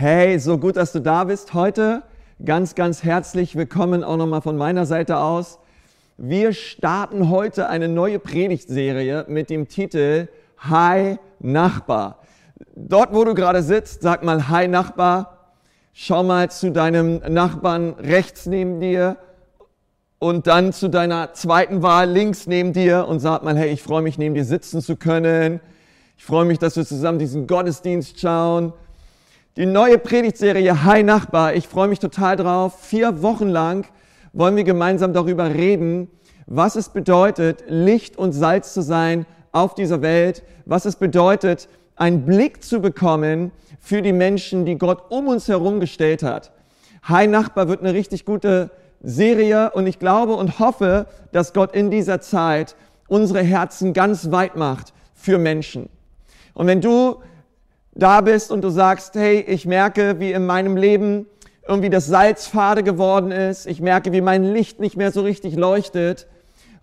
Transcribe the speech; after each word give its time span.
Hey, 0.00 0.38
so 0.38 0.58
gut, 0.58 0.76
dass 0.76 0.92
du 0.92 1.00
da 1.00 1.24
bist 1.24 1.54
heute. 1.54 2.04
Ganz, 2.44 2.76
ganz 2.76 3.02
herzlich 3.02 3.56
willkommen 3.56 4.04
auch 4.04 4.16
nochmal 4.16 4.42
von 4.42 4.56
meiner 4.56 4.86
Seite 4.86 5.16
aus. 5.16 5.58
Wir 6.16 6.52
starten 6.52 7.30
heute 7.30 7.68
eine 7.68 7.88
neue 7.88 8.20
Predigtserie 8.20 9.24
mit 9.26 9.50
dem 9.50 9.66
Titel 9.66 10.28
Hi 10.58 11.18
Nachbar. 11.40 12.20
Dort, 12.76 13.12
wo 13.12 13.24
du 13.24 13.34
gerade 13.34 13.60
sitzt, 13.60 14.02
sag 14.02 14.22
mal 14.22 14.48
Hi 14.48 14.68
Nachbar. 14.68 15.50
Schau 15.92 16.22
mal 16.22 16.48
zu 16.48 16.70
deinem 16.70 17.16
Nachbarn 17.28 17.94
rechts 17.98 18.46
neben 18.46 18.78
dir 18.78 19.16
und 20.20 20.46
dann 20.46 20.72
zu 20.72 20.86
deiner 20.86 21.32
zweiten 21.32 21.82
Wahl 21.82 22.08
links 22.08 22.46
neben 22.46 22.72
dir 22.72 23.08
und 23.08 23.18
sag 23.18 23.42
mal, 23.42 23.58
hey, 23.58 23.72
ich 23.72 23.82
freue 23.82 24.02
mich, 24.02 24.16
neben 24.16 24.36
dir 24.36 24.44
sitzen 24.44 24.80
zu 24.80 24.94
können. 24.94 25.58
Ich 26.16 26.24
freue 26.24 26.44
mich, 26.44 26.60
dass 26.60 26.76
wir 26.76 26.86
zusammen 26.86 27.18
diesen 27.18 27.48
Gottesdienst 27.48 28.20
schauen. 28.20 28.72
Die 29.58 29.66
neue 29.66 29.98
Predigtserie 29.98 30.84
Hi 30.84 31.02
Nachbar, 31.02 31.54
ich 31.54 31.66
freue 31.66 31.88
mich 31.88 31.98
total 31.98 32.36
drauf. 32.36 32.78
Vier 32.80 33.22
Wochen 33.22 33.48
lang 33.48 33.88
wollen 34.32 34.54
wir 34.54 34.62
gemeinsam 34.62 35.12
darüber 35.12 35.52
reden, 35.52 36.06
was 36.46 36.76
es 36.76 36.90
bedeutet, 36.90 37.64
Licht 37.66 38.16
und 38.16 38.30
Salz 38.30 38.72
zu 38.72 38.82
sein 38.82 39.26
auf 39.50 39.74
dieser 39.74 40.00
Welt, 40.00 40.44
was 40.64 40.84
es 40.84 40.94
bedeutet, 40.94 41.68
einen 41.96 42.24
Blick 42.24 42.62
zu 42.62 42.80
bekommen 42.80 43.50
für 43.80 44.00
die 44.00 44.12
Menschen, 44.12 44.64
die 44.64 44.78
Gott 44.78 45.10
um 45.10 45.26
uns 45.26 45.48
herum 45.48 45.80
gestellt 45.80 46.22
hat. 46.22 46.52
Hi 47.02 47.26
Nachbar 47.26 47.66
wird 47.66 47.80
eine 47.80 47.94
richtig 47.94 48.24
gute 48.24 48.70
Serie 49.02 49.72
und 49.72 49.88
ich 49.88 49.98
glaube 49.98 50.34
und 50.34 50.60
hoffe, 50.60 51.06
dass 51.32 51.52
Gott 51.52 51.74
in 51.74 51.90
dieser 51.90 52.20
Zeit 52.20 52.76
unsere 53.08 53.42
Herzen 53.42 53.92
ganz 53.92 54.30
weit 54.30 54.54
macht 54.54 54.92
für 55.14 55.36
Menschen. 55.36 55.88
Und 56.54 56.68
wenn 56.68 56.80
du 56.80 57.16
da 57.98 58.20
bist 58.20 58.52
und 58.52 58.62
du 58.62 58.70
sagst, 58.70 59.16
hey, 59.16 59.40
ich 59.40 59.66
merke, 59.66 60.20
wie 60.20 60.32
in 60.32 60.46
meinem 60.46 60.76
Leben 60.76 61.26
irgendwie 61.66 61.90
das 61.90 62.06
Salz 62.06 62.46
fade 62.46 62.82
geworden 62.82 63.32
ist, 63.32 63.66
ich 63.66 63.80
merke, 63.80 64.12
wie 64.12 64.20
mein 64.20 64.44
Licht 64.44 64.80
nicht 64.80 64.96
mehr 64.96 65.10
so 65.10 65.22
richtig 65.22 65.56
leuchtet 65.56 66.28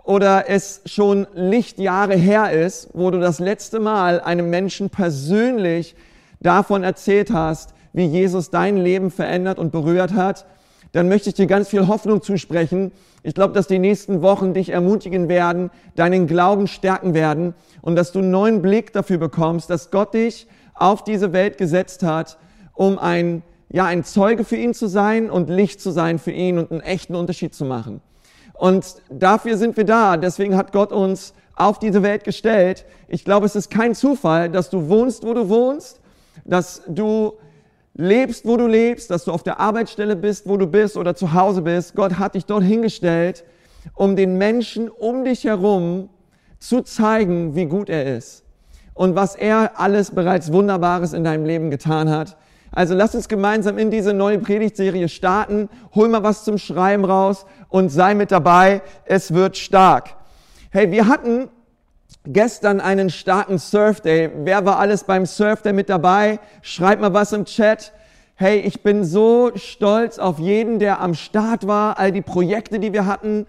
oder 0.03 0.49
es 0.49 0.81
schon 0.85 1.25
Lichtjahre 1.33 2.16
her 2.16 2.52
ist, 2.52 2.89
wo 2.94 3.09
du 3.09 3.19
das 3.19 3.39
letzte 3.39 3.80
Mal 3.80 4.19
einem 4.19 4.49
Menschen 4.49 4.89
persönlich 4.89 5.95
davon 6.41 6.83
erzählt 6.83 7.31
hast, 7.31 7.73
wie 7.94 8.05
Jesus 8.05 8.50
dein 8.50 8.77
Leben 8.77 9.09
verändert 9.09 9.57
und 9.57 9.72
berührt 9.72 10.13
hat, 10.13 10.45
dann 10.91 11.07
möchte 11.07 11.29
ich 11.29 11.35
dir 11.35 11.47
ganz 11.47 11.69
viel 11.69 11.88
Hoffnung 11.88 12.22
zusprechen. 12.22 12.91
Ich 13.23 13.33
glaube, 13.33 13.53
dass 13.53 13.67
die 13.67 13.79
nächsten 13.79 14.22
Wochen 14.22 14.53
dich 14.53 14.69
ermutigen 14.69 15.29
werden, 15.29 15.72
deinen 15.95 16.27
Glauben 16.27 16.67
stärken 16.67 17.13
werden 17.13 17.53
und 17.81 17.95
dass 17.95 18.11
du 18.11 18.19
einen 18.19 18.31
neuen 18.31 18.61
Blick 18.61 18.91
dafür 18.91 19.17
bekommst, 19.17 19.69
dass 19.69 19.91
Gott 19.91 20.13
dich 20.13 20.47
auf 20.75 21.03
diese 21.03 21.33
Welt 21.33 21.57
gesetzt 21.57 22.03
hat, 22.03 22.37
um 22.73 22.99
ein, 22.99 23.41
ja, 23.69 23.85
ein 23.85 24.03
Zeuge 24.03 24.43
für 24.43 24.57
ihn 24.57 24.73
zu 24.73 24.87
sein 24.87 25.29
und 25.29 25.49
Licht 25.49 25.81
zu 25.81 25.91
sein 25.91 26.19
für 26.19 26.31
ihn 26.31 26.59
und 26.59 26.71
einen 26.71 26.81
echten 26.81 27.15
Unterschied 27.15 27.53
zu 27.53 27.65
machen. 27.65 28.01
Und 28.53 28.95
dafür 29.09 29.57
sind 29.57 29.75
wir 29.77 29.85
da. 29.85 30.17
Deswegen 30.17 30.55
hat 30.55 30.71
Gott 30.71 30.91
uns 30.91 31.33
auf 31.55 31.79
diese 31.79 32.03
Welt 32.03 32.23
gestellt. 32.23 32.85
Ich 33.07 33.25
glaube, 33.25 33.45
es 33.45 33.55
ist 33.55 33.69
kein 33.69 33.95
Zufall, 33.95 34.49
dass 34.49 34.69
du 34.69 34.89
wohnst, 34.89 35.25
wo 35.25 35.33
du 35.33 35.49
wohnst, 35.49 36.01
dass 36.43 36.83
du 36.87 37.33
lebst, 37.93 38.45
wo 38.45 38.57
du 38.57 38.67
lebst, 38.67 39.09
dass 39.09 39.23
du 39.23 39.31
auf 39.31 39.43
der 39.43 39.59
Arbeitsstelle 39.59 40.17
bist, 40.17 40.47
wo 40.47 40.57
du 40.57 40.67
bist 40.67 40.97
oder 40.97 41.15
zu 41.15 41.33
Hause 41.33 41.61
bist. 41.61 41.95
Gott 41.95 42.19
hat 42.19 42.35
dich 42.35 42.45
dort 42.45 42.63
hingestellt, 42.63 43.45
um 43.93 44.17
den 44.17 44.37
Menschen 44.37 44.89
um 44.89 45.23
dich 45.23 45.45
herum 45.45 46.09
zu 46.59 46.81
zeigen, 46.81 47.55
wie 47.55 47.65
gut 47.65 47.89
er 47.89 48.17
ist 48.17 48.44
und 48.95 49.13
was 49.13 49.35
er 49.35 49.79
alles 49.79 50.09
bereits 50.09 50.51
Wunderbares 50.51 51.13
in 51.13 51.23
deinem 51.23 51.45
Leben 51.45 51.69
getan 51.69 52.09
hat. 52.09 52.38
Also 52.71 52.95
lass 52.95 53.13
uns 53.13 53.29
gemeinsam 53.29 53.77
in 53.77 53.91
diese 53.91 54.13
neue 54.13 54.39
Predigtserie 54.39 55.07
starten. 55.07 55.69
Hol 55.93 56.09
mal 56.09 56.23
was 56.23 56.43
zum 56.43 56.57
Schreiben 56.57 57.05
raus 57.05 57.45
und 57.69 57.89
sei 57.89 58.16
mit 58.16 58.31
dabei. 58.31 58.81
Es 59.05 59.33
wird 59.33 59.55
stark. 59.57 60.16
Hey, 60.71 60.91
wir 60.91 61.07
hatten 61.07 61.50
gestern 62.25 62.81
einen 62.81 63.09
starken 63.09 63.59
Surf 63.59 64.01
Day. 64.01 64.31
Wer 64.44 64.66
war 64.66 64.79
alles 64.79 65.03
beim 65.03 65.25
Surf 65.25 65.62
Day 65.62 65.73
mit 65.73 65.89
dabei? 65.89 66.39
Schreib 66.62 67.00
mal 67.00 67.13
was 67.13 67.31
im 67.33 67.45
Chat. 67.45 67.94
Hey, 68.35 68.59
ich 68.59 68.81
bin 68.81 69.06
so 69.06 69.51
stolz 69.56 70.19
auf 70.19 70.39
jeden, 70.39 70.79
der 70.79 71.00
am 71.00 71.13
Start 71.13 71.67
war, 71.67 71.97
all 72.00 72.12
die 72.12 72.22
Projekte, 72.22 72.79
die 72.79 72.91
wir 72.91 73.06
hatten 73.06 73.45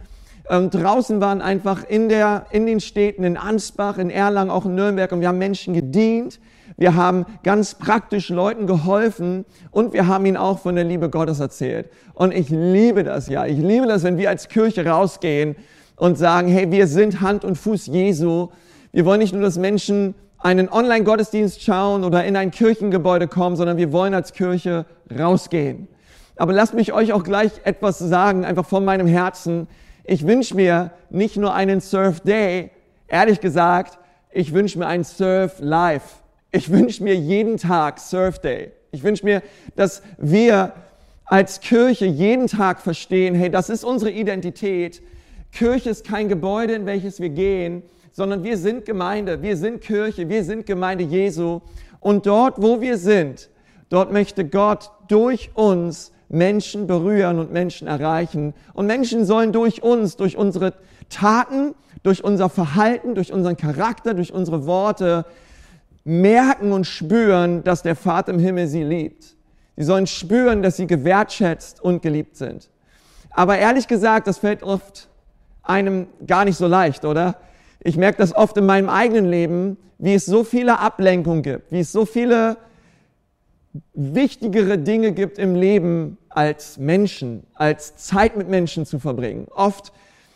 ähm, 0.48 0.70
draußen 0.70 1.20
waren 1.20 1.40
einfach 1.40 1.84
in, 1.84 2.08
der, 2.08 2.46
in 2.50 2.66
den 2.66 2.80
Städten, 2.80 3.24
in 3.24 3.36
Ansbach, 3.36 3.98
in 3.98 4.10
Erlangen, 4.10 4.50
auch 4.50 4.64
in 4.64 4.74
Nürnberg 4.74 5.10
und 5.12 5.20
wir 5.20 5.28
haben 5.28 5.38
Menschen 5.38 5.74
gedient. 5.74 6.40
Wir 6.76 6.94
haben 6.94 7.24
ganz 7.42 7.74
praktisch 7.74 8.28
Leuten 8.28 8.66
geholfen 8.66 9.46
und 9.70 9.92
wir 9.92 10.06
haben 10.06 10.26
ihnen 10.26 10.36
auch 10.36 10.58
von 10.58 10.74
der 10.74 10.84
Liebe 10.84 11.08
Gottes 11.08 11.40
erzählt. 11.40 11.88
Und 12.12 12.34
ich 12.34 12.50
liebe 12.50 13.02
das 13.02 13.28
ja. 13.28 13.46
Ich 13.46 13.58
liebe 13.58 13.86
das, 13.86 14.02
wenn 14.02 14.18
wir 14.18 14.28
als 14.28 14.48
Kirche 14.48 14.84
rausgehen 14.84 15.56
und 15.96 16.18
sagen, 16.18 16.48
hey, 16.48 16.70
wir 16.70 16.86
sind 16.86 17.22
Hand 17.22 17.44
und 17.44 17.56
Fuß 17.56 17.86
Jesu. 17.86 18.48
Wir 18.92 19.06
wollen 19.06 19.20
nicht 19.20 19.32
nur, 19.32 19.42
dass 19.42 19.58
Menschen 19.58 20.14
einen 20.38 20.68
Online-Gottesdienst 20.68 21.62
schauen 21.62 22.04
oder 22.04 22.24
in 22.24 22.36
ein 22.36 22.50
Kirchengebäude 22.50 23.26
kommen, 23.26 23.56
sondern 23.56 23.78
wir 23.78 23.90
wollen 23.92 24.12
als 24.12 24.32
Kirche 24.32 24.84
rausgehen. 25.18 25.88
Aber 26.36 26.52
lasst 26.52 26.74
mich 26.74 26.92
euch 26.92 27.12
auch 27.14 27.24
gleich 27.24 27.52
etwas 27.64 27.98
sagen, 27.98 28.44
einfach 28.44 28.66
von 28.66 28.84
meinem 28.84 29.06
Herzen. 29.06 29.66
Ich 30.08 30.24
wünsche 30.24 30.54
mir 30.54 30.92
nicht 31.10 31.36
nur 31.36 31.52
einen 31.52 31.80
Surf 31.80 32.20
Day, 32.20 32.70
ehrlich 33.08 33.40
gesagt, 33.40 33.98
ich 34.30 34.52
wünsche 34.54 34.78
mir 34.78 34.86
einen 34.86 35.02
Surf 35.02 35.56
Life. 35.58 36.18
Ich 36.52 36.70
wünsche 36.70 37.02
mir 37.02 37.16
jeden 37.16 37.56
Tag 37.56 37.98
Surf 37.98 38.38
Day. 38.38 38.70
Ich 38.92 39.02
wünsche 39.02 39.24
mir, 39.24 39.42
dass 39.74 40.02
wir 40.16 40.74
als 41.24 41.58
Kirche 41.60 42.06
jeden 42.06 42.46
Tag 42.46 42.80
verstehen, 42.80 43.34
hey, 43.34 43.50
das 43.50 43.68
ist 43.68 43.82
unsere 43.82 44.12
Identität. 44.12 45.02
Kirche 45.50 45.90
ist 45.90 46.06
kein 46.06 46.28
Gebäude, 46.28 46.74
in 46.74 46.86
welches 46.86 47.18
wir 47.18 47.30
gehen, 47.30 47.82
sondern 48.12 48.44
wir 48.44 48.58
sind 48.58 48.84
Gemeinde, 48.84 49.42
wir 49.42 49.56
sind 49.56 49.80
Kirche, 49.80 50.28
wir 50.28 50.44
sind 50.44 50.66
Gemeinde 50.66 51.02
Jesu. 51.02 51.62
Und 51.98 52.26
dort, 52.26 52.62
wo 52.62 52.80
wir 52.80 52.96
sind, 52.96 53.48
dort 53.88 54.12
möchte 54.12 54.44
Gott 54.44 54.88
durch 55.08 55.50
uns 55.54 56.12
Menschen 56.28 56.86
berühren 56.86 57.38
und 57.38 57.52
Menschen 57.52 57.86
erreichen. 57.86 58.54
Und 58.74 58.86
Menschen 58.86 59.24
sollen 59.24 59.52
durch 59.52 59.82
uns, 59.82 60.16
durch 60.16 60.36
unsere 60.36 60.74
Taten, 61.08 61.74
durch 62.02 62.24
unser 62.24 62.48
Verhalten, 62.48 63.14
durch 63.14 63.32
unseren 63.32 63.56
Charakter, 63.56 64.14
durch 64.14 64.32
unsere 64.32 64.66
Worte 64.66 65.24
merken 66.04 66.72
und 66.72 66.86
spüren, 66.86 67.64
dass 67.64 67.82
der 67.82 67.96
Vater 67.96 68.32
im 68.32 68.38
Himmel 68.38 68.68
sie 68.68 68.84
liebt. 68.84 69.36
Sie 69.76 69.84
sollen 69.84 70.06
spüren, 70.06 70.62
dass 70.62 70.76
sie 70.76 70.86
gewertschätzt 70.86 71.82
und 71.82 72.02
geliebt 72.02 72.36
sind. 72.36 72.70
Aber 73.30 73.58
ehrlich 73.58 73.88
gesagt, 73.88 74.26
das 74.26 74.38
fällt 74.38 74.62
oft 74.62 75.08
einem 75.62 76.06
gar 76.26 76.44
nicht 76.44 76.56
so 76.56 76.66
leicht, 76.66 77.04
oder? 77.04 77.36
Ich 77.80 77.96
merke 77.96 78.18
das 78.18 78.34
oft 78.34 78.56
in 78.56 78.66
meinem 78.66 78.88
eigenen 78.88 79.26
Leben, 79.26 79.76
wie 79.98 80.14
es 80.14 80.26
so 80.26 80.44
viele 80.44 80.78
Ablenkungen 80.78 81.42
gibt, 81.42 81.72
wie 81.72 81.80
es 81.80 81.92
so 81.92 82.06
viele 82.06 82.56
wichtigere 83.94 84.78
Dinge 84.78 85.12
gibt 85.12 85.38
im 85.38 85.54
Leben 85.54 86.18
als 86.28 86.78
Menschen, 86.78 87.44
als 87.54 87.96
Zeit 87.96 88.36
mit 88.36 88.48
Menschen 88.48 88.86
zu 88.86 88.98
verbringen. 88.98 89.46
Oft 89.54 89.92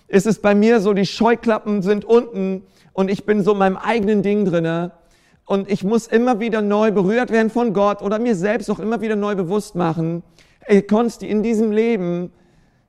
ist 0.08 0.26
es 0.26 0.40
bei 0.40 0.54
mir 0.54 0.80
so, 0.80 0.92
die 0.92 1.06
Scheuklappen 1.06 1.82
sind 1.82 2.04
unten 2.04 2.62
und 2.92 3.10
ich 3.10 3.24
bin 3.24 3.42
so 3.42 3.52
in 3.52 3.58
meinem 3.58 3.76
eigenen 3.76 4.22
Ding 4.22 4.44
drinne 4.44 4.92
und 5.46 5.70
ich 5.70 5.84
muss 5.84 6.06
immer 6.06 6.40
wieder 6.40 6.62
neu 6.62 6.90
berührt 6.90 7.30
werden 7.30 7.50
von 7.50 7.72
Gott 7.72 8.02
oder 8.02 8.18
mir 8.18 8.34
selbst 8.34 8.70
auch 8.70 8.78
immer 8.78 9.00
wieder 9.00 9.16
neu 9.16 9.34
bewusst 9.34 9.74
machen, 9.74 10.22
ey 10.66 10.82
Konsti, 10.82 11.28
in 11.28 11.42
diesem 11.42 11.72
Leben 11.72 12.32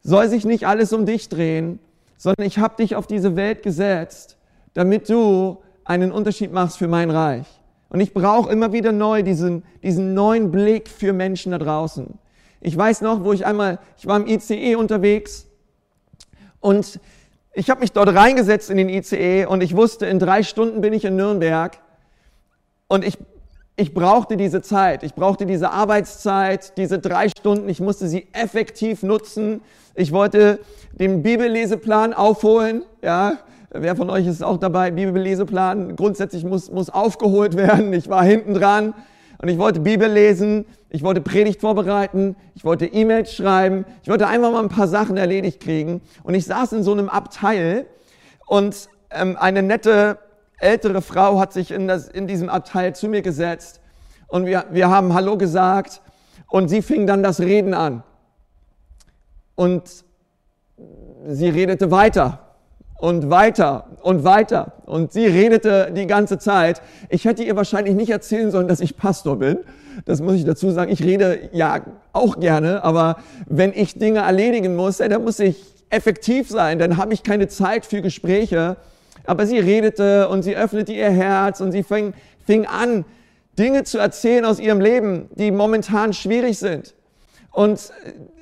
soll 0.04 0.28
sich 0.30 0.46
nicht 0.46 0.66
alles 0.66 0.94
um 0.94 1.06
dich 1.06 1.30
drehen, 1.30 1.80
sondern 2.18 2.46
ich 2.46 2.60
habe 2.60 2.76
dich 2.78 2.96
auf 2.96 3.08
diese 3.08 3.36
Welt 3.36 3.64
gesetzt, 3.64 4.38
damit 4.74 5.10
du 5.10 5.58
einen 5.86 6.12
Unterschied 6.12 6.52
machst 6.52 6.78
für 6.78 6.88
mein 6.88 7.10
Reich. 7.10 7.48
Und 7.91 8.00
ich 8.00 8.13
brauche 8.13 8.50
immer 8.50 8.72
wieder 8.72 8.94
neu 8.94 9.22
diesen, 9.22 9.63
diesen 9.84 10.13
neuen 10.13 10.50
Blick 10.50 10.88
für 10.88 11.12
Menschen 11.12 11.52
da 11.52 11.57
draußen. 11.57 12.18
Ich 12.61 12.78
weiß 12.78 13.02
noch, 13.02 13.26
wo 13.26 13.34
ich 13.34 13.46
einmal, 13.46 13.79
ich 13.97 14.08
war 14.08 14.16
im 14.16 14.28
ICE 14.28 14.76
unterwegs 14.76 15.46
und 16.61 17.02
ich 17.53 17.70
habe 17.70 17.82
mich 17.82 17.91
dort 17.91 18.16
reingesetzt 18.16 18.70
in 18.70 18.78
den 18.78 18.88
ICE 18.88 19.46
und 19.46 19.61
ich 19.61 19.76
wusste, 19.76 20.05
in 20.05 20.20
drei 20.20 20.41
Stunden 20.41 20.79
bin 20.79 20.93
ich 20.93 21.03
in 21.03 21.17
Nürnberg 21.17 21.79
und 22.88 23.03
ich, 23.03 23.17
ich 23.76 23.94
brauchte 23.94 24.37
diese 24.37 24.61
Zeit, 24.61 25.03
ich 25.03 25.14
brauchte 25.14 25.46
diese 25.46 25.72
Arbeitszeit, 25.72 26.78
diese 26.78 26.97
drei 26.97 27.28
Stunden, 27.28 27.67
ich 27.67 27.82
musste 27.82 28.08
sie 28.08 28.29
effektiv 28.32 29.03
nutzen. 29.03 29.59
Ich 29.96 30.14
wollte 30.14 30.59
den 30.94 31.23
Bibelleseplan 31.23 32.14
aufholen, 32.14 32.84
ja, 33.02 33.40
Wer 33.73 33.96
von 33.96 34.09
euch 34.09 34.28
ist 34.28 34.44
auch 34.44 34.58
dabei? 34.58 34.91
Bibelleseplan. 34.91 35.96
Grundsätzlich 35.96 36.44
muss, 36.44 36.70
muss 36.70 36.90
aufgeholt 36.90 37.56
werden. 37.56 37.94
Ich 37.94 38.09
war 38.09 38.22
hinten 38.22 38.53
dran 38.53 38.94
und 39.38 39.47
ich 39.47 39.58
wollte 39.58 39.79
Bibel 39.79 40.12
lesen. 40.12 40.66
Ich 40.90 41.03
wollte 41.03 41.22
Predigt 41.22 41.62
vorbereiten. 41.62 42.35
Ich 42.53 42.66
wollte 42.66 42.85
E-Mails 42.85 43.34
schreiben. 43.34 43.85
Ich 44.03 44.09
wollte 44.09 44.28
einfach 44.28 44.52
mal 44.52 44.62
ein 44.62 44.68
paar 44.68 44.90
Sachen 44.90 45.16
erledigt 45.16 45.62
kriegen. 45.62 46.02
Und 46.23 46.34
ich 46.34 46.44
saß 46.44 46.73
in 46.73 46.84
so 46.84 46.91
einem 46.91 47.08
Abteil 47.08 47.85
und 48.46 48.90
ähm, 49.09 49.38
eine 49.40 49.64
nette 49.64 50.18
ältere 50.58 51.02
Frau 51.02 51.40
hat 51.40 51.53
sich 51.53 51.72
in, 51.72 51.88
das, 51.88 52.09
in 52.09 52.28
diesem 52.28 52.50
Abteil 52.50 52.94
zu 52.94 53.08
mir 53.08 53.22
gesetzt 53.22 53.79
und 54.28 54.46
wir, 54.46 54.66
wir 54.72 54.90
haben 54.90 55.14
Hallo 55.14 55.38
gesagt 55.38 56.02
Und 56.50 56.68
sie 56.68 56.82
fing 56.82 57.08
dann 57.08 57.23
das 57.23 57.40
Reden 57.40 57.73
an. 57.73 58.03
Und 59.56 60.03
sie 61.26 61.47
redete 61.47 61.90
weiter 61.90 62.51
und 63.02 63.32
weiter 63.32 63.88
und 64.03 64.24
weiter. 64.24 64.74
Und 64.86 65.12
sie 65.12 65.26
redete 65.26 65.92
die 65.92 66.06
ganze 66.06 66.38
Zeit. 66.38 66.82
Ich 67.09 67.26
hätte 67.26 67.44
ihr 67.44 67.56
wahrscheinlich 67.56 67.96
nicht 67.96 68.12
erzählen 68.12 68.52
sollen, 68.52 68.68
dass 68.68 68.80
ich 68.80 68.96
Pastor 68.96 69.38
bin. 69.38 69.58
Das 70.06 70.22
muss 70.22 70.36
ich 70.36 70.46
dazu 70.46 70.70
sagen. 70.70 70.92
Ich 70.92 71.03
rede 71.03 71.50
ja 71.52 71.82
auch 72.14 72.40
gerne, 72.40 72.84
aber 72.84 73.18
wenn 73.48 73.74
ich 73.74 73.96
Dinge 73.96 74.20
erledigen 74.20 74.76
muss, 74.76 74.98
dann 74.98 75.24
muss 75.24 75.40
ich 75.40 75.58
effektiv 75.90 76.48
sein. 76.48 76.78
Dann 76.78 76.98
habe 76.98 77.14
ich 77.14 77.24
keine 77.24 77.48
Zeit 77.48 77.88
für 77.88 78.02
Gespräche. 78.02 78.78
Aber 79.26 79.47
sie 79.47 79.58
redete 79.58 80.30
und 80.30 80.44
sie 80.44 80.56
öffnete 80.56 80.94
ihr 80.94 81.09
Herz 81.09 81.59
und 81.59 81.72
sie 81.72 81.84
fing, 81.84 82.14
fing 82.46 82.68
an, 82.68 83.04
Dinge 83.58 83.84
zu 83.84 83.97
erzählen 83.97 84.46
aus 84.46 84.59
ihrem 84.59 84.80
Leben, 84.80 85.28
die 85.36 85.52
momentan 85.52 86.14
schwierig 86.14 86.59
sind. 86.59 86.94
Und 87.52 87.92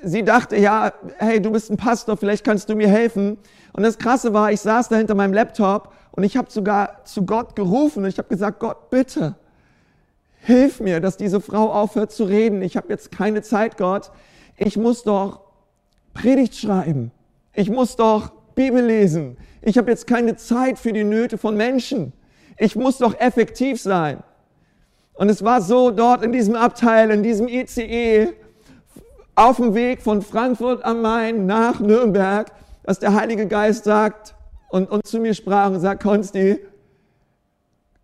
sie 0.02 0.22
dachte, 0.22 0.56
ja, 0.56 0.92
hey, 1.18 1.42
du 1.42 1.50
bist 1.50 1.70
ein 1.70 1.76
Pastor, 1.76 2.16
vielleicht 2.16 2.44
kannst 2.44 2.68
du 2.68 2.76
mir 2.76 2.88
helfen. 2.88 3.38
Und 3.72 3.82
das 3.82 3.98
Krasse 3.98 4.32
war, 4.32 4.52
ich 4.52 4.60
saß 4.60 4.88
da 4.88 4.96
hinter 4.96 5.16
meinem 5.16 5.34
Laptop 5.34 5.92
und 6.12 6.22
ich 6.22 6.36
habe 6.36 6.50
sogar 6.50 7.04
zu 7.04 7.26
Gott 7.26 7.56
gerufen 7.56 8.04
und 8.04 8.08
ich 8.08 8.18
habe 8.18 8.28
gesagt, 8.28 8.60
Gott, 8.60 8.90
bitte, 8.90 9.34
hilf 10.42 10.80
mir, 10.80 11.00
dass 11.00 11.16
diese 11.16 11.40
Frau 11.40 11.72
aufhört 11.72 12.12
zu 12.12 12.24
reden. 12.24 12.62
Ich 12.62 12.76
habe 12.76 12.88
jetzt 12.88 13.10
keine 13.10 13.42
Zeit, 13.42 13.76
Gott. 13.76 14.10
Ich 14.56 14.76
muss 14.76 15.02
doch 15.02 15.40
Predigt 16.14 16.54
schreiben. 16.54 17.10
Ich 17.52 17.68
muss 17.68 17.96
doch 17.96 18.30
Bibel 18.54 18.84
lesen. 18.84 19.36
Ich 19.62 19.76
habe 19.76 19.90
jetzt 19.90 20.06
keine 20.06 20.36
Zeit 20.36 20.78
für 20.78 20.92
die 20.92 21.04
Nöte 21.04 21.36
von 21.36 21.56
Menschen. 21.56 22.12
Ich 22.56 22.76
muss 22.76 22.98
doch 22.98 23.18
effektiv 23.18 23.80
sein. 23.80 24.22
Und 25.14 25.28
es 25.28 25.44
war 25.44 25.60
so 25.60 25.90
dort 25.90 26.22
in 26.22 26.32
diesem 26.32 26.54
Abteil, 26.54 27.10
in 27.10 27.22
diesem 27.22 27.48
ICE, 27.48 28.32
auf 29.40 29.56
dem 29.56 29.74
Weg 29.74 30.02
von 30.02 30.20
Frankfurt 30.20 30.84
am 30.84 31.00
Main 31.00 31.46
nach 31.46 31.80
Nürnberg, 31.80 32.52
dass 32.82 32.98
der 32.98 33.14
Heilige 33.14 33.46
Geist 33.46 33.84
sagt 33.84 34.34
und, 34.68 34.90
und 34.90 35.06
zu 35.06 35.18
mir 35.18 35.32
sprach 35.32 35.70
und 35.70 35.80
sagt, 35.80 36.02
Konsti, 36.02 36.58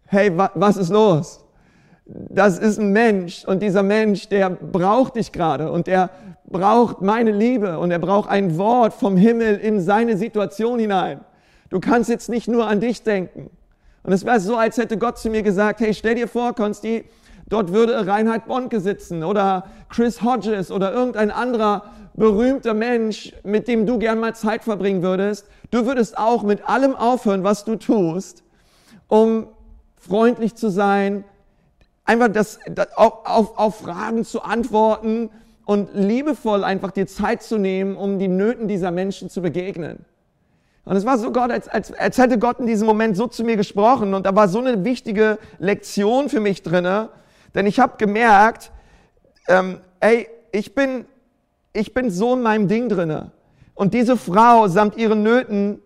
hey, 0.07 0.35
wa, 0.35 0.51
was 0.55 0.79
ist 0.79 0.89
los? 0.89 1.45
Das 2.07 2.59
ist 2.59 2.79
ein 2.79 2.91
Mensch 2.91 3.45
und 3.45 3.61
dieser 3.61 3.83
Mensch, 3.83 4.31
der 4.31 4.49
braucht 4.49 5.17
dich 5.17 5.31
gerade 5.31 5.71
und 5.71 5.87
der 5.87 6.09
braucht 6.47 7.03
meine 7.03 7.33
Liebe 7.33 7.79
und 7.81 7.91
er 7.91 7.99
braucht 7.99 8.31
ein 8.31 8.57
Wort 8.57 8.95
vom 8.95 9.19
Himmel 9.19 9.57
in 9.57 9.81
seine 9.81 10.17
Situation 10.17 10.79
hinein. 10.79 11.21
Du 11.69 11.81
kannst 11.81 12.09
jetzt 12.09 12.31
nicht 12.31 12.49
nur 12.49 12.67
an 12.67 12.81
dich 12.81 13.03
denken. 13.03 13.51
Und 14.05 14.13
es 14.15 14.25
wäre 14.25 14.41
so, 14.41 14.57
als 14.57 14.79
hätte 14.79 14.97
Gott 14.97 15.19
zu 15.19 15.29
mir 15.29 15.43
gesagt, 15.43 15.81
hey, 15.81 15.93
stell 15.93 16.15
dir 16.15 16.29
vor, 16.29 16.55
Konsti, 16.55 17.05
dort 17.49 17.73
würde 17.73 18.07
Reinhard 18.07 18.47
Bonke 18.47 18.81
sitzen 18.81 19.25
oder 19.25 19.67
Chris 19.89 20.23
Hodges 20.23 20.71
oder 20.71 20.93
irgendein 20.93 21.31
anderer 21.31 21.85
berühmter 22.15 22.75
Mensch, 22.75 23.33
mit 23.45 23.69
dem 23.69 23.87
du 23.87 23.99
gern 23.99 24.19
mal 24.19 24.35
Zeit 24.35 24.65
verbringen 24.65 25.03
würdest. 25.03 25.47
Du 25.71 25.87
würdest 25.87 26.17
auch 26.19 26.43
mit 26.43 26.69
allem 26.69 26.95
aufhören, 26.95 27.45
was 27.45 27.65
du 27.65 27.77
tust, 27.77 28.43
um 29.09 29.47
freundlich 29.97 30.55
zu 30.55 30.71
sein, 30.71 31.25
einfach 32.05 32.29
das, 32.29 32.59
das 32.71 32.97
auf, 32.97 33.27
auf, 33.27 33.59
auf 33.59 33.77
Fragen 33.77 34.25
zu 34.25 34.43
antworten 34.43 35.31
und 35.65 35.91
liebevoll 35.95 36.65
einfach 36.65 36.93
dir 36.93 37.07
Zeit 37.07 37.43
zu 37.43 37.59
nehmen, 37.59 37.97
um 37.97 38.19
die 38.19 38.29
Nöten 38.29 38.69
dieser 38.69 38.93
Menschen 38.93 39.29
zu 39.29 39.43
begegnen. 39.43 40.05
Und 40.85 40.95
es 40.95 41.05
war 41.05 41.19
so 41.19 41.33
Gott, 41.33 41.51
als, 41.51 41.67
als, 41.67 41.93
als 41.93 42.17
hätte 42.17 42.39
Gott 42.39 42.61
in 42.61 42.67
diesem 42.67 42.87
Moment 42.87 43.17
so 43.17 43.27
zu 43.27 43.43
mir 43.43 43.57
gesprochen. 43.57 44.15
Und 44.15 44.25
da 44.25 44.37
war 44.37 44.47
so 44.47 44.61
eine 44.61 44.85
wichtige 44.85 45.39
Lektion 45.59 46.29
für 46.29 46.39
mich 46.39 46.63
drinne, 46.63 47.09
denn 47.57 47.67
ich 47.67 47.81
habe 47.81 47.95
gemerkt, 47.99 48.71
ähm, 49.49 49.81
ey, 49.99 50.29
ich 50.53 50.77
bin, 50.77 51.07
ich 51.73 51.93
bin 51.93 52.11
so 52.11 52.35
in 52.35 52.43
meinem 52.43 52.69
Ding 52.69 52.89
drinne. 52.89 53.33
Und 53.75 53.93
diese 53.93 54.17
Frau 54.17 54.69
samt 54.69 54.97
ihren 54.97 55.25
Nöten 55.25 55.83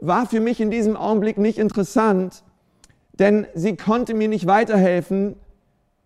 war 0.00 0.26
für 0.26 0.40
mich 0.40 0.60
in 0.60 0.70
diesem 0.70 0.94
Augenblick 0.94 1.38
nicht 1.38 1.56
interessant, 1.56 2.44
denn 3.14 3.46
sie 3.54 3.76
konnte 3.76 4.12
mir 4.12 4.28
nicht 4.28 4.46
weiterhelfen 4.46 5.36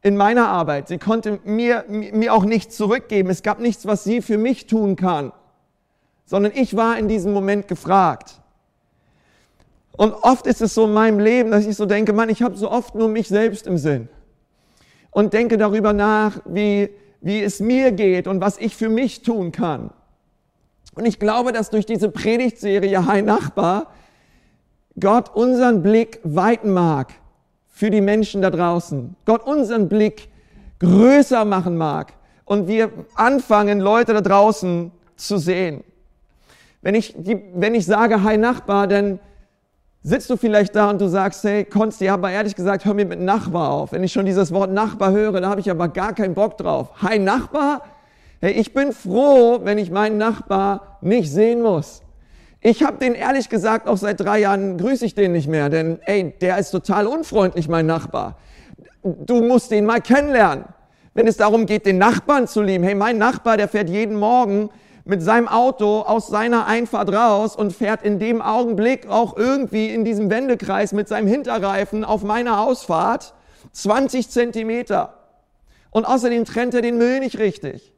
in 0.02 0.16
meiner 0.16 0.46
Arbeit. 0.46 0.86
Sie 0.86 0.98
konnte 0.98 1.40
mir, 1.42 1.84
mir 1.88 2.32
auch 2.32 2.44
nichts 2.44 2.76
zurückgeben. 2.76 3.28
Es 3.30 3.42
gab 3.42 3.58
nichts, 3.58 3.86
was 3.86 4.04
sie 4.04 4.22
für 4.22 4.38
mich 4.38 4.68
tun 4.68 4.94
kann 4.94 5.32
sondern 6.28 6.52
ich 6.54 6.76
war 6.76 6.98
in 6.98 7.08
diesem 7.08 7.32
Moment 7.32 7.68
gefragt. 7.68 8.42
Und 9.92 10.12
oft 10.12 10.46
ist 10.46 10.60
es 10.60 10.74
so 10.74 10.84
in 10.84 10.92
meinem 10.92 11.18
Leben, 11.18 11.50
dass 11.50 11.64
ich 11.64 11.74
so 11.74 11.86
denke, 11.86 12.12
Mann, 12.12 12.28
ich 12.28 12.42
habe 12.42 12.54
so 12.54 12.70
oft 12.70 12.94
nur 12.94 13.08
mich 13.08 13.28
selbst 13.28 13.66
im 13.66 13.78
Sinn 13.78 14.10
und 15.18 15.32
denke 15.32 15.56
darüber 15.56 15.92
nach, 15.92 16.38
wie, 16.44 16.90
wie 17.20 17.42
es 17.42 17.58
mir 17.58 17.90
geht 17.90 18.28
und 18.28 18.40
was 18.40 18.56
ich 18.56 18.76
für 18.76 18.88
mich 18.88 19.22
tun 19.22 19.50
kann. 19.50 19.90
Und 20.94 21.06
ich 21.06 21.18
glaube, 21.18 21.50
dass 21.50 21.70
durch 21.70 21.86
diese 21.86 22.08
Predigtserie 22.08 23.04
Hi 23.04 23.22
Nachbar 23.22 23.88
Gott 25.00 25.34
unseren 25.34 25.82
Blick 25.82 26.20
weiten 26.22 26.70
mag 26.70 27.14
für 27.66 27.90
die 27.90 28.00
Menschen 28.00 28.42
da 28.42 28.50
draußen. 28.50 29.16
Gott 29.24 29.44
unseren 29.44 29.88
Blick 29.88 30.28
größer 30.78 31.44
machen 31.44 31.76
mag 31.76 32.12
und 32.44 32.68
wir 32.68 32.92
anfangen, 33.16 33.80
Leute 33.80 34.14
da 34.14 34.20
draußen 34.20 34.92
zu 35.16 35.38
sehen. 35.38 35.82
Wenn 36.80 36.94
ich, 36.94 37.16
wenn 37.54 37.74
ich 37.74 37.86
sage, 37.86 38.22
hi 38.22 38.38
Nachbar, 38.38 38.86
dann 38.86 39.18
sitzt 40.08 40.30
du 40.30 40.36
vielleicht 40.36 40.74
da 40.74 40.88
und 40.88 41.00
du 41.00 41.08
sagst, 41.08 41.44
hey, 41.44 41.64
Konsti, 41.64 42.08
aber 42.08 42.30
ehrlich 42.30 42.56
gesagt, 42.56 42.86
hör 42.86 42.94
mir 42.94 43.04
mit 43.04 43.20
Nachbar 43.20 43.70
auf. 43.70 43.92
Wenn 43.92 44.02
ich 44.02 44.12
schon 44.12 44.24
dieses 44.24 44.52
Wort 44.52 44.72
Nachbar 44.72 45.12
höre, 45.12 45.38
da 45.40 45.50
habe 45.50 45.60
ich 45.60 45.70
aber 45.70 45.88
gar 45.88 46.14
keinen 46.14 46.34
Bock 46.34 46.56
drauf. 46.56 46.90
Hi 47.02 47.18
Nachbar? 47.18 47.82
Hey, 48.40 48.52
ich 48.52 48.72
bin 48.72 48.92
froh, 48.92 49.60
wenn 49.64 49.76
ich 49.76 49.90
meinen 49.90 50.16
Nachbar 50.16 50.98
nicht 51.02 51.30
sehen 51.30 51.60
muss. 51.60 52.02
Ich 52.62 52.82
habe 52.82 52.96
den 52.96 53.14
ehrlich 53.14 53.50
gesagt 53.50 53.86
auch 53.86 53.98
seit 53.98 54.20
drei 54.20 54.40
Jahren 54.40 54.78
grüße 54.78 55.04
ich 55.04 55.14
den 55.14 55.32
nicht 55.32 55.46
mehr, 55.46 55.68
denn 55.68 55.98
ey, 56.06 56.34
der 56.40 56.58
ist 56.58 56.70
total 56.70 57.06
unfreundlich, 57.06 57.68
mein 57.68 57.86
Nachbar. 57.86 58.36
Du 59.02 59.42
musst 59.42 59.70
den 59.70 59.84
mal 59.84 60.00
kennenlernen. 60.00 60.64
Wenn 61.12 61.26
es 61.26 61.36
darum 61.36 61.66
geht, 61.66 61.84
den 61.84 61.98
Nachbarn 61.98 62.46
zu 62.46 62.62
lieben, 62.62 62.82
hey, 62.82 62.94
mein 62.94 63.18
Nachbar, 63.18 63.58
der 63.58 63.68
fährt 63.68 63.90
jeden 63.90 64.16
Morgen 64.16 64.70
mit 65.08 65.22
seinem 65.22 65.48
Auto 65.48 66.00
aus 66.00 66.26
seiner 66.26 66.66
Einfahrt 66.66 67.10
raus 67.10 67.56
und 67.56 67.72
fährt 67.72 68.02
in 68.02 68.18
dem 68.18 68.42
Augenblick 68.42 69.08
auch 69.08 69.38
irgendwie 69.38 69.88
in 69.88 70.04
diesem 70.04 70.28
Wendekreis 70.28 70.92
mit 70.92 71.08
seinem 71.08 71.26
Hinterreifen 71.26 72.04
auf 72.04 72.22
meiner 72.22 72.60
Ausfahrt 72.60 73.32
20 73.72 74.28
Zentimeter. 74.28 75.14
Und 75.90 76.04
außerdem 76.04 76.44
trennt 76.44 76.74
er 76.74 76.82
den 76.82 76.98
Müll 76.98 77.20
nicht 77.20 77.38
richtig. 77.38 77.94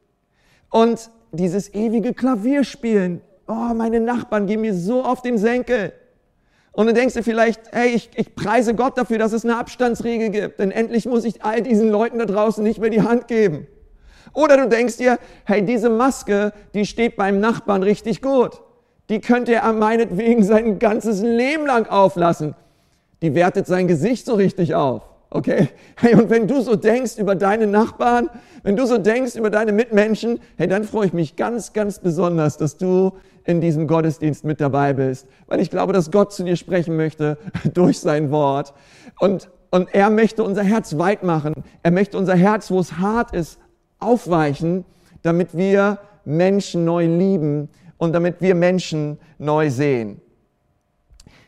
Und 0.69 1.09
dieses 1.33 1.73
ewige 1.73 2.13
Klavierspielen, 2.13 3.19
oh, 3.45 3.73
meine 3.75 3.99
Nachbarn 3.99 4.47
gehen 4.47 4.61
mir 4.61 4.73
so 4.73 5.03
auf 5.03 5.21
den 5.21 5.37
Senkel. 5.37 5.91
Und 6.71 6.85
dann 6.85 6.95
denkst 6.95 7.15
du 7.15 7.23
vielleicht, 7.23 7.73
hey, 7.73 7.89
ich, 7.89 8.09
ich 8.15 8.35
preise 8.35 8.73
Gott 8.73 8.97
dafür, 8.97 9.17
dass 9.17 9.33
es 9.33 9.43
eine 9.43 9.57
Abstandsregel 9.57 10.29
gibt, 10.29 10.59
denn 10.59 10.71
endlich 10.71 11.05
muss 11.05 11.25
ich 11.25 11.43
all 11.43 11.61
diesen 11.61 11.89
Leuten 11.89 12.19
da 12.19 12.25
draußen 12.25 12.63
nicht 12.63 12.79
mehr 12.79 12.89
die 12.89 13.01
Hand 13.01 13.27
geben. 13.27 13.67
Oder 14.33 14.57
du 14.57 14.69
denkst 14.69 14.97
dir, 14.97 15.19
hey, 15.45 15.63
diese 15.63 15.89
Maske, 15.89 16.53
die 16.73 16.85
steht 16.85 17.15
beim 17.15 17.39
Nachbarn 17.39 17.83
richtig 17.83 18.21
gut. 18.21 18.61
Die 19.09 19.19
könnte 19.19 19.55
er 19.55 19.73
meinetwegen 19.73 20.43
sein 20.43 20.79
ganzes 20.79 21.21
Leben 21.21 21.65
lang 21.65 21.87
auflassen. 21.87 22.55
Die 23.21 23.35
wertet 23.35 23.67
sein 23.67 23.87
Gesicht 23.87 24.25
so 24.25 24.35
richtig 24.35 24.73
auf. 24.73 25.03
Okay? 25.29 25.69
Hey, 25.95 26.15
und 26.15 26.29
wenn 26.29 26.47
du 26.47 26.61
so 26.61 26.75
denkst 26.75 27.17
über 27.17 27.35
deine 27.35 27.65
Nachbarn, 27.65 28.29
wenn 28.63 28.75
du 28.75 28.85
so 28.85 28.97
denkst 28.97 29.35
über 29.35 29.49
deine 29.49 29.71
Mitmenschen, 29.71 30.39
hey, 30.57 30.67
dann 30.67 30.83
freue 30.83 31.07
ich 31.07 31.13
mich 31.13 31.37
ganz, 31.37 31.71
ganz 31.71 31.99
besonders, 31.99 32.57
dass 32.57 32.77
du 32.77 33.13
in 33.45 33.61
diesem 33.61 33.87
Gottesdienst 33.87 34.43
mit 34.43 34.59
dabei 34.59 34.93
bist, 34.93 35.27
weil 35.47 35.61
ich 35.61 35.69
glaube, 35.69 35.93
dass 35.93 36.11
Gott 36.11 36.33
zu 36.33 36.43
dir 36.43 36.57
sprechen 36.57 36.97
möchte 36.97 37.37
durch 37.73 37.99
sein 37.99 38.29
Wort. 38.29 38.73
Und, 39.19 39.49
und 39.71 39.93
er 39.93 40.09
möchte 40.09 40.43
unser 40.43 40.63
Herz 40.63 40.97
weit 40.97 41.23
machen. 41.23 41.53
Er 41.81 41.91
möchte 41.91 42.17
unser 42.17 42.35
Herz, 42.35 42.69
wo 42.69 42.79
es 42.79 42.97
hart 42.97 43.33
ist, 43.33 43.57
aufweichen, 44.01 44.85
damit 45.21 45.55
wir 45.55 45.99
Menschen 46.25 46.85
neu 46.85 47.05
lieben 47.05 47.69
und 47.97 48.13
damit 48.13 48.41
wir 48.41 48.55
Menschen 48.55 49.19
neu 49.37 49.69
sehen. 49.69 50.19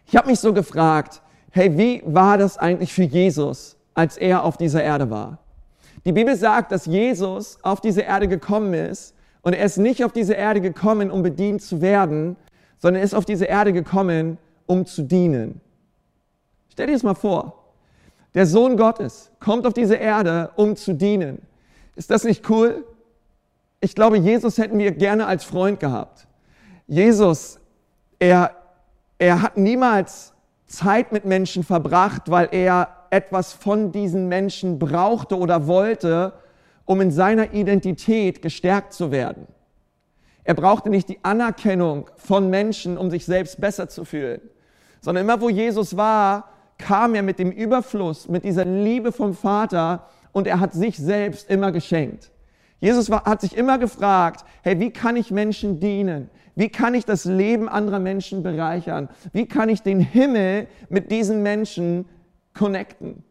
Ich 0.05 0.15
habe 0.15 0.29
mich 0.29 0.39
so 0.39 0.53
gefragt, 0.53 1.22
hey, 1.51 1.77
wie 1.77 2.01
war 2.05 2.38
das 2.38 2.57
eigentlich 2.57 2.93
für 2.93 3.03
Jesus, 3.03 3.77
als 3.93 4.17
er 4.17 4.43
auf 4.43 4.57
dieser 4.57 4.83
Erde 4.83 5.10
war? 5.10 5.39
Die 6.05 6.12
Bibel 6.12 6.36
sagt, 6.36 6.72
dass 6.72 6.86
Jesus 6.86 7.57
auf 7.62 7.79
diese 7.79 8.01
Erde 8.01 8.27
gekommen 8.27 8.74
ist 8.74 9.15
und 9.41 9.53
er 9.53 9.65
ist 9.65 9.77
nicht 9.77 10.03
auf 10.03 10.12
diese 10.12 10.33
Erde 10.33 10.62
gekommen, 10.62 11.12
um 11.12 11.24
bedient 11.24 11.62
zu 11.62 11.81
werden, 11.81 12.36
sondern 12.77 13.01
er 13.01 13.05
ist 13.05 13.13
auf 13.13 13.25
diese 13.25 13.45
Erde 13.45 13.72
gekommen, 13.72 14.38
um 14.65 14.86
zu 14.86 15.03
dienen. 15.03 15.62
Stell 16.69 16.88
dir 16.88 16.93
das 16.93 17.03
mal 17.03 17.13
vor. 17.13 17.63
Der 18.33 18.45
Sohn 18.45 18.77
Gottes 18.77 19.31
kommt 19.39 19.65
auf 19.65 19.74
diese 19.74 19.95
Erde, 19.95 20.51
um 20.55 20.75
zu 20.75 20.93
dienen. 20.93 21.41
Ist 21.95 22.09
das 22.09 22.23
nicht 22.23 22.50
cool? 22.50 22.85
Ich 23.79 23.95
glaube, 23.95 24.17
Jesus 24.17 24.57
hätten 24.57 24.77
wir 24.79 24.91
gerne 24.91 25.27
als 25.27 25.43
Freund 25.43 25.79
gehabt. 25.79 26.27
Jesus, 26.88 27.59
er, 28.19 28.51
er 29.17 29.41
hat 29.41 29.57
niemals 29.57 30.33
Zeit 30.65 31.12
mit 31.12 31.25
Menschen 31.25 31.63
verbracht, 31.63 32.31
weil 32.31 32.50
er 32.51 32.89
etwas 33.09 33.53
von 33.53 33.91
diesen 33.91 34.27
Menschen 34.27 34.79
brauchte 34.79 35.38
oder 35.38 35.67
wollte, 35.67 36.33
um 36.85 37.00
in 37.00 37.12
seiner 37.12 37.53
Identität 37.53 38.41
gestärkt 38.41 38.93
zu 38.93 39.12
werden. 39.12 39.47
Er 40.43 40.55
brauchte 40.55 40.89
nicht 40.89 41.07
die 41.09 41.19
Anerkennung 41.23 42.09
von 42.17 42.50
Menschen, 42.50 42.97
um 42.97 43.09
sich 43.09 43.25
selbst 43.25 43.62
besser 43.62 43.88
zu 43.88 44.03
fühlen, 44.03 44.41
sondern 45.00 45.23
immer 45.23 45.39
wo 45.39 45.50
Jesus 45.50 45.95
war, 45.95 46.50
kam 46.77 47.15
er 47.15 47.21
mit 47.21 47.39
dem 47.39 47.51
Überfluss, 47.51 48.27
mit 48.27 48.43
dieser 48.43 48.65
Liebe 48.65 49.12
vom 49.12 49.33
Vater 49.33 50.07
und 50.33 50.47
er 50.47 50.59
hat 50.59 50.73
sich 50.73 50.97
selbst 50.97 51.49
immer 51.49 51.71
geschenkt. 51.71 52.31
Jesus 52.81 53.09
war, 53.09 53.23
hat 53.23 53.39
sich 53.39 53.55
immer 53.55 53.77
gefragt, 53.77 54.43
hey, 54.61 54.77
wie 54.81 54.91
kann 54.91 55.15
ich 55.15 55.31
Menschen 55.31 55.79
dienen? 55.79 56.29
Wie 56.55 56.67
kann 56.67 56.93
ich 56.93 57.05
das 57.05 57.23
Leben 57.23 57.69
anderer 57.69 57.99
Menschen 57.99 58.43
bereichern? 58.43 59.07
Wie 59.31 59.47
kann 59.47 59.69
ich 59.69 59.81
den 59.81 60.01
Himmel 60.01 60.67
mit 60.89 61.09
diesen 61.09 61.41
Menschen 61.43 62.05
connecten? 62.53 63.23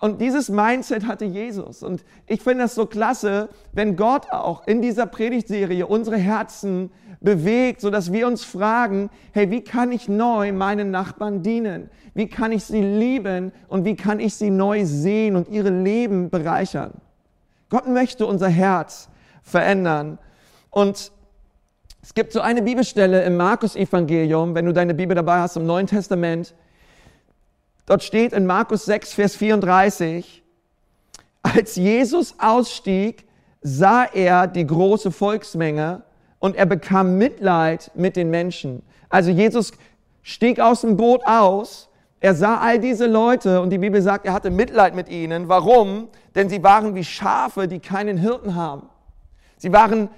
Und 0.00 0.20
dieses 0.20 0.48
Mindset 0.48 1.06
hatte 1.06 1.24
Jesus. 1.24 1.82
Und 1.82 2.04
ich 2.26 2.42
finde 2.42 2.64
das 2.64 2.76
so 2.76 2.86
klasse, 2.86 3.48
wenn 3.72 3.96
Gott 3.96 4.30
auch 4.30 4.66
in 4.66 4.80
dieser 4.80 5.06
Predigtserie 5.06 5.86
unsere 5.86 6.16
Herzen 6.16 6.90
bewegt, 7.20 7.80
so 7.80 7.90
dass 7.90 8.12
wir 8.12 8.28
uns 8.28 8.44
fragen, 8.44 9.10
hey, 9.32 9.50
wie 9.50 9.62
kann 9.62 9.90
ich 9.90 10.08
neu 10.08 10.52
meinen 10.52 10.92
Nachbarn 10.92 11.42
dienen? 11.42 11.90
Wie 12.14 12.28
kann 12.28 12.52
ich 12.52 12.64
sie 12.64 12.80
lieben 12.80 13.50
und 13.66 13.84
wie 13.84 13.96
kann 13.96 14.20
ich 14.20 14.34
sie 14.34 14.50
neu 14.50 14.84
sehen 14.84 15.34
und 15.34 15.48
ihre 15.48 15.70
Leben 15.70 16.30
bereichern? 16.30 16.92
Gott 17.68 17.88
möchte 17.88 18.24
unser 18.24 18.48
Herz 18.48 19.08
verändern. 19.42 20.18
Und 20.70 21.10
es 22.02 22.14
gibt 22.14 22.32
so 22.32 22.40
eine 22.40 22.62
Bibelstelle 22.62 23.24
im 23.24 23.36
Markus-Evangelium, 23.36 24.54
wenn 24.54 24.64
du 24.64 24.72
deine 24.72 24.94
Bibel 24.94 25.16
dabei 25.16 25.38
hast 25.40 25.56
im 25.56 25.66
Neuen 25.66 25.88
Testament. 25.88 26.54
Dort 27.88 28.04
steht 28.04 28.32
in 28.32 28.46
Markus 28.46 28.84
6, 28.84 29.14
Vers 29.14 29.34
34, 29.34 30.44
als 31.42 31.74
Jesus 31.74 32.34
ausstieg, 32.38 33.26
sah 33.60 34.04
er 34.04 34.46
die 34.46 34.66
große 34.66 35.10
Volksmenge 35.10 36.02
und 36.38 36.54
er 36.54 36.66
bekam 36.66 37.18
Mitleid 37.18 37.90
mit 37.94 38.14
den 38.14 38.30
Menschen. 38.30 38.82
Also 39.08 39.30
Jesus 39.30 39.72
stieg 40.22 40.60
aus 40.60 40.82
dem 40.82 40.96
Boot 40.96 41.22
aus, 41.26 41.88
er 42.20 42.34
sah 42.34 42.60
all 42.60 42.78
diese 42.78 43.06
Leute 43.06 43.60
und 43.60 43.70
die 43.70 43.78
Bibel 43.78 44.00
sagt, 44.00 44.26
er 44.26 44.32
hatte 44.32 44.50
Mitleid 44.50 44.94
mit 44.94 45.08
ihnen. 45.08 45.48
Warum? 45.48 46.08
Denn 46.36 46.48
sie 46.48 46.62
waren 46.62 46.94
wie 46.94 47.04
Schafe, 47.04 47.66
die 47.66 47.80
keinen 47.80 48.18
Hirten 48.18 48.54
haben. 48.54 48.88
Sie 49.56 49.72
waren 49.72 50.10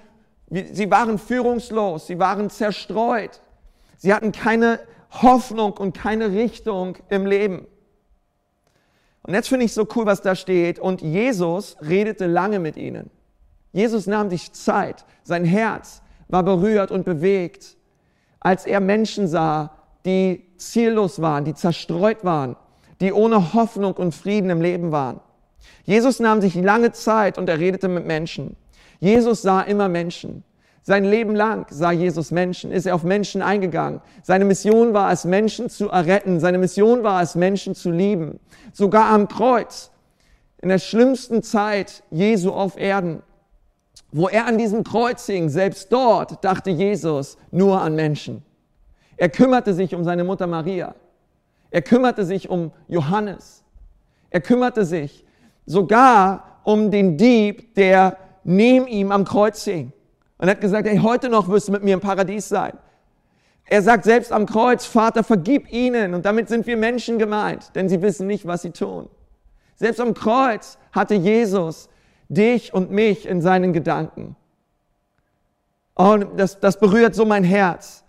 Sie 0.50 0.91
waren 0.91 1.19
führungslos, 1.19 2.09
sie 2.09 2.19
waren 2.19 2.50
zerstreut. 2.50 3.41
Sie 3.97 4.12
hatten 4.12 4.33
keine 4.33 4.81
Hoffnung 5.11 5.73
und 5.73 5.97
keine 5.97 6.33
Richtung 6.33 6.97
im 7.09 7.26
Leben. 7.26 7.67
Und 9.23 9.35
jetzt 9.35 9.49
finde 9.49 9.67
ich 9.67 9.73
so 9.73 9.87
cool, 9.95 10.07
was 10.07 10.23
da 10.23 10.35
steht. 10.35 10.79
Und 10.79 11.02
Jesus 11.02 11.76
redete 11.83 12.26
lange 12.26 12.59
mit 12.59 12.76
ihnen. 12.76 13.11
Jesus 13.73 14.07
nahm 14.07 14.31
sich 14.31 14.52
Zeit. 14.52 15.05
Sein 15.23 15.45
Herz 15.45 16.02
war 16.29 16.43
berührt 16.43 16.90
und 16.90 17.05
bewegt, 17.05 17.76
als 18.40 18.67
er 18.67 18.81
Menschen 18.81 19.29
sah, 19.29 19.76
die 20.05 20.47
ziellos 20.57 21.21
waren, 21.21 21.45
die 21.45 21.55
zerstreut 21.55 22.25
waren, 22.25 22.57
die 23.00 23.12
ohne 23.12 23.52
Hoffnung 23.52 23.95
und 23.95 24.14
Frieden 24.14 24.50
im 24.50 24.62
Leben 24.62 24.93
waren. 24.93 25.21
Jesus 25.85 26.21
nahm 26.21 26.40
sich 26.40 26.55
lange 26.55 26.93
Zeit 26.93 27.37
und 27.37 27.49
er 27.49 27.59
redete 27.59 27.88
mit 27.88 28.07
Menschen. 28.07 28.57
Jesus 29.00 29.43
sah 29.43 29.61
immer 29.62 29.88
Menschen. 29.88 30.45
Sein 30.83 31.05
Leben 31.05 31.35
lang 31.35 31.67
sah 31.71 31.93
Jesus 31.93 32.31
Menschen, 32.31 32.73
ist 32.73 32.87
er 32.87 32.95
auf 32.95 33.03
Menschen 33.03 33.43
eingegangen. 33.43 34.01
Seine 34.23 34.47
Mission 34.47 34.95
war 34.95 35.13
es, 35.13 35.25
Menschen 35.25 35.69
zu 35.69 35.89
erretten. 35.91 36.41
Seine 36.41 36.59
Mission 36.59 37.03
war 37.03 37.23
es, 37.23 37.35
Menschen 37.35 37.75
zu 37.75 37.91
lieben. 37.91 38.41
Sogar 38.73 39.11
am 39.11 39.29
Kreuz, 39.29 39.91
in 40.63 40.71
der 40.71 40.79
schlimmsten 40.79 41.43
Zeit 41.43 42.03
Jesu 42.11 42.51
auf 42.51 42.79
Erden, 42.79 43.23
wo 44.13 44.29
er 44.29 44.47
an 44.47 44.59
diesem 44.59 44.83
Kreuz 44.83 45.27
hing, 45.27 45.49
selbst 45.49 45.93
dort 45.93 46.45
dachte 46.45 46.71
Jesus 46.71 47.37
nur 47.51 47.81
an 47.81 47.95
Menschen. 47.95 48.43
Er 49.17 49.29
kümmerte 49.29 49.75
sich 49.75 49.95
um 49.95 50.03
seine 50.03 50.25
Mutter 50.25 50.47
Maria. 50.47 50.95
Er 51.71 51.83
kümmerte 51.83 52.25
sich 52.25 52.49
um 52.49 52.73
Johannes. 52.89 53.63
Er 54.31 54.41
kümmerte 54.41 54.85
sich 54.85 55.25
sogar 55.67 56.61
um 56.65 56.91
den 56.91 57.17
Dieb, 57.17 57.75
der 57.75 58.17
neben 58.45 58.87
ihm 58.87 59.13
am 59.13 59.25
Kreuz 59.25 59.63
hing. 59.65 59.93
Und 60.40 60.49
hat 60.49 60.62
gesagt, 60.62 60.88
hey, 60.88 60.97
heute 60.99 61.28
noch 61.28 61.49
wirst 61.49 61.68
du 61.68 61.73
mit 61.73 61.85
mir 61.85 61.92
im 61.92 62.00
Paradies 62.00 62.49
sein. 62.49 62.73
Er 63.66 63.82
sagt 63.82 64.04
selbst 64.04 64.32
am 64.32 64.47
Kreuz, 64.47 64.87
Vater, 64.87 65.23
vergib 65.23 65.70
ihnen. 65.70 66.14
Und 66.14 66.25
damit 66.25 66.49
sind 66.49 66.66
wir 66.66 66.78
Menschen 66.78 67.18
gemeint, 67.18 67.76
denn 67.76 67.90
sie 67.90 68.00
wissen 68.00 68.26
nicht, 68.26 68.47
was 68.47 68.62
sie 68.62 68.70
tun. 68.70 69.11
Selbst 69.76 70.00
am 70.00 70.14
Kreuz 70.14 70.78
hatte 70.92 71.14
Jesus 71.14 71.90
dich 72.30 72.73
und 72.73 72.90
mich 72.90 73.28
in 73.28 73.42
seinen 73.42 73.75
Gedanken. 73.75 74.35
Und 75.94 76.40
das, 76.40 76.59
das 76.59 76.80
berührt 76.80 77.14
so 77.14 77.26
mein 77.26 77.44
Herz. 77.44 78.02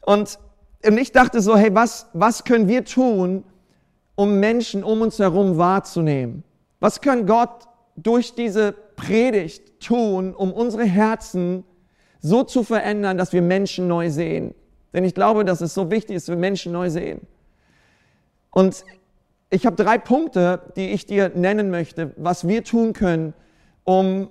Und, 0.00 0.38
und 0.86 0.96
ich 0.96 1.10
dachte 1.10 1.40
so, 1.40 1.56
hey, 1.56 1.74
was, 1.74 2.06
was 2.12 2.44
können 2.44 2.68
wir 2.68 2.84
tun, 2.84 3.42
um 4.14 4.38
Menschen 4.38 4.84
um 4.84 5.00
uns 5.00 5.18
herum 5.18 5.58
wahrzunehmen? 5.58 6.44
Was 6.78 7.00
kann 7.00 7.26
Gott 7.26 7.66
durch 7.96 8.34
diese 8.34 8.72
Predigt 8.72 9.80
tun, 9.80 10.34
um 10.34 10.52
unsere 10.52 10.84
Herzen 10.84 11.64
so 12.20 12.44
zu 12.44 12.62
verändern, 12.62 13.18
dass 13.18 13.32
wir 13.32 13.42
Menschen 13.42 13.88
neu 13.88 14.10
sehen? 14.10 14.54
Denn 14.92 15.04
ich 15.04 15.14
glaube, 15.14 15.44
dass 15.44 15.60
es 15.60 15.74
so 15.74 15.90
wichtig 15.90 16.16
ist, 16.16 16.28
dass 16.28 16.34
wir 16.34 16.40
Menschen 16.40 16.72
neu 16.72 16.90
sehen. 16.90 17.26
Und 18.50 18.84
ich 19.50 19.66
habe 19.66 19.76
drei 19.76 19.98
Punkte, 19.98 20.72
die 20.76 20.90
ich 20.90 21.06
dir 21.06 21.30
nennen 21.34 21.70
möchte, 21.70 22.12
was 22.16 22.46
wir 22.46 22.64
tun 22.64 22.92
können, 22.92 23.34
um 23.84 24.30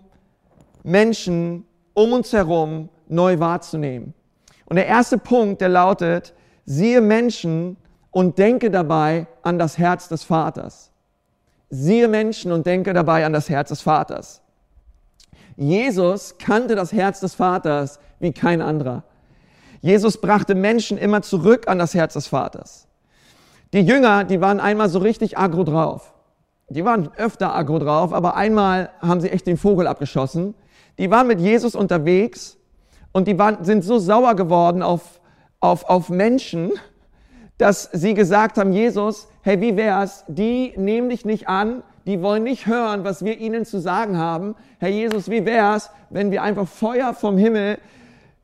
Menschen 0.84 1.66
um 1.94 2.14
uns 2.14 2.32
herum 2.34 2.90
neu 3.08 3.40
wahrzunehmen. 3.40 4.14
Und 4.66 4.78
der 4.78 4.88
erste 4.88 5.18
Punkt, 5.18 5.62
der 5.62 5.70
lautet, 5.70 6.34
siehe 6.66 7.02
Menschen 7.02 7.78
und 8.12 8.38
denke 8.38 8.72
dabei 8.72 9.28
an 9.42 9.60
das 9.60 9.78
Herz 9.78 10.08
des 10.08 10.24
Vaters 10.24 10.91
siehe 11.72 12.08
Menschen 12.08 12.52
und 12.52 12.68
denke 12.68 12.94
dabei 12.94 13.26
an 13.26 13.34
das 13.34 13.50
Herz 13.50 13.70
des 13.70 13.82
Vaters. 13.82 14.42
Jesus 15.56 16.38
kannte 16.38 16.76
das 16.76 16.94
Herz 16.94 17.20
des 17.20 17.34
Vaters 17.34 18.00
wie 18.20 18.34
kein 18.34 18.62
anderer. 18.62 19.04
Jesus 19.82 20.22
brachte 20.22 20.54
Menschen 20.54 20.98
immer 20.98 21.24
zurück 21.24 21.68
an 21.68 21.80
das 21.80 21.96
Herz 21.96 22.14
des 22.14 22.28
Vaters. 22.28 22.88
Die 23.74 23.80
Jünger, 23.80 24.26
die 24.26 24.42
waren 24.42 24.60
einmal 24.60 24.90
so 24.90 25.00
richtig 25.00 25.38
agro 25.38 25.64
drauf. 25.64 26.14
Die 26.70 26.86
waren 26.86 27.10
öfter 27.18 27.56
agro 27.56 27.80
drauf, 27.80 28.14
aber 28.14 28.36
einmal 28.36 28.90
haben 29.02 29.22
sie 29.22 29.30
echt 29.30 29.48
den 29.48 29.58
Vogel 29.58 29.88
abgeschossen. 29.88 30.54
Die 31.00 31.10
waren 31.10 31.28
mit 31.28 31.40
Jesus 31.40 31.74
unterwegs 31.74 32.58
und 33.12 33.28
die 33.28 33.40
waren, 33.40 33.64
sind 33.64 33.84
so 33.84 33.98
sauer 33.98 34.36
geworden 34.36 34.84
auf, 34.84 35.22
auf, 35.60 35.86
auf 35.90 36.10
Menschen, 36.10 36.72
dass 37.62 37.92
sie 37.94 38.16
gesagt 38.16 38.58
haben, 38.58 38.74
Jesus, 38.74 39.28
hey, 39.44 39.62
wie 39.62 39.78
wär's? 39.78 40.26
Die 40.28 40.74
nehmen 40.78 41.10
dich 41.10 41.26
nicht 41.26 41.48
an, 41.48 41.84
die 42.08 42.24
wollen 42.24 42.42
nicht 42.42 42.66
hören, 42.66 43.04
was 43.04 43.24
wir 43.24 43.38
ihnen 43.38 43.66
zu 43.66 43.80
sagen 43.80 44.18
haben. 44.18 44.56
Herr 44.80 44.90
Jesus, 44.90 45.30
wie 45.30 45.46
wär's, 45.46 45.92
wenn 46.10 46.32
wir 46.32 46.42
einfach 46.42 46.68
Feuer 46.68 47.14
vom 47.14 47.38
Himmel 47.38 47.78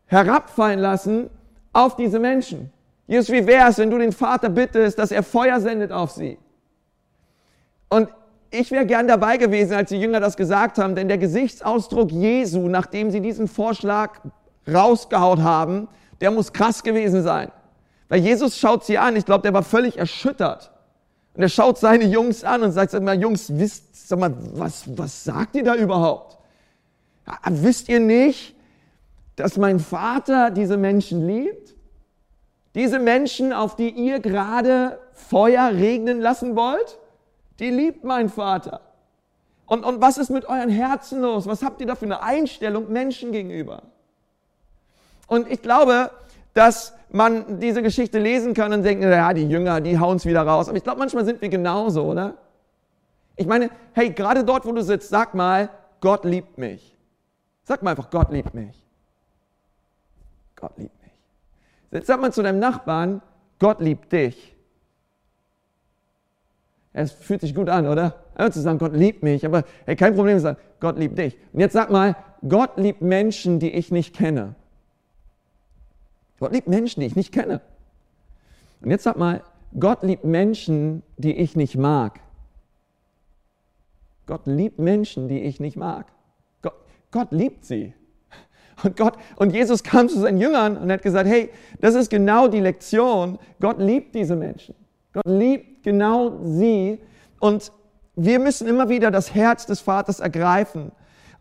herabfallen 0.05 0.79
lassen 0.79 1.31
auf 1.73 1.95
diese 1.95 2.19
Menschen? 2.19 2.71
Jesus, 3.07 3.31
wie 3.31 3.47
wär's, 3.47 3.79
wenn 3.79 3.89
du 3.89 3.97
den 3.97 4.11
Vater 4.11 4.49
bittest, 4.49 4.99
dass 4.99 5.11
er 5.11 5.23
Feuer 5.23 5.59
sendet 5.61 5.91
auf 5.91 6.11
sie? 6.11 6.37
Und 7.89 8.09
ich 8.51 8.69
wäre 8.69 8.85
gern 8.85 9.07
dabei 9.07 9.37
gewesen, 9.37 9.73
als 9.73 9.89
die 9.89 9.99
Jünger 9.99 10.19
das 10.19 10.37
gesagt 10.37 10.77
haben, 10.77 10.93
denn 10.93 11.07
der 11.07 11.17
Gesichtsausdruck 11.17 12.11
Jesu, 12.11 12.67
nachdem 12.67 13.09
sie 13.09 13.21
diesen 13.21 13.47
Vorschlag 13.47 14.19
rausgehaut 14.71 15.39
haben, 15.39 15.87
der 16.21 16.29
muss 16.29 16.53
krass 16.53 16.83
gewesen 16.83 17.23
sein. 17.23 17.51
Weil 18.09 18.21
Jesus 18.21 18.57
schaut 18.57 18.85
sie 18.85 18.97
an, 18.97 19.15
ich 19.15 19.25
glaube, 19.25 19.41
der 19.41 19.53
war 19.53 19.63
völlig 19.63 19.97
erschüttert. 19.97 20.71
Und 21.33 21.43
er 21.43 21.49
schaut 21.49 21.77
seine 21.77 22.05
Jungs 22.05 22.43
an 22.43 22.63
und 22.63 22.71
sagt, 22.71 22.91
sag 22.91 23.03
mal, 23.03 23.19
Jungs, 23.19 23.57
wisst, 23.57 24.07
sag 24.07 24.19
mal, 24.19 24.33
was, 24.53 24.85
was 24.97 25.23
sagt 25.23 25.55
ihr 25.55 25.63
da 25.63 25.75
überhaupt? 25.75 26.37
Wisst 27.45 27.89
ihr 27.89 27.99
nicht, 27.99 28.55
dass 29.35 29.57
mein 29.57 29.79
Vater 29.79 30.49
diese 30.49 30.77
Menschen 30.77 31.27
liebt? 31.27 31.75
Diese 32.73 32.99
Menschen, 32.99 33.53
auf 33.53 33.75
die 33.75 33.89
ihr 33.89 34.19
gerade 34.19 34.99
Feuer 35.13 35.71
regnen 35.71 36.21
lassen 36.21 36.55
wollt, 36.55 36.97
die 37.59 37.69
liebt 37.69 38.03
mein 38.03 38.29
Vater. 38.29 38.81
Und, 39.65 39.83
und 39.83 39.99
was 39.99 40.17
ist 40.17 40.29
mit 40.29 40.45
euren 40.45 40.69
Herzen 40.69 41.21
los? 41.21 41.45
Was 41.45 41.61
habt 41.61 41.81
ihr 41.81 41.87
da 41.87 41.95
für 41.95 42.05
eine 42.05 42.21
Einstellung 42.21 42.91
Menschen 42.91 43.31
gegenüber? 43.31 43.83
Und 45.27 45.51
ich 45.51 45.61
glaube, 45.61 46.09
dass 46.53 46.93
man 47.09 47.59
diese 47.59 47.81
Geschichte 47.81 48.19
lesen 48.19 48.53
kann 48.53 48.73
und 48.73 48.83
denkt, 48.83 49.03
ja, 49.03 49.33
die 49.33 49.47
Jünger, 49.47 49.81
die 49.81 49.99
hauen 49.99 50.17
es 50.17 50.25
wieder 50.25 50.41
raus. 50.41 50.67
Aber 50.67 50.77
ich 50.77 50.83
glaube, 50.83 50.99
manchmal 50.99 51.25
sind 51.25 51.41
wir 51.41 51.49
genauso, 51.49 52.03
oder? 52.05 52.35
Ich 53.35 53.47
meine, 53.47 53.69
hey, 53.93 54.09
gerade 54.09 54.43
dort, 54.43 54.65
wo 54.65 54.71
du 54.71 54.81
sitzt, 54.81 55.09
sag 55.09 55.33
mal, 55.33 55.69
Gott 56.01 56.25
liebt 56.25 56.57
mich. 56.57 56.95
Sag 57.63 57.83
mal 57.83 57.91
einfach, 57.91 58.09
Gott 58.09 58.31
liebt 58.31 58.53
mich. 58.53 58.83
Gott 60.55 60.71
liebt 60.77 61.01
mich. 61.01 61.11
Jetzt 61.91 62.07
sag 62.07 62.19
mal 62.19 62.33
zu 62.33 62.43
deinem 62.43 62.59
Nachbarn, 62.59 63.21
Gott 63.59 63.79
liebt 63.79 64.11
dich. 64.11 64.55
Es 66.93 67.11
fühlt 67.11 67.41
sich 67.41 67.53
gut 67.53 67.69
an, 67.69 67.87
oder? 67.87 68.15
Einfach 68.35 68.53
zu 68.53 68.61
sagen, 68.61 68.79
Gott 68.79 68.93
liebt 68.93 69.21
mich, 69.21 69.45
aber 69.45 69.63
hey, 69.85 69.95
kein 69.95 70.15
Problem, 70.15 70.39
sagen, 70.39 70.57
Gott 70.79 70.97
liebt 70.97 71.17
dich. 71.17 71.37
Und 71.53 71.59
jetzt 71.59 71.73
sag 71.73 71.91
mal, 71.91 72.15
Gott 72.47 72.77
liebt 72.77 73.01
Menschen, 73.01 73.59
die 73.59 73.71
ich 73.71 73.91
nicht 73.91 74.15
kenne. 74.15 74.55
Gott 76.39 76.51
liebt 76.51 76.67
Menschen, 76.67 77.01
die 77.01 77.07
ich 77.07 77.15
nicht 77.15 77.31
kenne. 77.31 77.61
Und 78.81 78.91
jetzt 78.91 79.03
sag 79.03 79.17
mal, 79.17 79.41
Gott 79.79 80.03
liebt 80.03 80.23
Menschen, 80.23 81.03
die 81.17 81.35
ich 81.35 81.55
nicht 81.55 81.75
mag. 81.75 82.19
Gott 84.25 84.45
liebt 84.45 84.79
Menschen, 84.79 85.27
die 85.27 85.41
ich 85.41 85.59
nicht 85.59 85.77
mag. 85.77 86.07
Gott, 86.61 86.75
Gott 87.11 87.31
liebt 87.31 87.65
sie. 87.65 87.93
Und 88.83 88.95
Gott, 88.95 89.17
und 89.37 89.53
Jesus 89.53 89.83
kam 89.83 90.07
zu 90.07 90.19
seinen 90.19 90.37
Jüngern 90.37 90.77
und 90.77 90.91
hat 90.91 91.01
gesagt, 91.01 91.27
hey, 91.27 91.49
das 91.81 91.95
ist 91.95 92.09
genau 92.09 92.47
die 92.47 92.59
Lektion. 92.59 93.39
Gott 93.59 93.79
liebt 93.79 94.13
diese 94.13 94.35
Menschen. 94.35 94.75
Gott 95.13 95.25
liebt 95.25 95.83
genau 95.83 96.43
sie. 96.43 96.99
Und 97.39 97.71
wir 98.15 98.37
müssen 98.37 98.67
immer 98.67 98.89
wieder 98.89 99.09
das 99.09 99.33
Herz 99.33 99.65
des 99.65 99.79
Vaters 99.79 100.19
ergreifen 100.19 100.91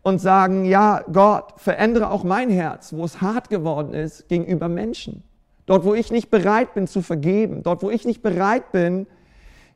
und 0.01 0.19
sagen, 0.19 0.65
ja, 0.65 1.03
Gott, 1.11 1.53
verändere 1.57 2.11
auch 2.11 2.23
mein 2.23 2.49
Herz, 2.49 2.93
wo 2.93 3.03
es 3.03 3.21
hart 3.21 3.49
geworden 3.49 3.93
ist 3.93 4.29
gegenüber 4.29 4.69
Menschen. 4.69 5.23
Dort, 5.65 5.83
wo 5.83 5.93
ich 5.93 6.11
nicht 6.11 6.29
bereit 6.29 6.73
bin 6.73 6.87
zu 6.87 7.01
vergeben, 7.01 7.61
dort, 7.63 7.83
wo 7.83 7.89
ich 7.89 8.05
nicht 8.05 8.21
bereit 8.21 8.71
bin, 8.71 9.05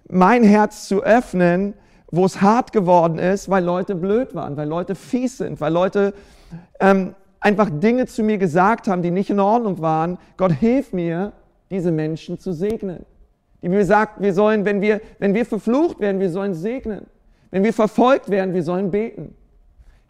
mein 0.08 0.44
Herz 0.44 0.88
zu 0.88 1.04
öffnen, 1.04 1.74
wo 2.12 2.26
es 2.26 2.42
hart 2.42 2.72
geworden 2.72 3.20
ist, 3.20 3.50
weil 3.50 3.64
Leute 3.64 3.96
blöd 3.96 4.34
waren, 4.36 4.58
weil 4.58 4.68
Leute 4.68 4.96
fies 4.96 5.38
sind, 5.38 5.60
weil 5.62 5.74
Leute 5.74 6.14
ähm, 6.80 7.16
einfach 7.40 7.70
Dinge 7.70 8.06
zu 8.06 8.24
mir 8.24 8.38
gesagt 8.38 8.88
haben, 8.88 9.02
die 9.02 9.12
nicht 9.12 9.30
in 9.30 9.40
Ordnung 9.40 9.82
waren. 9.82 10.18
Gott 10.38 10.52
hilf 10.54 10.94
mir, 10.94 11.34
diese 11.70 11.92
Menschen 11.92 12.38
zu 12.38 12.54
segnen. 12.54 13.06
Die 13.62 13.70
Bibel 13.70 13.86
sagt, 13.86 14.22
wir 14.22 14.34
sollen, 14.34 14.66
wenn 14.66 14.82
wir, 14.82 15.02
wenn 15.20 15.34
wir 15.34 15.46
verflucht 15.46 16.00
werden, 16.00 16.20
wir 16.20 16.30
sollen 16.30 16.54
segnen. 16.54 17.08
Wenn 17.52 17.64
wir 17.64 17.74
verfolgt 17.74 18.30
werden, 18.30 18.54
wir 18.54 18.64
sollen 18.64 18.92
beten. 18.92 19.36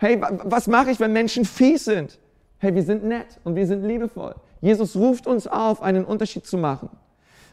Hey, 0.01 0.19
was 0.19 0.65
mache 0.65 0.89
ich, 0.89 0.99
wenn 0.99 1.13
Menschen 1.13 1.45
fies 1.45 1.85
sind? 1.85 2.17
Hey, 2.57 2.73
wir 2.73 2.81
sind 2.81 3.03
nett 3.03 3.39
und 3.43 3.55
wir 3.55 3.67
sind 3.67 3.83
liebevoll. 3.83 4.33
Jesus 4.59 4.95
ruft 4.95 5.27
uns 5.27 5.45
auf, 5.45 5.83
einen 5.83 6.05
Unterschied 6.05 6.47
zu 6.47 6.57
machen. 6.57 6.89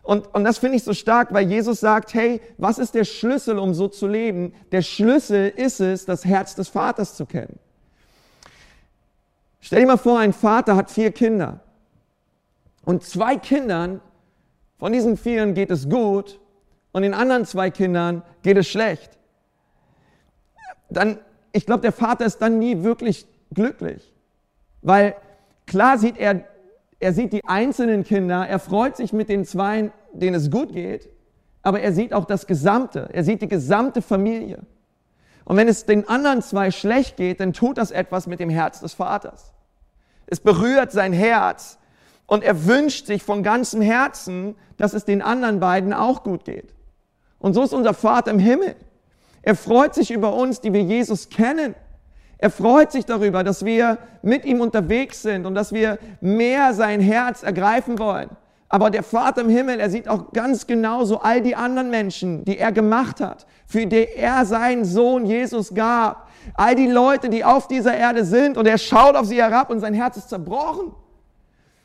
Und, 0.03 0.35
und 0.35 0.45
das 0.45 0.57
finde 0.57 0.79
ich 0.79 0.83
so 0.83 0.95
stark, 0.95 1.35
weil 1.35 1.47
Jesus 1.47 1.81
sagt, 1.81 2.15
hey, 2.15 2.41
was 2.57 2.79
ist 2.79 2.95
der 2.95 3.05
Schlüssel, 3.05 3.59
um 3.59 3.75
so 3.75 3.87
zu 3.87 4.07
leben? 4.07 4.55
Der 4.73 4.81
Schlüssel 4.81 5.53
ist 5.55 5.81
es, 5.81 6.07
das 6.07 6.25
Herz 6.25 6.55
des 6.55 6.69
Vaters 6.69 7.17
zu 7.17 7.27
kennen. 7.27 7.59
Stell 9.61 9.81
dir 9.81 9.87
mal 9.87 9.99
vor, 9.99 10.19
ein 10.19 10.33
Vater 10.33 10.75
hat 10.75 10.91
vier 10.91 11.13
Kinder. 11.13 11.61
Und 12.83 13.05
zwei 13.05 13.37
Kindern, 13.37 14.01
von 14.79 14.95
diesen 14.95 15.19
vieren 15.19 15.53
geht 15.53 15.71
es 15.71 15.91
gut 15.91 16.41
und 16.93 17.03
den 17.03 17.13
anderen 17.13 17.45
zwei 17.45 17.69
Kindern 17.69 18.23
geht 18.43 18.57
es 18.57 18.69
schlecht. 18.69 19.19
Dann, 20.89 21.19
ich 21.53 21.67
glaube, 21.67 21.83
der 21.83 21.93
Vater 21.93 22.25
ist 22.25 22.39
dann 22.39 22.59
nie 22.59 22.83
wirklich 22.83 23.27
glücklich. 23.53 24.13
Weil 24.83 25.17
klar 25.67 25.99
sieht 25.99 26.17
er 26.19 26.45
er 27.01 27.13
sieht 27.13 27.33
die 27.33 27.45
einzelnen 27.45 28.05
Kinder, 28.05 28.47
er 28.47 28.59
freut 28.59 28.97
sich 28.97 29.13
mit 29.13 29.29
den 29.29 29.45
zwei, 29.45 29.93
denen 30.13 30.35
es 30.35 30.51
gut 30.51 30.73
geht, 30.73 31.09
aber 31.63 31.81
er 31.81 31.93
sieht 31.93 32.13
auch 32.13 32.25
das 32.25 32.47
Gesamte, 32.47 33.09
er 33.13 33.25
sieht 33.25 33.43
die 33.43 33.49
gesamte 33.49 34.03
Familie. 34.03 34.61
Und 35.45 35.57
wenn 35.57 35.69
es 35.69 35.87
den 35.87 36.09
anderen 36.09 36.43
zwei 36.43 36.71
schlecht 36.71 37.17
geht, 37.17 37.41
dann 37.41 37.53
tut 37.53 37.79
das 37.79 37.91
etwas 37.91 38.27
mit 38.27 38.41
dem 38.41 38.51
Herz 38.51 38.81
des 38.81 38.95
Vaters. 38.95 39.53
Es 40.27 40.41
berührt 40.41 40.93
sein 40.93 41.13
Herz 41.13 41.79
und 42.27 42.43
er 42.43 42.67
wünscht 42.67 43.07
sich 43.07 43.23
von 43.23 43.43
ganzem 43.43 43.81
Herzen, 43.81 44.57
dass 44.77 44.93
es 44.93 45.05
den 45.05 45.23
anderen 45.23 45.61
beiden 45.61 45.93
auch 45.93 46.23
gut 46.23 46.45
geht. 46.45 46.75
Und 47.39 47.55
so 47.55 47.63
ist 47.63 47.73
unser 47.73 47.95
Vater 47.95 48.31
im 48.31 48.39
Himmel. 48.39 48.75
Er 49.49 49.55
freut 49.55 49.95
sich 49.95 50.11
über 50.11 50.35
uns, 50.35 50.61
die 50.61 50.75
wir 50.75 50.83
Jesus 50.83 51.31
kennen. 51.31 51.75
Er 52.37 52.51
freut 52.51 52.93
sich 52.93 53.07
darüber, 53.07 53.43
dass 53.43 53.65
wir 53.65 53.97
mit 54.21 54.45
ihm 54.45 54.61
unterwegs 54.61 55.23
sind 55.23 55.47
und 55.47 55.55
dass 55.55 55.73
wir 55.73 55.99
mehr 56.21 56.75
sein 56.75 57.01
Herz 57.01 57.45
ergreifen 57.45 57.99
wollen. 57.99 58.29
Aber 58.69 58.91
der 58.91 59.03
Vater 59.03 59.41
im 59.41 59.49
Himmel, 59.49 59.81
er 59.81 59.89
sieht 59.89 60.07
auch 60.07 60.35
ganz 60.35 60.67
genau 60.67 61.05
so 61.05 61.21
all 61.21 61.41
die 61.41 61.57
anderen 61.57 61.89
Menschen, 61.89 62.45
die 62.45 62.59
er 62.59 62.73
gemacht 62.73 63.23
hat, 63.23 63.47
für 63.67 63.87
die 63.87 64.07
er 64.15 64.45
seinen 64.45 64.85
Sohn 64.85 65.25
Jesus 65.25 65.73
gab. 65.73 66.29
All 66.53 66.75
die 66.75 66.89
Leute, 66.89 67.31
die 67.31 67.43
auf 67.43 67.69
dieser 67.69 67.97
Erde 67.97 68.27
sind 68.27 68.59
und 68.59 68.67
er 68.67 68.77
schaut 68.77 69.17
auf 69.17 69.25
sie 69.25 69.41
herab 69.41 69.71
und 69.71 69.81
sein 69.81 69.95
Herz 69.95 70.19
ist 70.19 70.29
zerbrochen. 70.29 70.93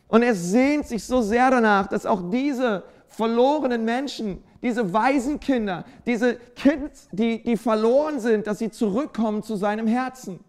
Und 0.09 0.21
er 0.21 0.35
sehnt 0.35 0.85
sich 0.85 1.05
so 1.05 1.21
sehr 1.21 1.49
danach, 1.49 1.87
dass 1.87 2.05
auch 2.05 2.29
diese 2.29 2.83
verlorenen 3.07 3.85
Menschen, 3.85 4.43
diese 4.63 4.93
Waisenkinder, 4.93 5.83
diese 6.05 6.35
Kids, 6.55 7.09
die, 7.11 7.43
die 7.43 7.57
verloren 7.57 8.19
sind, 8.19 8.47
dass 8.47 8.59
sie 8.59 8.71
zurückkommen 8.71 9.43
zu 9.43 9.57
seinem 9.57 9.87
Herzen. 9.87 10.39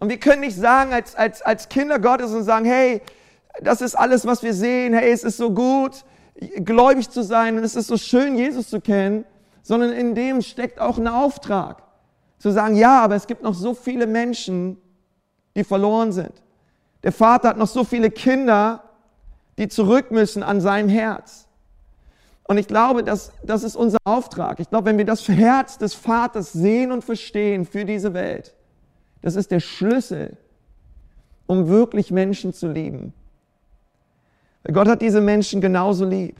Und 0.00 0.08
wir 0.08 0.18
können 0.18 0.40
nicht 0.40 0.56
sagen 0.56 0.92
als, 0.92 1.14
als, 1.14 1.42
als 1.42 1.68
Kinder 1.68 1.98
Gottes 1.98 2.32
und 2.32 2.44
sagen, 2.44 2.64
hey, 2.64 3.02
das 3.60 3.82
ist 3.82 3.94
alles, 3.94 4.26
was 4.26 4.42
wir 4.42 4.54
sehen, 4.54 4.94
hey, 4.94 5.10
es 5.10 5.22
ist 5.22 5.36
so 5.36 5.52
gut, 5.52 6.04
gläubig 6.64 7.10
zu 7.10 7.22
sein 7.22 7.58
und 7.58 7.64
es 7.64 7.76
ist 7.76 7.88
so 7.88 7.96
schön, 7.96 8.36
Jesus 8.36 8.70
zu 8.70 8.80
kennen, 8.80 9.24
sondern 9.62 9.92
in 9.92 10.14
dem 10.14 10.40
steckt 10.40 10.80
auch 10.80 10.96
ein 10.96 11.08
Auftrag. 11.08 11.82
Zu 12.38 12.52
sagen, 12.52 12.76
ja, 12.76 13.02
aber 13.02 13.16
es 13.16 13.26
gibt 13.26 13.42
noch 13.42 13.54
so 13.54 13.74
viele 13.74 14.06
Menschen, 14.06 14.78
die 15.56 15.64
verloren 15.64 16.12
sind. 16.12 16.32
Der 17.02 17.12
Vater 17.12 17.50
hat 17.50 17.58
noch 17.58 17.66
so 17.66 17.84
viele 17.84 18.10
Kinder, 18.10 18.84
die 19.58 19.68
zurück 19.68 20.10
müssen 20.10 20.42
an 20.42 20.60
seinem 20.60 20.88
Herz. 20.88 21.47
Und 22.48 22.56
ich 22.56 22.66
glaube, 22.66 23.04
dass, 23.04 23.30
das 23.44 23.62
ist 23.62 23.76
unser 23.76 23.98
Auftrag. 24.04 24.58
Ich 24.58 24.70
glaube, 24.70 24.86
wenn 24.86 24.96
wir 24.96 25.04
das 25.04 25.28
Herz 25.28 25.76
des 25.76 25.94
Vaters 25.94 26.52
sehen 26.52 26.90
und 26.92 27.04
verstehen 27.04 27.66
für 27.66 27.84
diese 27.84 28.14
Welt, 28.14 28.54
das 29.20 29.36
ist 29.36 29.50
der 29.50 29.60
Schlüssel, 29.60 30.38
um 31.46 31.68
wirklich 31.68 32.10
Menschen 32.10 32.54
zu 32.54 32.68
lieben. 32.68 33.12
Gott 34.64 34.88
hat 34.88 35.02
diese 35.02 35.20
Menschen 35.20 35.60
genauso 35.60 36.06
lieb. 36.06 36.36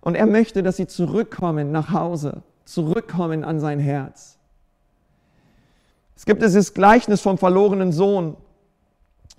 Und 0.00 0.16
er 0.16 0.26
möchte, 0.26 0.64
dass 0.64 0.76
sie 0.76 0.88
zurückkommen 0.88 1.70
nach 1.70 1.92
Hause, 1.92 2.42
zurückkommen 2.64 3.44
an 3.44 3.60
sein 3.60 3.78
Herz. 3.78 4.38
Es 6.16 6.26
gibt 6.26 6.42
dieses 6.42 6.74
Gleichnis 6.74 7.20
vom 7.20 7.38
verlorenen 7.38 7.92
Sohn 7.92 8.36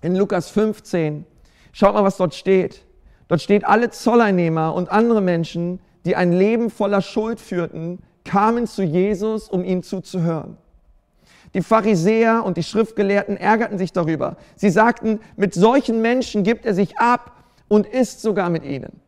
in 0.01 0.15
Lukas 0.15 0.49
15. 0.49 1.25
Schaut 1.73 1.93
mal, 1.93 2.05
was 2.05 2.15
dort 2.15 2.35
steht. 2.35 2.85
Dort 3.27 3.41
steht, 3.41 3.65
alle 3.65 3.89
Zolleinnehmer 3.89 4.73
und 4.73 4.89
andere 4.89 5.21
Menschen, 5.21 5.81
die 6.09 6.15
ein 6.15 6.33
Leben 6.33 6.71
voller 6.71 7.03
Schuld 7.03 7.39
führten, 7.39 7.99
kamen 8.25 8.65
zu 8.65 8.81
Jesus, 8.81 9.47
um 9.47 9.63
ihm 9.63 9.83
zuzuhören. 9.83 10.57
Die 11.53 11.61
Pharisäer 11.61 12.43
und 12.43 12.57
die 12.57 12.63
Schriftgelehrten 12.63 13.37
ärgerten 13.37 13.77
sich 13.77 13.93
darüber. 13.93 14.37
Sie 14.55 14.71
sagten, 14.71 15.19
mit 15.35 15.53
solchen 15.53 16.01
Menschen 16.01 16.41
gibt 16.41 16.65
er 16.65 16.73
sich 16.73 16.97
ab 16.97 17.43
und 17.67 17.85
isst 17.85 18.23
sogar 18.23 18.49
mit 18.49 18.63
ihnen. 18.63 19.01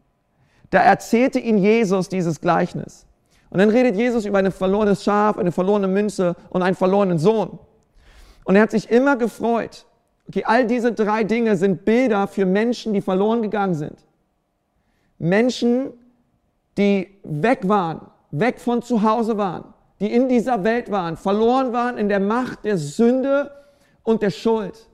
Da 0.69 0.77
erzählte 0.77 1.39
ihnen 1.39 1.57
Jesus 1.57 2.07
dieses 2.07 2.39
Gleichnis. 2.39 3.07
Und 3.49 3.57
dann 3.57 3.71
redet 3.71 3.95
Jesus 3.95 4.25
über 4.25 4.37
ein 4.37 4.51
verlorenes 4.51 5.03
Schaf, 5.03 5.39
eine 5.39 5.51
verlorene 5.51 5.87
Münze 5.87 6.35
und 6.51 6.61
einen 6.61 6.75
verlorenen 6.75 7.17
Sohn. 7.17 7.57
Und 8.43 8.57
er 8.57 8.61
hat 8.61 8.71
sich 8.71 8.91
immer 8.91 9.15
gefreut. 9.15 9.87
Okay, 10.27 10.43
all 10.45 10.67
diese 10.67 10.93
drei 10.93 11.23
Dinge 11.23 11.57
sind 11.57 11.83
Bilder 11.83 12.27
für 12.27 12.45
Menschen, 12.45 12.93
die 12.93 13.01
verloren 13.01 13.41
gegangen 13.41 13.73
sind. 13.73 14.05
Menschen, 15.17 15.93
die 16.77 17.19
weg 17.23 17.67
waren, 17.67 18.07
weg 18.31 18.59
von 18.59 18.81
zu 18.81 19.03
Hause 19.03 19.37
waren, 19.37 19.73
die 19.99 20.11
in 20.11 20.29
dieser 20.29 20.63
Welt 20.63 20.89
waren, 20.91 21.17
verloren 21.17 21.73
waren 21.73 21.97
in 21.97 22.09
der 22.09 22.19
Macht 22.19 22.65
der 22.65 22.77
Sünde 22.77 23.51
und 24.03 24.21
der 24.21 24.31
Schuld. 24.31 24.87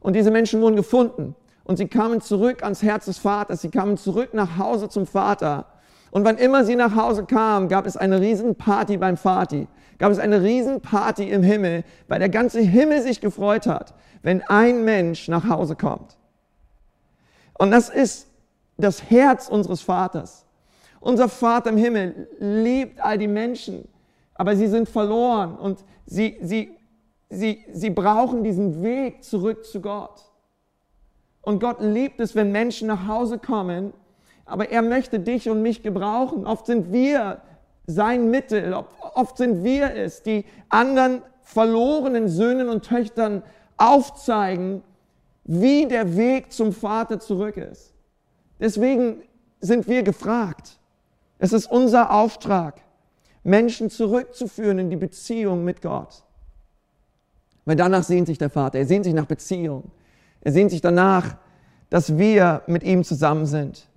Und 0.00 0.14
diese 0.14 0.30
Menschen 0.30 0.60
wurden 0.60 0.76
gefunden 0.76 1.34
und 1.64 1.78
sie 1.78 1.88
kamen 1.88 2.20
zurück 2.20 2.62
ans 2.62 2.82
Herz 2.82 3.06
des 3.06 3.18
Vaters, 3.18 3.62
sie 3.62 3.70
kamen 3.70 3.96
zurück 3.96 4.34
nach 4.34 4.58
Hause 4.58 4.88
zum 4.88 5.06
Vater. 5.06 5.66
Und 6.10 6.24
wann 6.24 6.36
immer 6.36 6.64
sie 6.64 6.76
nach 6.76 6.94
Hause 6.94 7.24
kamen, 7.24 7.68
gab 7.68 7.86
es 7.86 7.96
eine 7.96 8.20
Riesenparty 8.20 8.98
beim 8.98 9.16
Vati, 9.16 9.66
gab 9.98 10.12
es 10.12 10.18
eine 10.18 10.42
Riesenparty 10.42 11.28
im 11.28 11.42
Himmel, 11.42 11.84
weil 12.06 12.18
der 12.18 12.28
ganze 12.28 12.60
Himmel 12.60 13.02
sich 13.02 13.20
gefreut 13.20 13.66
hat, 13.66 13.94
wenn 14.22 14.42
ein 14.42 14.84
Mensch 14.84 15.28
nach 15.28 15.48
Hause 15.48 15.74
kommt. 15.74 16.16
Und 17.58 17.70
das 17.70 17.88
ist 17.88 18.28
das 18.76 19.10
Herz 19.10 19.48
unseres 19.48 19.80
Vaters. 19.80 20.43
Unser 21.04 21.28
Vater 21.28 21.68
im 21.68 21.76
Himmel 21.76 22.28
liebt 22.38 22.98
all 22.98 23.18
die 23.18 23.28
Menschen, 23.28 23.86
aber 24.34 24.56
sie 24.56 24.68
sind 24.68 24.88
verloren 24.88 25.54
und 25.54 25.84
sie, 26.06 26.38
sie, 26.40 26.78
sie, 27.28 27.62
sie 27.70 27.90
brauchen 27.90 28.42
diesen 28.42 28.82
Weg 28.82 29.22
zurück 29.22 29.66
zu 29.66 29.82
Gott. 29.82 30.22
Und 31.42 31.60
Gott 31.60 31.82
liebt 31.82 32.20
es, 32.20 32.34
wenn 32.34 32.52
Menschen 32.52 32.88
nach 32.88 33.06
Hause 33.06 33.38
kommen, 33.38 33.92
aber 34.46 34.70
er 34.70 34.80
möchte 34.80 35.20
dich 35.20 35.50
und 35.50 35.60
mich 35.60 35.82
gebrauchen. 35.82 36.46
Oft 36.46 36.64
sind 36.64 36.90
wir 36.90 37.42
sein 37.86 38.30
Mittel, 38.30 38.72
oft 38.72 39.36
sind 39.36 39.62
wir 39.62 39.94
es, 39.94 40.22
die 40.22 40.46
anderen 40.70 41.20
verlorenen 41.42 42.28
Söhnen 42.28 42.70
und 42.70 42.82
Töchtern 42.82 43.42
aufzeigen, 43.76 44.82
wie 45.44 45.84
der 45.84 46.16
Weg 46.16 46.50
zum 46.50 46.72
Vater 46.72 47.20
zurück 47.20 47.58
ist. 47.58 47.92
Deswegen 48.58 49.20
sind 49.60 49.86
wir 49.86 50.02
gefragt. 50.02 50.78
Es 51.38 51.52
ist 51.52 51.70
unser 51.70 52.12
Auftrag. 52.12 52.80
Menschen 53.42 53.90
zurückzuführen 53.90 54.78
in 54.78 54.90
die 54.90 54.96
Beziehung 54.96 55.64
mit 55.64 55.82
Gott. 55.82 56.24
Weil 57.64 57.76
danach 57.76 58.02
sehnt 58.02 58.26
sich 58.26 58.38
der 58.38 58.50
Vater. 58.50 58.78
Er 58.78 58.86
sehnt 58.86 59.04
sich 59.04 59.14
nach 59.14 59.26
Beziehung. 59.26 59.90
Er 60.40 60.52
sehnt 60.52 60.70
sich 60.70 60.80
danach, 60.80 61.36
dass 61.90 62.18
wir 62.18 62.62
mit 62.66 62.82
ihm 62.82 63.04
zusammen 63.04 63.46
sind. 63.46 63.88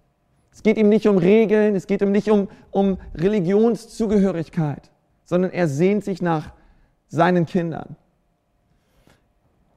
Es 0.51 0.63
geht 0.63 0.77
ihm 0.77 0.89
nicht 0.89 1.07
um 1.07 1.17
Regeln, 1.17 1.75
es 1.75 1.87
geht 1.87 2.01
ihm 2.01 2.11
nicht 2.11 2.29
um, 2.31 2.49
um 2.71 2.97
Religionszugehörigkeit, 3.13 4.89
sondern 5.23 5.51
er 5.51 5.67
sehnt 5.67 6.03
sich 6.03 6.21
nach 6.21 6.51
seinen 7.07 7.45
Kindern. 7.45 7.95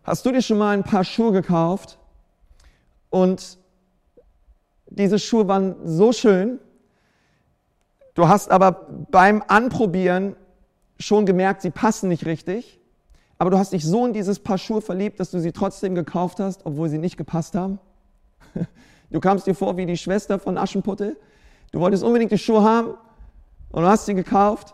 Hast 0.03 0.25
du 0.25 0.33
dir 0.33 0.43
schon 0.43 0.59
mal 0.59 0.77
ein 0.77 0.85
paar 0.85 1.05
Schuhe 1.05 1.33
gekauft 1.33 1.99
und 3.11 3.59
diese 4.89 5.19
Schuhe 5.19 5.47
waren 5.49 5.77
so 5.85 6.13
schön, 6.13 6.59
du 8.21 8.29
hast 8.29 8.51
aber 8.51 8.87
beim 9.11 9.43
Anprobieren 9.49 10.37
schon 10.99 11.25
gemerkt, 11.25 11.63
sie 11.63 11.71
passen 11.71 12.11
nicht 12.11 12.27
richtig, 12.27 12.79
aber 13.39 13.49
du 13.49 13.57
hast 13.57 13.73
dich 13.73 13.83
so 13.83 14.05
in 14.05 14.13
dieses 14.13 14.41
Paar 14.41 14.59
Schuhe 14.59 14.83
verliebt, 14.83 15.19
dass 15.19 15.31
du 15.31 15.41
sie 15.41 15.53
trotzdem 15.53 15.95
gekauft 15.95 16.39
hast, 16.39 16.67
obwohl 16.67 16.91
sie 16.91 16.99
nicht 16.99 17.17
gepasst 17.17 17.55
haben? 17.55 17.79
Du 19.13 19.19
kamst 19.19 19.45
dir 19.49 19.57
vor 19.57 19.77
wie 19.77 19.87
die 19.87 19.97
Schwester 19.97 20.39
von 20.39 20.57
Aschenputtel. 20.57 21.17
Du 21.73 21.81
wolltest 21.81 22.05
unbedingt 22.05 22.31
die 22.31 22.39
Schuhe 22.39 22.63
haben 22.63 22.95
und 23.73 23.83
du 23.83 23.89
hast 23.89 24.07
sie 24.07 24.15
gekauft 24.15 24.73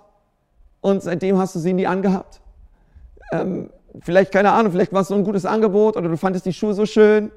und 0.83 1.03
seitdem 1.03 1.39
hast 1.39 1.55
du 1.55 1.59
sie 1.59 1.73
nie 1.73 1.87
angehabt. 1.87 2.43
Ähm, 3.33 3.71
vielleicht, 4.01 4.33
keine 4.33 4.53
Ahnung, 4.53 4.73
vielleicht 4.73 4.93
war 4.93 5.01
es 5.01 5.09
so 5.09 5.15
ein 5.15 5.25
gutes 5.25 5.47
Angebot 5.47 5.97
oder 5.97 6.11
du 6.11 6.19
fandest 6.19 6.45
die 6.45 6.53
Schuhe 6.53 6.75
so 6.75 6.85
schön 6.85 7.33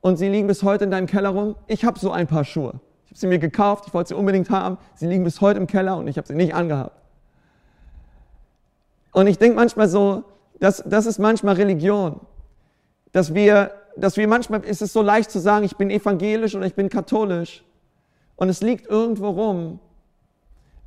und 0.00 0.16
sie 0.16 0.30
liegen 0.30 0.46
bis 0.46 0.62
heute 0.62 0.84
in 0.84 0.90
deinem 0.90 1.06
Keller 1.06 1.28
rum. 1.28 1.54
Ich 1.66 1.84
habe 1.84 1.98
so 1.98 2.10
ein 2.10 2.26
paar 2.26 2.46
Schuhe. 2.46 2.80
Habe 3.18 3.22
sie 3.22 3.26
mir 3.26 3.40
gekauft, 3.40 3.84
ich 3.88 3.94
wollte 3.94 4.10
sie 4.10 4.14
unbedingt 4.14 4.48
haben. 4.48 4.78
Sie 4.94 5.08
liegen 5.08 5.24
bis 5.24 5.40
heute 5.40 5.58
im 5.58 5.66
Keller 5.66 5.96
und 5.96 6.06
ich 6.06 6.18
habe 6.18 6.28
sie 6.28 6.36
nicht 6.36 6.54
angehabt. 6.54 6.92
Und 9.10 9.26
ich 9.26 9.38
denke 9.38 9.56
manchmal 9.56 9.88
so, 9.88 10.22
das, 10.60 10.84
das 10.86 11.04
ist 11.04 11.18
manchmal 11.18 11.56
Religion, 11.56 12.20
dass 13.10 13.34
wir, 13.34 13.72
dass 13.96 14.16
wir 14.16 14.28
manchmal, 14.28 14.60
ist 14.60 14.82
es 14.82 14.92
so 14.92 15.02
leicht 15.02 15.32
zu 15.32 15.40
sagen, 15.40 15.64
ich 15.64 15.76
bin 15.76 15.90
evangelisch 15.90 16.54
oder 16.54 16.66
ich 16.66 16.76
bin 16.76 16.88
katholisch 16.88 17.64
und 18.36 18.50
es 18.50 18.60
liegt 18.60 18.86
irgendwo 18.86 19.30
rum 19.30 19.80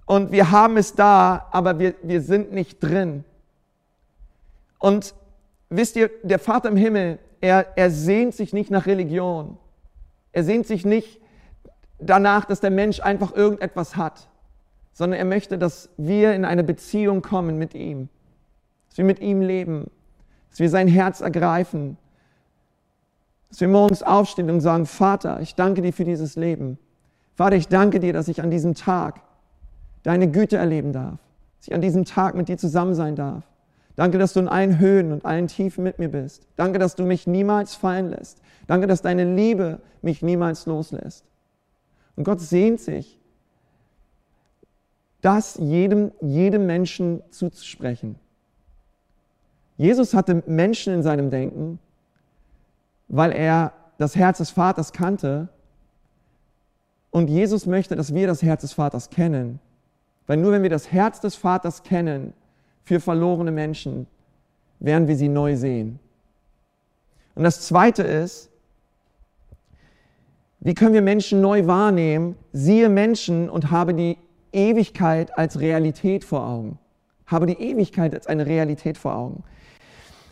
und 0.05 0.31
wir 0.31 0.51
haben 0.51 0.77
es 0.77 0.95
da, 0.95 1.49
aber 1.51 1.79
wir, 1.79 1.95
wir 2.01 2.21
sind 2.21 2.53
nicht 2.53 2.79
drin. 2.79 3.25
Und 4.79 5.13
wisst 5.69 5.97
ihr, 5.97 6.09
der 6.23 6.39
Vater 6.39 6.69
im 6.69 6.77
Himmel, 6.77 7.19
er, 7.41 7.77
er 7.77 7.91
sehnt 7.91 8.35
sich 8.35 8.53
nicht 8.53 8.71
nach 8.71 8.85
Religion. 8.85 9.57
Er 10.31 10.45
sehnt 10.45 10.65
sich 10.65 10.85
nicht 10.85 11.20
danach, 12.01 12.45
dass 12.45 12.59
der 12.59 12.71
Mensch 12.71 12.99
einfach 12.99 13.33
irgendetwas 13.33 13.95
hat, 13.95 14.27
sondern 14.93 15.19
er 15.19 15.25
möchte, 15.25 15.57
dass 15.57 15.89
wir 15.97 16.33
in 16.33 16.45
eine 16.45 16.63
Beziehung 16.63 17.21
kommen 17.21 17.57
mit 17.57 17.73
ihm, 17.73 18.09
dass 18.89 18.97
wir 18.97 19.05
mit 19.05 19.19
ihm 19.19 19.41
leben, 19.41 19.89
dass 20.49 20.59
wir 20.59 20.69
sein 20.69 20.87
Herz 20.87 21.21
ergreifen, 21.21 21.97
dass 23.49 23.61
wir 23.61 23.67
morgens 23.67 24.03
aufstehen 24.03 24.49
und 24.49 24.61
sagen, 24.61 24.85
Vater, 24.85 25.39
ich 25.41 25.55
danke 25.55 25.81
dir 25.81 25.93
für 25.93 26.05
dieses 26.05 26.35
Leben. 26.35 26.77
Vater, 27.35 27.55
ich 27.55 27.67
danke 27.67 27.99
dir, 27.99 28.13
dass 28.13 28.27
ich 28.27 28.41
an 28.41 28.51
diesem 28.51 28.75
Tag 28.75 29.21
deine 30.03 30.29
Güte 30.29 30.57
erleben 30.57 30.93
darf, 30.93 31.19
dass 31.59 31.67
ich 31.67 31.73
an 31.73 31.81
diesem 31.81 32.05
Tag 32.05 32.35
mit 32.35 32.47
dir 32.47 32.57
zusammen 32.57 32.95
sein 32.95 33.15
darf. 33.15 33.43
Danke, 33.95 34.17
dass 34.17 34.33
du 34.33 34.39
in 34.39 34.47
allen 34.47 34.79
Höhen 34.79 35.11
und 35.11 35.25
allen 35.25 35.47
Tiefen 35.47 35.83
mit 35.83 35.99
mir 35.99 36.09
bist. 36.09 36.47
Danke, 36.55 36.79
dass 36.79 36.95
du 36.95 37.03
mich 37.03 37.27
niemals 37.27 37.75
fallen 37.75 38.09
lässt. 38.09 38.41
Danke, 38.67 38.87
dass 38.87 39.01
deine 39.01 39.35
Liebe 39.35 39.79
mich 40.01 40.21
niemals 40.21 40.65
loslässt. 40.65 41.25
Und 42.21 42.25
Gott 42.25 42.39
sehnt 42.39 42.79
sich, 42.79 43.17
das 45.21 45.55
jedem, 45.55 46.11
jedem 46.21 46.67
Menschen 46.67 47.23
zuzusprechen. 47.31 48.15
Jesus 49.75 50.13
hatte 50.13 50.43
Menschen 50.45 50.93
in 50.93 51.01
seinem 51.01 51.31
Denken, 51.31 51.79
weil 53.07 53.31
er 53.31 53.73
das 53.97 54.15
Herz 54.15 54.37
des 54.37 54.51
Vaters 54.51 54.93
kannte. 54.93 55.49
Und 57.09 57.27
Jesus 57.27 57.65
möchte, 57.65 57.95
dass 57.95 58.13
wir 58.13 58.27
das 58.27 58.43
Herz 58.43 58.61
des 58.61 58.73
Vaters 58.73 59.09
kennen. 59.09 59.59
Weil 60.27 60.37
nur 60.37 60.51
wenn 60.51 60.61
wir 60.61 60.69
das 60.69 60.91
Herz 60.91 61.21
des 61.21 61.33
Vaters 61.33 61.81
kennen, 61.81 62.33
für 62.83 62.99
verlorene 62.99 63.49
Menschen, 63.51 64.05
werden 64.79 65.07
wir 65.07 65.15
sie 65.15 65.27
neu 65.27 65.55
sehen. 65.55 65.97
Und 67.33 67.45
das 67.45 67.61
Zweite 67.61 68.03
ist, 68.03 68.50
wie 70.63 70.75
können 70.75 70.93
wir 70.93 71.01
Menschen 71.01 71.41
neu 71.41 71.65
wahrnehmen? 71.65 72.35
Siehe 72.53 72.87
Menschen 72.87 73.49
und 73.49 73.71
habe 73.71 73.95
die 73.95 74.17
Ewigkeit 74.53 75.35
als 75.35 75.59
Realität 75.59 76.23
vor 76.23 76.47
Augen. 76.47 76.77
Habe 77.25 77.47
die 77.47 77.59
Ewigkeit 77.59 78.13
als 78.13 78.27
eine 78.27 78.45
Realität 78.45 78.99
vor 78.99 79.15
Augen. 79.15 79.43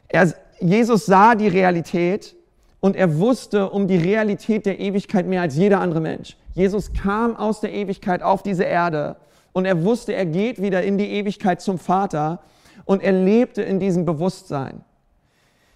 Er, 0.07 0.31
Jesus 0.59 1.07
sah 1.07 1.33
die 1.33 1.47
Realität 1.47 2.35
und 2.79 2.95
er 2.95 3.17
wusste 3.17 3.71
um 3.71 3.87
die 3.87 3.97
Realität 3.97 4.67
der 4.67 4.79
Ewigkeit 4.79 5.25
mehr 5.25 5.41
als 5.41 5.55
jeder 5.55 5.79
andere 5.79 5.99
Mensch. 5.99 6.37
Jesus 6.53 6.93
kam 6.93 7.35
aus 7.35 7.59
der 7.59 7.73
Ewigkeit 7.73 8.21
auf 8.21 8.43
diese 8.43 8.65
Erde 8.65 9.15
und 9.51 9.65
er 9.65 9.83
wusste, 9.83 10.13
er 10.13 10.27
geht 10.27 10.61
wieder 10.61 10.83
in 10.83 10.99
die 10.99 11.09
Ewigkeit 11.09 11.59
zum 11.59 11.79
Vater 11.79 12.43
und 12.85 13.01
er 13.01 13.13
lebte 13.13 13.63
in 13.63 13.79
diesem 13.79 14.05
Bewusstsein. 14.05 14.83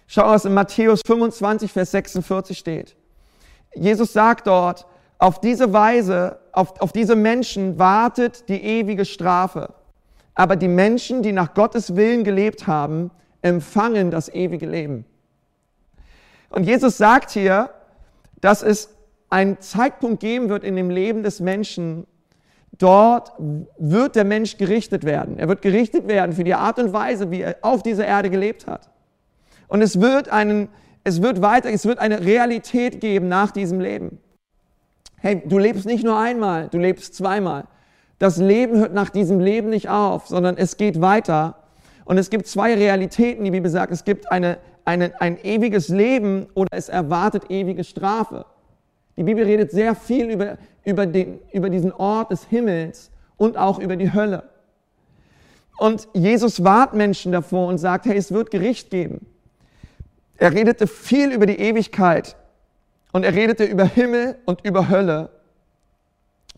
Schau, 0.06 0.26
was 0.26 0.44
in 0.44 0.54
Matthäus 0.54 1.00
25, 1.04 1.72
Vers 1.72 1.90
46 1.90 2.56
steht. 2.56 2.96
Jesus 3.74 4.12
sagt 4.12 4.46
dort, 4.46 4.86
auf 5.18 5.40
diese 5.40 5.72
Weise, 5.72 6.38
auf, 6.52 6.80
auf 6.80 6.92
diese 6.92 7.16
Menschen 7.16 7.78
wartet 7.78 8.48
die 8.48 8.62
ewige 8.62 9.04
Strafe. 9.04 9.74
Aber 10.34 10.56
die 10.56 10.68
Menschen, 10.68 11.22
die 11.22 11.32
nach 11.32 11.54
Gottes 11.54 11.96
Willen 11.96 12.24
gelebt 12.24 12.66
haben, 12.66 13.10
empfangen 13.42 14.10
das 14.10 14.28
ewige 14.28 14.66
Leben. 14.66 15.04
Und 16.50 16.64
Jesus 16.64 16.98
sagt 16.98 17.30
hier, 17.30 17.70
dass 18.40 18.62
es 18.62 18.90
einen 19.30 19.60
Zeitpunkt 19.60 20.20
geben 20.20 20.48
wird 20.48 20.64
in 20.64 20.76
dem 20.76 20.90
Leben 20.90 21.22
des 21.22 21.40
Menschen, 21.40 22.06
Dort 22.78 23.32
wird 23.78 24.16
der 24.16 24.24
Mensch 24.24 24.56
gerichtet 24.56 25.04
werden. 25.04 25.38
Er 25.38 25.48
wird 25.48 25.62
gerichtet 25.62 26.08
werden 26.08 26.32
für 26.32 26.44
die 26.44 26.54
Art 26.54 26.78
und 26.78 26.92
Weise, 26.92 27.30
wie 27.30 27.42
er 27.42 27.56
auf 27.62 27.82
dieser 27.82 28.06
Erde 28.06 28.30
gelebt 28.30 28.66
hat. 28.66 28.90
Und 29.68 29.80
es 29.80 30.00
wird 30.00 30.28
einen, 30.28 30.68
es 31.04 31.22
wird 31.22 31.42
weiter, 31.42 31.70
es 31.70 31.84
wird 31.84 31.98
eine 31.98 32.24
Realität 32.24 33.00
geben 33.00 33.28
nach 33.28 33.50
diesem 33.50 33.78
Leben. 33.78 34.18
Hey, 35.18 35.42
du 35.44 35.58
lebst 35.58 35.86
nicht 35.86 36.02
nur 36.02 36.18
einmal, 36.18 36.68
du 36.68 36.78
lebst 36.78 37.14
zweimal. 37.14 37.64
Das 38.18 38.38
Leben 38.38 38.78
hört 38.78 38.94
nach 38.94 39.10
diesem 39.10 39.38
Leben 39.38 39.70
nicht 39.70 39.88
auf, 39.88 40.26
sondern 40.26 40.56
es 40.56 40.76
geht 40.76 41.00
weiter. 41.00 41.56
Und 42.04 42.18
es 42.18 42.30
gibt 42.30 42.46
zwei 42.46 42.74
Realitäten, 42.74 43.44
die 43.44 43.50
Bibel 43.50 43.70
sagt. 43.70 43.92
Es 43.92 44.04
gibt 44.04 44.30
eine, 44.30 44.58
eine, 44.84 45.20
ein 45.20 45.38
ewiges 45.42 45.88
Leben 45.88 46.46
oder 46.54 46.68
es 46.72 46.88
erwartet 46.88 47.50
ewige 47.50 47.84
Strafe. 47.84 48.46
Die 49.16 49.22
Bibel 49.22 49.44
redet 49.44 49.70
sehr 49.70 49.94
viel 49.94 50.30
über, 50.30 50.58
über, 50.84 51.06
den, 51.06 51.38
über 51.52 51.70
diesen 51.70 51.92
Ort 51.92 52.30
des 52.30 52.44
Himmels 52.44 53.10
und 53.36 53.56
auch 53.56 53.78
über 53.78 53.96
die 53.96 54.12
Hölle. 54.12 54.44
Und 55.78 56.08
Jesus 56.14 56.62
wahrt 56.64 56.94
Menschen 56.94 57.32
davor 57.32 57.68
und 57.68 57.78
sagt, 57.78 58.06
hey, 58.06 58.16
es 58.16 58.32
wird 58.32 58.50
Gericht 58.50 58.90
geben. 58.90 59.26
Er 60.36 60.52
redete 60.52 60.86
viel 60.86 61.30
über 61.32 61.46
die 61.46 61.58
Ewigkeit 61.58 62.36
und 63.12 63.24
er 63.24 63.34
redete 63.34 63.64
über 63.64 63.84
Himmel 63.84 64.36
und 64.44 64.64
über 64.64 64.88
Hölle. 64.88 65.30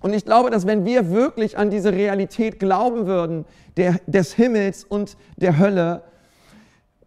Und 0.01 0.13
ich 0.15 0.25
glaube, 0.25 0.51
dass 0.51 0.67
wenn 0.67 0.85
wir 0.85 1.11
wirklich 1.11 1.59
an 1.59 1.71
diese 1.71 1.93
Realität 1.93 2.59
glauben 2.59 3.07
würden, 3.07 3.45
der, 3.77 4.01
des 4.07 4.35
Himmels 4.35 4.85
und 4.85 5.17
der 5.37 5.59
Hölle, 5.59 6.03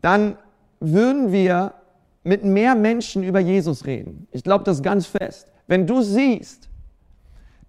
dann 0.02 0.38
würden 0.80 1.32
wir 1.32 1.74
mit 2.24 2.44
mehr 2.44 2.76
Menschen 2.76 3.24
über 3.24 3.40
Jesus 3.40 3.86
reden. 3.86 4.28
Ich 4.32 4.44
glaube 4.44 4.64
das 4.64 4.82
ganz 4.82 5.08
fest. 5.08 5.48
Wenn 5.68 5.88
du 5.88 6.02
siehst, 6.02 6.70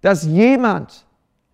dass 0.01 0.25
jemand 0.25 1.05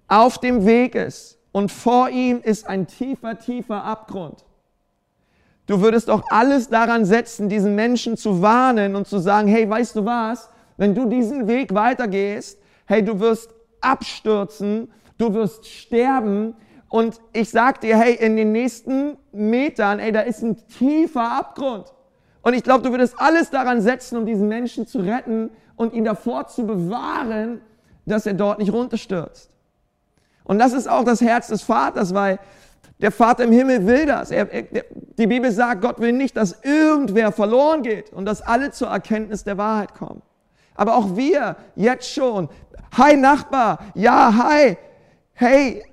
auf 0.08 0.40
dem 0.40 0.66
Weg 0.66 0.96
ist 0.96 1.38
und 1.52 1.72
vor 1.72 2.10
ihm 2.10 2.40
ist 2.42 2.68
ein 2.68 2.88
tiefer, 2.88 3.38
tiefer 3.38 3.84
Abgrund, 3.84 4.46
du 5.68 5.82
würdest 5.82 6.10
auch 6.10 6.24
alles 6.30 6.70
daran 6.70 7.06
setzen, 7.06 7.48
diesen 7.50 7.76
Menschen 7.76 8.18
zu 8.18 8.42
warnen 8.42 8.96
und 8.96 9.08
zu 9.08 9.20
sagen, 9.20 9.48
hey, 9.48 9.70
weißt 9.70 9.96
du 9.96 10.06
was, 10.06 10.50
wenn 10.78 10.96
du 10.96 11.06
diesen 11.06 11.48
Weg 11.48 11.74
weitergehst, 11.74 12.60
hey, 12.86 13.04
du 13.04 13.20
wirst 13.20 13.54
abstürzen, 13.82 14.92
du 15.18 15.34
wirst 15.34 15.68
sterben, 15.68 16.56
und 16.90 17.20
ich 17.34 17.50
sag 17.50 17.82
dir, 17.82 17.98
hey, 17.98 18.16
in 18.16 18.38
den 18.38 18.52
nächsten 18.52 19.18
Metern, 19.32 20.00
ey, 20.00 20.12
da 20.12 20.22
ist 20.22 20.42
ein 20.42 20.58
tiefer 20.68 21.32
Abgrund. 21.38 21.94
Und 22.42 22.54
ich 22.54 22.64
glaube, 22.64 22.84
du 22.84 22.92
würdest 22.92 23.16
alles 23.18 23.50
daran 23.50 23.82
setzen, 23.82 24.18
um 24.18 24.26
diesen 24.26 24.48
Menschen 24.48 24.88
zu 24.88 25.00
retten 25.00 25.50
und 25.76 25.94
ihn 25.94 26.06
davor 26.06 26.48
zu 26.48 26.66
bewahren, 26.66 27.62
dass 28.06 28.26
er 28.26 28.34
dort 28.34 28.60
nicht 28.60 28.72
runterstürzt. 28.72 29.50
Und 30.46 30.60
das 30.60 30.72
ist 30.72 30.90
auch 30.90 31.04
das 31.04 31.20
Herz 31.20 31.48
des 31.48 31.62
Vaters, 31.62 32.14
weil 32.14 32.40
der 33.00 33.12
Vater 33.12 33.44
im 33.44 33.52
Himmel 33.52 33.86
will 33.86 34.06
das. 34.06 34.32
Er, 34.32 34.52
er, 34.52 34.64
die 35.18 35.28
Bibel 35.28 35.52
sagt, 35.52 35.82
Gott 35.82 36.00
will 36.00 36.14
nicht, 36.14 36.36
dass 36.36 36.64
irgendwer 36.64 37.32
verloren 37.32 37.84
geht 37.84 38.12
und 38.12 38.26
dass 38.26 38.42
alle 38.42 38.72
zur 38.72 38.88
Erkenntnis 38.88 39.44
der 39.44 39.58
Wahrheit 39.58 39.94
kommen. 39.94 40.22
Aber 40.76 40.96
auch 40.96 41.16
wir 41.16 41.58
jetzt 41.76 42.12
schon. 42.12 42.50
Hi 42.98 43.16
Nachbar, 43.16 43.80
ja, 43.94 44.34
hi. 44.36 44.78
Hey, 45.34 45.84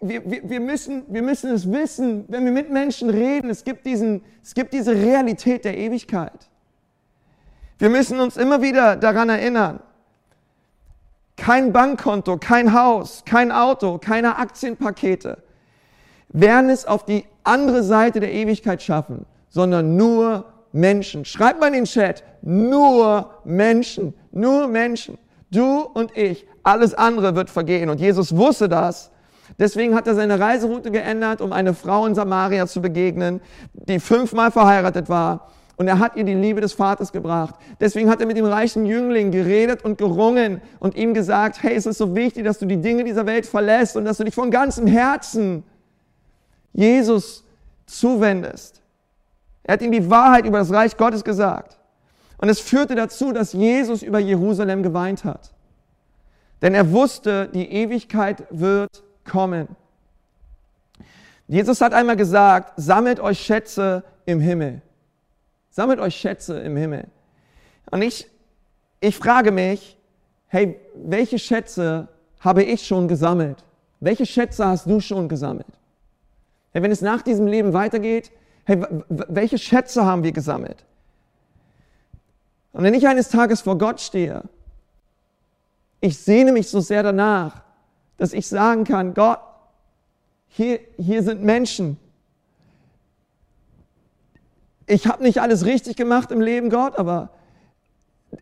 wir, 0.00 0.28
wir, 0.28 0.48
wir, 0.48 0.60
müssen, 0.60 1.04
wir 1.08 1.22
müssen 1.22 1.50
es 1.50 1.70
wissen, 1.70 2.24
wenn 2.28 2.44
wir 2.44 2.52
mit 2.52 2.70
Menschen 2.70 3.10
reden, 3.10 3.50
es 3.50 3.64
gibt, 3.64 3.84
diesen, 3.86 4.22
es 4.42 4.54
gibt 4.54 4.72
diese 4.72 4.94
Realität 4.94 5.64
der 5.64 5.76
Ewigkeit. 5.76 6.48
Wir 7.78 7.90
müssen 7.90 8.20
uns 8.20 8.36
immer 8.36 8.62
wieder 8.62 8.94
daran 8.94 9.28
erinnern, 9.28 9.80
kein 11.36 11.72
Bankkonto, 11.72 12.36
kein 12.36 12.72
Haus, 12.72 13.24
kein 13.24 13.50
Auto, 13.50 13.98
keine 13.98 14.36
Aktienpakete 14.36 15.42
werden 16.32 16.70
es 16.70 16.86
auf 16.86 17.04
die 17.04 17.24
andere 17.44 17.82
Seite 17.82 18.20
der 18.20 18.32
Ewigkeit 18.32 18.82
schaffen, 18.82 19.26
sondern 19.48 19.96
nur 19.96 20.46
Menschen. 20.72 21.24
Schreibt 21.24 21.60
mal 21.60 21.66
in 21.68 21.74
den 21.74 21.84
Chat, 21.84 22.24
nur 22.40 23.30
Menschen, 23.44 24.14
nur 24.30 24.68
Menschen. 24.68 25.18
Du 25.50 25.82
und 25.82 26.16
ich, 26.16 26.46
alles 26.62 26.94
andere 26.94 27.34
wird 27.36 27.50
vergehen. 27.50 27.90
Und 27.90 28.00
Jesus 28.00 28.34
wusste 28.34 28.68
das. 28.68 29.10
Deswegen 29.58 29.94
hat 29.94 30.06
er 30.06 30.14
seine 30.14 30.40
Reiseroute 30.40 30.90
geändert, 30.90 31.42
um 31.42 31.52
eine 31.52 31.74
Frau 31.74 32.06
in 32.06 32.14
Samaria 32.14 32.66
zu 32.66 32.80
begegnen, 32.80 33.40
die 33.74 34.00
fünfmal 34.00 34.50
verheiratet 34.50 35.08
war. 35.10 35.48
Und 35.76 35.88
er 35.88 35.98
hat 35.98 36.16
ihr 36.16 36.24
die 36.24 36.34
Liebe 36.34 36.60
des 36.60 36.72
Vaters 36.72 37.12
gebracht. 37.12 37.54
Deswegen 37.80 38.08
hat 38.08 38.20
er 38.20 38.26
mit 38.26 38.36
dem 38.36 38.44
reichen 38.44 38.86
Jüngling 38.86 39.30
geredet 39.30 39.84
und 39.84 39.98
gerungen 39.98 40.62
und 40.78 40.94
ihm 40.94 41.12
gesagt, 41.12 41.62
hey, 41.62 41.74
es 41.74 41.86
ist 41.86 41.98
so 41.98 42.14
wichtig, 42.14 42.44
dass 42.44 42.58
du 42.58 42.66
die 42.66 42.76
Dinge 42.76 43.04
dieser 43.04 43.26
Welt 43.26 43.46
verlässt 43.46 43.96
und 43.96 44.04
dass 44.04 44.18
du 44.18 44.24
dich 44.24 44.34
von 44.34 44.50
ganzem 44.50 44.86
Herzen 44.86 45.64
Jesus 46.72 47.44
zuwendest. 47.86 48.82
Er 49.64 49.74
hat 49.74 49.82
ihm 49.82 49.92
die 49.92 50.10
Wahrheit 50.10 50.46
über 50.46 50.58
das 50.58 50.72
Reich 50.72 50.96
Gottes 50.96 51.24
gesagt. 51.24 51.78
Und 52.38 52.48
es 52.48 52.60
führte 52.60 52.94
dazu, 52.94 53.32
dass 53.32 53.52
Jesus 53.52 54.02
über 54.02 54.18
Jerusalem 54.18 54.82
geweint 54.82 55.24
hat. 55.24 55.52
Denn 56.60 56.74
er 56.74 56.90
wusste, 56.90 57.48
die 57.48 57.70
Ewigkeit 57.70 58.44
wird 58.50 59.02
kommen. 59.24 59.68
Jesus 61.46 61.80
hat 61.80 61.92
einmal 61.92 62.16
gesagt, 62.16 62.72
sammelt 62.76 63.20
euch 63.20 63.38
Schätze 63.40 64.04
im 64.26 64.40
Himmel. 64.40 64.80
Sammelt 65.70 66.00
euch 66.00 66.16
Schätze 66.16 66.58
im 66.60 66.76
Himmel. 66.76 67.06
Und 67.90 68.02
ich, 68.02 68.26
ich 69.00 69.16
frage 69.16 69.52
mich, 69.52 69.96
hey, 70.48 70.78
welche 70.94 71.38
Schätze 71.38 72.08
habe 72.40 72.62
ich 72.62 72.86
schon 72.86 73.08
gesammelt? 73.08 73.64
Welche 74.00 74.26
Schätze 74.26 74.66
hast 74.66 74.86
du 74.86 75.00
schon 75.00 75.28
gesammelt? 75.28 75.66
Hey, 76.72 76.82
wenn 76.82 76.90
es 76.90 77.00
nach 77.00 77.22
diesem 77.22 77.46
Leben 77.46 77.72
weitergeht, 77.72 78.30
hey, 78.64 78.82
welche 79.08 79.58
Schätze 79.58 80.04
haben 80.04 80.22
wir 80.22 80.32
gesammelt? 80.32 80.84
Und 82.72 82.82
wenn 82.82 82.94
ich 82.94 83.06
eines 83.06 83.28
Tages 83.28 83.60
vor 83.60 83.76
Gott 83.76 84.00
stehe, 84.00 84.42
ich 86.00 86.18
sehne 86.18 86.52
mich 86.52 86.68
so 86.68 86.80
sehr 86.80 87.02
danach, 87.02 87.62
dass 88.16 88.32
ich 88.32 88.46
sagen 88.46 88.84
kann, 88.84 89.14
Gott, 89.14 89.40
hier, 90.48 90.80
hier 90.96 91.22
sind 91.22 91.42
Menschen. 91.42 91.96
Ich 94.86 95.06
habe 95.06 95.22
nicht 95.22 95.40
alles 95.40 95.64
richtig 95.64 95.96
gemacht 95.96 96.30
im 96.30 96.40
Leben, 96.40 96.70
Gott, 96.70 96.98
aber 96.98 97.30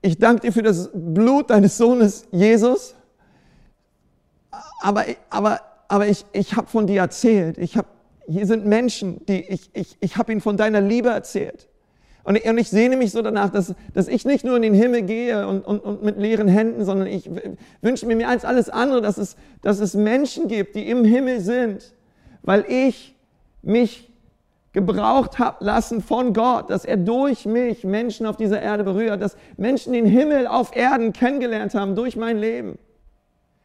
ich 0.02 0.18
danke 0.18 0.42
dir 0.42 0.52
für 0.52 0.62
das 0.62 0.90
Blut 0.92 1.50
deines 1.50 1.76
Sohnes 1.76 2.26
Jesus. 2.30 2.94
Aber, 4.80 5.04
aber, 5.28 5.60
aber 5.88 6.06
ich, 6.08 6.24
ich 6.32 6.56
habe 6.56 6.66
von 6.66 6.86
dir 6.86 7.00
erzählt. 7.00 7.58
Ich 7.58 7.76
hab, 7.76 7.86
hier 8.26 8.46
sind 8.46 8.66
Menschen, 8.66 9.24
die 9.26 9.40
ich, 9.42 9.70
ich, 9.72 9.96
ich 10.00 10.16
habe 10.16 10.32
ihnen 10.32 10.40
von 10.40 10.56
deiner 10.56 10.80
Liebe 10.80 11.08
erzählt. 11.08 11.68
Und 12.22 12.36
ich, 12.36 12.44
und 12.46 12.58
ich 12.58 12.68
sehne 12.68 12.96
mich 12.96 13.12
so 13.12 13.22
danach, 13.22 13.50
dass, 13.50 13.74
dass 13.94 14.08
ich 14.08 14.24
nicht 14.24 14.44
nur 14.44 14.56
in 14.56 14.62
den 14.62 14.74
Himmel 14.74 15.02
gehe 15.02 15.46
und, 15.46 15.62
und, 15.62 15.80
und 15.80 16.02
mit 16.02 16.18
leeren 16.18 16.48
Händen, 16.48 16.84
sondern 16.84 17.08
ich 17.08 17.30
wünsche 17.80 18.06
mir 18.06 18.16
mehr 18.16 18.28
als 18.28 18.44
alles 18.44 18.68
andere, 18.68 19.00
dass 19.00 19.18
es, 19.18 19.36
dass 19.62 19.80
es 19.80 19.94
Menschen 19.94 20.48
gibt, 20.48 20.76
die 20.76 20.88
im 20.88 21.04
Himmel 21.04 21.40
sind, 21.40 21.94
weil 22.42 22.64
ich 22.68 23.16
mich 23.62 24.10
gebraucht 24.72 25.38
habe 25.38 25.64
lassen 25.64 26.00
von 26.00 26.32
Gott, 26.32 26.70
dass 26.70 26.84
er 26.84 26.96
durch 26.96 27.44
mich 27.46 27.84
Menschen 27.84 28.26
auf 28.26 28.36
dieser 28.36 28.62
Erde 28.62 28.84
berührt, 28.84 29.20
dass 29.20 29.36
Menschen 29.56 29.92
den 29.92 30.06
Himmel 30.06 30.46
auf 30.46 30.76
Erden 30.76 31.12
kennengelernt 31.12 31.74
haben 31.74 31.96
durch 31.96 32.16
mein 32.16 32.38
Leben. 32.38 32.78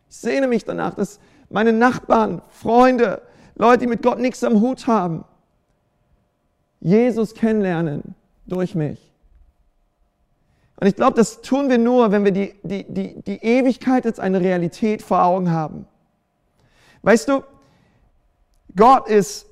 Ich 0.09 0.17
sehne 0.17 0.47
mich 0.47 0.65
danach, 0.65 0.95
dass 0.95 1.19
meine 1.49 1.73
Nachbarn, 1.73 2.41
Freunde, 2.49 3.21
Leute, 3.55 3.79
die 3.79 3.87
mit 3.87 4.01
Gott 4.01 4.19
nichts 4.19 4.43
am 4.43 4.61
Hut 4.61 4.87
haben, 4.87 5.23
Jesus 6.79 7.33
kennenlernen 7.33 8.15
durch 8.45 8.75
mich. 8.75 9.11
Und 10.77 10.87
ich 10.87 10.95
glaube, 10.95 11.15
das 11.15 11.41
tun 11.41 11.69
wir 11.69 11.77
nur, 11.77 12.11
wenn 12.11 12.25
wir 12.25 12.31
die, 12.31 12.53
die, 12.63 12.83
die, 12.83 13.21
die 13.21 13.43
Ewigkeit 13.43 14.05
als 14.05 14.19
eine 14.19 14.41
Realität 14.41 15.01
vor 15.01 15.23
Augen 15.23 15.51
haben. 15.51 15.87
Weißt 17.01 17.29
du, 17.29 17.43
Gott 18.75 19.07
ist 19.07 19.47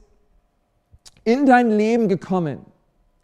in 1.24 1.46
dein 1.46 1.72
Leben 1.72 2.10
gekommen, 2.10 2.66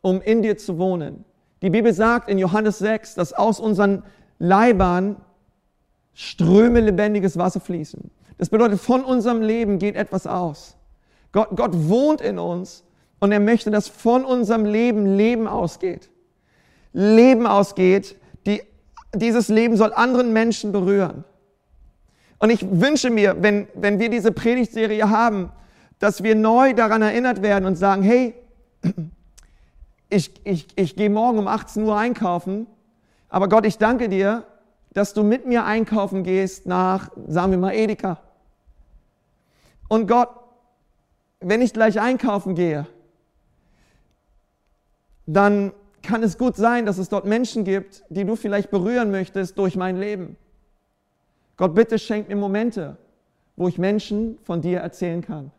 um 0.02 0.22
in 0.22 0.42
dir 0.42 0.58
zu 0.58 0.78
wohnen. 0.78 1.26
Die 1.62 1.70
Bibel 1.70 1.94
sagt 1.94 2.30
in 2.30 2.38
Johannes 2.38 2.80
6, 2.80 3.16
dass 3.16 3.34
aus 3.34 3.60
unseren 3.60 4.04
Leibern 4.38 5.18
Ströme 6.14 6.80
lebendiges 6.80 7.38
Wasser 7.38 7.60
fließen. 7.60 8.10
Das 8.40 8.50
bedeutet, 8.50 8.80
von 8.80 9.04
unserem 9.04 9.42
Leben 9.42 9.80
geht 9.80 9.96
etwas 9.96 10.26
aus. 10.26 10.78
Gott, 11.34 11.50
Gott 11.56 11.72
wohnt 11.74 12.22
in 12.22 12.40
uns 12.40 12.86
und 13.20 13.34
er 13.34 13.42
möchte, 13.42 13.70
dass 13.70 13.90
von 13.90 14.24
unserem 14.24 14.64
Leben 14.64 15.18
Leben 15.18 15.46
ausgeht. 15.46 16.10
Leben 16.94 17.46
ausgeht, 17.46 18.16
die, 18.46 18.64
dieses 19.14 19.50
Leben 19.50 19.76
soll 19.76 19.92
anderen 19.94 20.32
Menschen 20.32 20.72
berühren. 20.72 21.26
Und 22.40 22.50
ich 22.50 22.66
wünsche 22.72 23.10
mir, 23.10 23.36
wenn, 23.44 23.68
wenn 23.76 24.00
wir 24.00 24.10
diese 24.10 24.32
Predigtserie 24.32 25.10
haben, 25.10 25.52
dass 26.00 26.24
wir 26.24 26.34
neu 26.34 26.74
daran 26.74 27.02
erinnert 27.02 27.42
werden 27.42 27.66
und 27.66 27.76
sagen, 27.76 28.04
hey, 28.04 28.34
ich, 30.10 30.32
ich, 30.46 30.68
ich 30.78 30.96
gehe 30.96 31.10
morgen 31.10 31.40
um 31.40 31.50
18 31.50 31.84
Uhr 31.84 31.98
einkaufen, 31.98 32.68
aber 33.28 33.50
Gott, 33.50 33.66
ich 33.66 33.78
danke 33.78 34.08
dir, 34.08 34.46
dass 34.94 35.14
du 35.14 35.24
mit 35.24 35.46
mir 35.46 35.66
einkaufen 35.66 36.24
gehst 36.24 36.66
nach, 36.66 37.10
sagen 37.28 37.52
wir 37.52 37.60
mal, 37.60 37.74
Edeka. 37.74 38.22
Und 39.90 40.08
Gott, 40.08 40.30
wenn 41.42 41.62
ich 41.62 41.74
gleich 41.74 42.00
einkaufen 42.00 42.56
gehe, 42.56 42.88
dann 45.26 45.74
kann 46.02 46.24
es 46.24 46.38
gut 46.38 46.56
sein, 46.56 46.86
dass 46.86 46.98
es 46.98 47.10
dort 47.10 47.26
Menschen 47.26 47.66
gibt, 47.66 48.04
die 48.10 48.24
du 48.24 48.36
vielleicht 48.36 48.72
berühren 48.72 49.12
möchtest 49.12 49.58
durch 49.58 49.76
mein 49.76 49.98
Leben. 49.98 50.38
Gott, 51.58 51.76
bitte 51.76 52.00
schenk 52.00 52.30
mir 52.30 52.38
Momente, 52.38 52.98
wo 53.58 53.68
ich 53.68 53.78
Menschen 53.78 54.38
von 54.44 54.62
dir 54.62 54.80
erzählen 54.80 55.22
kann. 55.22 55.52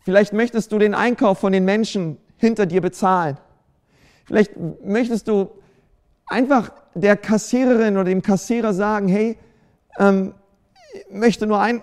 Vielleicht 0.00 0.32
möchtest 0.32 0.72
du 0.72 0.78
den 0.78 0.94
Einkauf 0.94 1.38
von 1.38 1.52
den 1.52 1.64
Menschen 1.64 2.18
hinter 2.36 2.66
dir 2.66 2.80
bezahlen. 2.80 3.38
Vielleicht 4.24 4.52
möchtest 4.84 5.28
du 5.28 5.50
einfach 6.26 6.72
der 6.94 7.16
Kassiererin 7.16 7.96
oder 7.96 8.04
dem 8.04 8.22
Kassierer 8.22 8.72
sagen, 8.72 9.08
hey, 9.08 9.36
ähm, 9.98 10.34
möchte 11.10 11.46
nur 11.46 11.60
ein, 11.60 11.82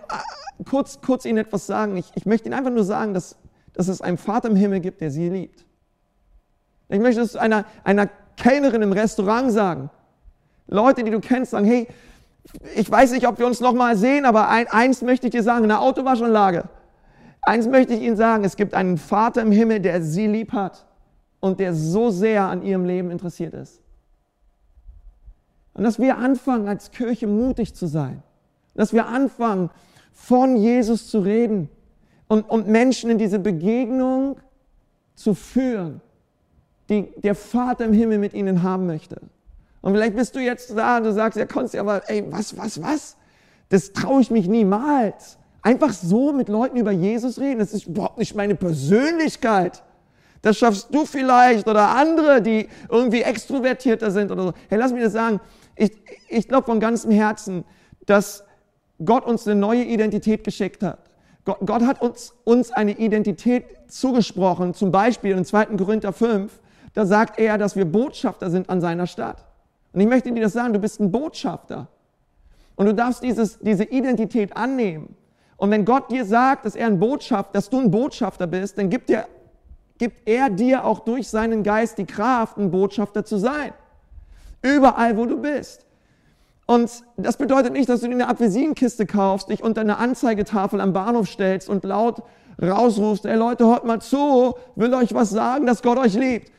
kurz, 0.69 0.99
kurz 1.01 1.25
Ihnen 1.25 1.37
etwas 1.37 1.65
sagen. 1.65 1.97
Ich, 1.97 2.11
ich 2.15 2.25
möchte 2.25 2.47
Ihnen 2.47 2.57
einfach 2.57 2.71
nur 2.71 2.83
sagen, 2.83 3.13
dass 3.13 3.37
dass 3.79 3.87
es 3.87 4.01
einen 4.01 4.17
Vater 4.17 4.49
im 4.49 4.57
Himmel 4.57 4.81
gibt, 4.81 4.99
der 4.99 5.09
sie 5.09 5.29
liebt. 5.29 5.65
Ich 6.89 6.99
möchte 6.99 7.21
es 7.21 7.37
einer, 7.37 7.63
einer 7.85 8.09
Kellnerin 8.35 8.81
im 8.81 8.91
Restaurant 8.91 9.53
sagen. 9.53 9.89
Leute, 10.67 11.03
die 11.05 11.11
du 11.11 11.21
kennst, 11.21 11.51
sagen, 11.51 11.65
hey, 11.65 11.87
ich 12.75 12.91
weiß 12.91 13.11
nicht, 13.11 13.25
ob 13.25 13.39
wir 13.39 13.47
uns 13.47 13.61
noch 13.61 13.71
mal 13.71 13.95
sehen, 13.95 14.25
aber 14.25 14.49
ein, 14.49 14.67
eins 14.67 15.01
möchte 15.01 15.27
ich 15.27 15.31
dir 15.31 15.43
sagen, 15.43 15.63
in 15.63 15.69
der 15.69 15.81
Autowaschanlage. 15.81 16.65
Eins 17.41 17.67
möchte 17.67 17.93
ich 17.93 18.01
Ihnen 18.01 18.17
sagen, 18.17 18.43
es 18.43 18.57
gibt 18.57 18.73
einen 18.73 18.97
Vater 18.97 19.41
im 19.41 19.51
Himmel, 19.53 19.79
der 19.79 20.01
sie 20.01 20.27
lieb 20.27 20.51
hat 20.51 20.85
und 21.39 21.61
der 21.61 21.73
so 21.73 22.09
sehr 22.09 22.43
an 22.43 22.63
ihrem 22.63 22.83
Leben 22.83 23.11
interessiert 23.11 23.53
ist. 23.53 23.81
Und 25.73 25.85
dass 25.85 25.99
wir 25.99 26.17
anfangen, 26.17 26.67
als 26.67 26.91
Kirche 26.91 27.27
mutig 27.27 27.75
zu 27.75 27.87
sein. 27.87 28.23
Dass 28.75 28.93
wir 28.93 29.07
anfangen, 29.07 29.69
von 30.13 30.55
Jesus 30.57 31.07
zu 31.07 31.19
reden 31.19 31.69
und, 32.27 32.49
und 32.49 32.67
Menschen 32.67 33.09
in 33.09 33.17
diese 33.17 33.39
Begegnung 33.39 34.37
zu 35.15 35.33
führen, 35.33 36.01
die 36.89 37.11
der 37.17 37.35
Vater 37.35 37.85
im 37.85 37.93
Himmel 37.93 38.17
mit 38.17 38.33
ihnen 38.33 38.63
haben 38.63 38.85
möchte. 38.85 39.21
Und 39.81 39.93
vielleicht 39.93 40.15
bist 40.15 40.35
du 40.35 40.39
jetzt 40.39 40.75
da 40.77 40.97
und 40.97 41.05
du 41.05 41.13
sagst, 41.13 41.37
ja, 41.37 41.45
Konsti, 41.45 41.79
aber 41.79 42.09
ey, 42.09 42.25
was, 42.29 42.57
was, 42.57 42.81
was? 42.81 43.17
Das 43.69 43.93
traue 43.93 44.21
ich 44.21 44.31
mich 44.31 44.47
niemals. 44.47 45.37
Einfach 45.61 45.93
so 45.93 46.33
mit 46.33 46.49
Leuten 46.49 46.77
über 46.77 46.91
Jesus 46.91 47.39
reden, 47.39 47.59
das 47.59 47.73
ist 47.73 47.87
überhaupt 47.87 48.17
nicht 48.17 48.35
meine 48.35 48.55
Persönlichkeit. 48.55 49.83
Das 50.41 50.57
schaffst 50.57 50.93
du 50.93 51.05
vielleicht 51.05 51.67
oder 51.67 51.89
andere, 51.89 52.41
die 52.41 52.69
irgendwie 52.89 53.21
extrovertierter 53.21 54.11
sind 54.11 54.31
oder 54.31 54.43
so. 54.43 54.53
Hey, 54.69 54.77
lass 54.77 54.93
mich 54.93 55.03
das 55.03 55.13
sagen. 55.13 55.41
Ich, 55.75 55.91
ich 56.29 56.47
glaube 56.47 56.65
von 56.65 56.79
ganzem 56.79 57.11
Herzen, 57.11 57.65
dass 58.05 58.45
Gott 59.03 59.25
uns 59.25 59.47
eine 59.47 59.59
neue 59.59 59.83
Identität 59.83 60.43
geschickt 60.43 60.83
hat. 60.83 60.99
Gott, 61.45 61.59
Gott 61.65 61.81
hat 61.83 62.01
uns, 62.01 62.33
uns 62.43 62.71
eine 62.71 62.97
Identität 62.97 63.65
zugesprochen, 63.87 64.73
zum 64.73 64.91
Beispiel 64.91 65.35
in 65.35 65.45
2. 65.45 65.65
Korinther 65.77 66.13
5, 66.13 66.59
da 66.93 67.05
sagt 67.05 67.39
er, 67.39 67.57
dass 67.57 67.75
wir 67.75 67.85
Botschafter 67.85 68.49
sind 68.49 68.69
an 68.69 68.81
seiner 68.81 69.07
Stadt. 69.07 69.45
Und 69.93 70.01
ich 70.01 70.07
möchte 70.07 70.31
dir 70.31 70.43
das 70.43 70.53
sagen, 70.53 70.73
du 70.73 70.79
bist 70.79 70.99
ein 70.99 71.11
Botschafter. 71.11 71.87
Und 72.75 72.85
du 72.85 72.93
darfst 72.93 73.23
dieses, 73.23 73.59
diese 73.59 73.83
Identität 73.83 74.55
annehmen 74.55 75.15
Und 75.57 75.71
wenn 75.71 75.83
Gott 75.83 76.11
dir 76.11 76.23
sagt, 76.23 76.65
dass 76.65 76.75
er 76.75 76.87
ein 76.87 76.99
Botschafter, 76.99 77.51
dass 77.53 77.69
du 77.69 77.79
ein 77.79 77.91
Botschafter 77.91 78.47
bist, 78.47 78.77
dann 78.77 78.89
gibt 78.89 79.09
er, 79.09 79.27
gibt 79.97 80.27
er 80.27 80.49
dir 80.49 80.85
auch 80.85 80.99
durch 80.99 81.27
seinen 81.27 81.63
Geist 81.63 81.97
die 81.97 82.05
Kraft, 82.05 82.57
ein 82.57 82.71
Botschafter 82.71 83.25
zu 83.25 83.37
sein. 83.37 83.73
Überall, 84.61 85.17
wo 85.17 85.25
du 85.25 85.41
bist. 85.41 85.85
Und 86.69 87.03
das 87.17 87.37
bedeutet 87.37 87.73
nicht, 87.73 87.89
dass 87.89 88.01
du 88.01 88.07
dir 88.09 88.13
eine 88.13 88.27
Apfelsinenkiste 88.27 89.07
kaufst, 89.07 89.49
dich 89.49 89.63
unter 89.63 89.81
eine 89.81 89.97
Anzeigetafel 89.97 90.79
am 90.81 90.93
Bahnhof 90.93 91.27
stellst 91.27 91.67
und 91.67 91.83
laut 91.83 92.21
rausrufst, 92.61 93.25
ey 93.25 93.35
Leute, 93.35 93.65
hört 93.65 93.85
mal 93.85 93.99
zu, 93.99 94.53
will 94.75 94.93
euch 94.93 95.15
was 95.15 95.31
sagen, 95.31 95.65
dass 95.65 95.81
Gott 95.81 95.97
euch 95.97 96.13
liebt. 96.13 96.51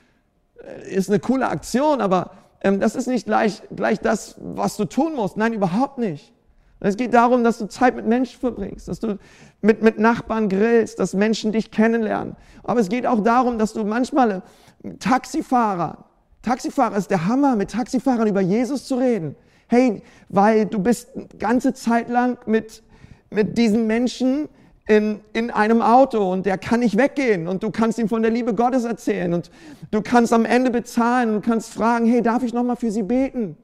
Äh, 0.64 0.96
ist 0.96 1.10
eine 1.10 1.20
coole 1.20 1.46
Aktion, 1.48 2.00
aber 2.00 2.32
ähm, 2.60 2.80
das 2.80 2.96
ist 2.96 3.06
nicht 3.06 3.24
gleich, 3.24 3.62
gleich 3.70 4.00
das, 4.00 4.34
was 4.40 4.76
du 4.76 4.84
tun 4.84 5.14
musst. 5.14 5.36
Nein, 5.36 5.52
überhaupt 5.52 5.98
nicht. 5.98 6.32
Es 6.80 6.96
geht 6.96 7.14
darum, 7.14 7.44
dass 7.44 7.58
du 7.58 7.68
Zeit 7.68 7.94
mit 7.94 8.08
Menschen 8.08 8.40
verbringst, 8.40 8.88
dass 8.88 8.98
du 8.98 9.16
mit, 9.60 9.80
mit 9.80 10.00
Nachbarn 10.00 10.48
grillst, 10.48 10.98
dass 10.98 11.14
Menschen 11.14 11.52
dich 11.52 11.70
kennenlernen. 11.70 12.34
Aber 12.64 12.80
es 12.80 12.88
geht 12.88 13.06
auch 13.06 13.20
darum, 13.20 13.60
dass 13.60 13.74
du 13.74 13.84
manchmal 13.84 14.42
äh, 14.82 14.90
Taxifahrer, 14.98 16.06
Taxifahrer 16.42 16.96
ist 16.96 17.12
der 17.12 17.28
Hammer, 17.28 17.54
mit 17.54 17.70
Taxifahrern 17.70 18.26
über 18.26 18.40
Jesus 18.40 18.88
zu 18.88 18.96
reden. 18.96 19.36
Hey, 19.70 20.02
weil 20.28 20.66
du 20.66 20.80
bist 20.80 21.10
ganze 21.38 21.72
Zeit 21.74 22.08
lang 22.08 22.38
mit, 22.44 22.82
mit 23.30 23.56
diesen 23.56 23.86
Menschen 23.86 24.48
in, 24.88 25.20
in 25.32 25.52
einem 25.52 25.80
Auto 25.80 26.32
und 26.32 26.44
der 26.44 26.58
kann 26.58 26.80
nicht 26.80 26.98
weggehen 26.98 27.46
und 27.46 27.62
du 27.62 27.70
kannst 27.70 27.96
ihm 28.00 28.08
von 28.08 28.20
der 28.20 28.32
Liebe 28.32 28.52
Gottes 28.52 28.82
erzählen 28.82 29.32
und 29.32 29.48
du 29.92 30.02
kannst 30.02 30.32
am 30.32 30.44
Ende 30.44 30.72
bezahlen 30.72 31.36
und 31.36 31.44
kannst 31.44 31.72
fragen, 31.72 32.06
hey, 32.06 32.20
darf 32.20 32.42
ich 32.42 32.52
nochmal 32.52 32.74
für 32.74 32.90
sie 32.90 33.04
beten? 33.04 33.56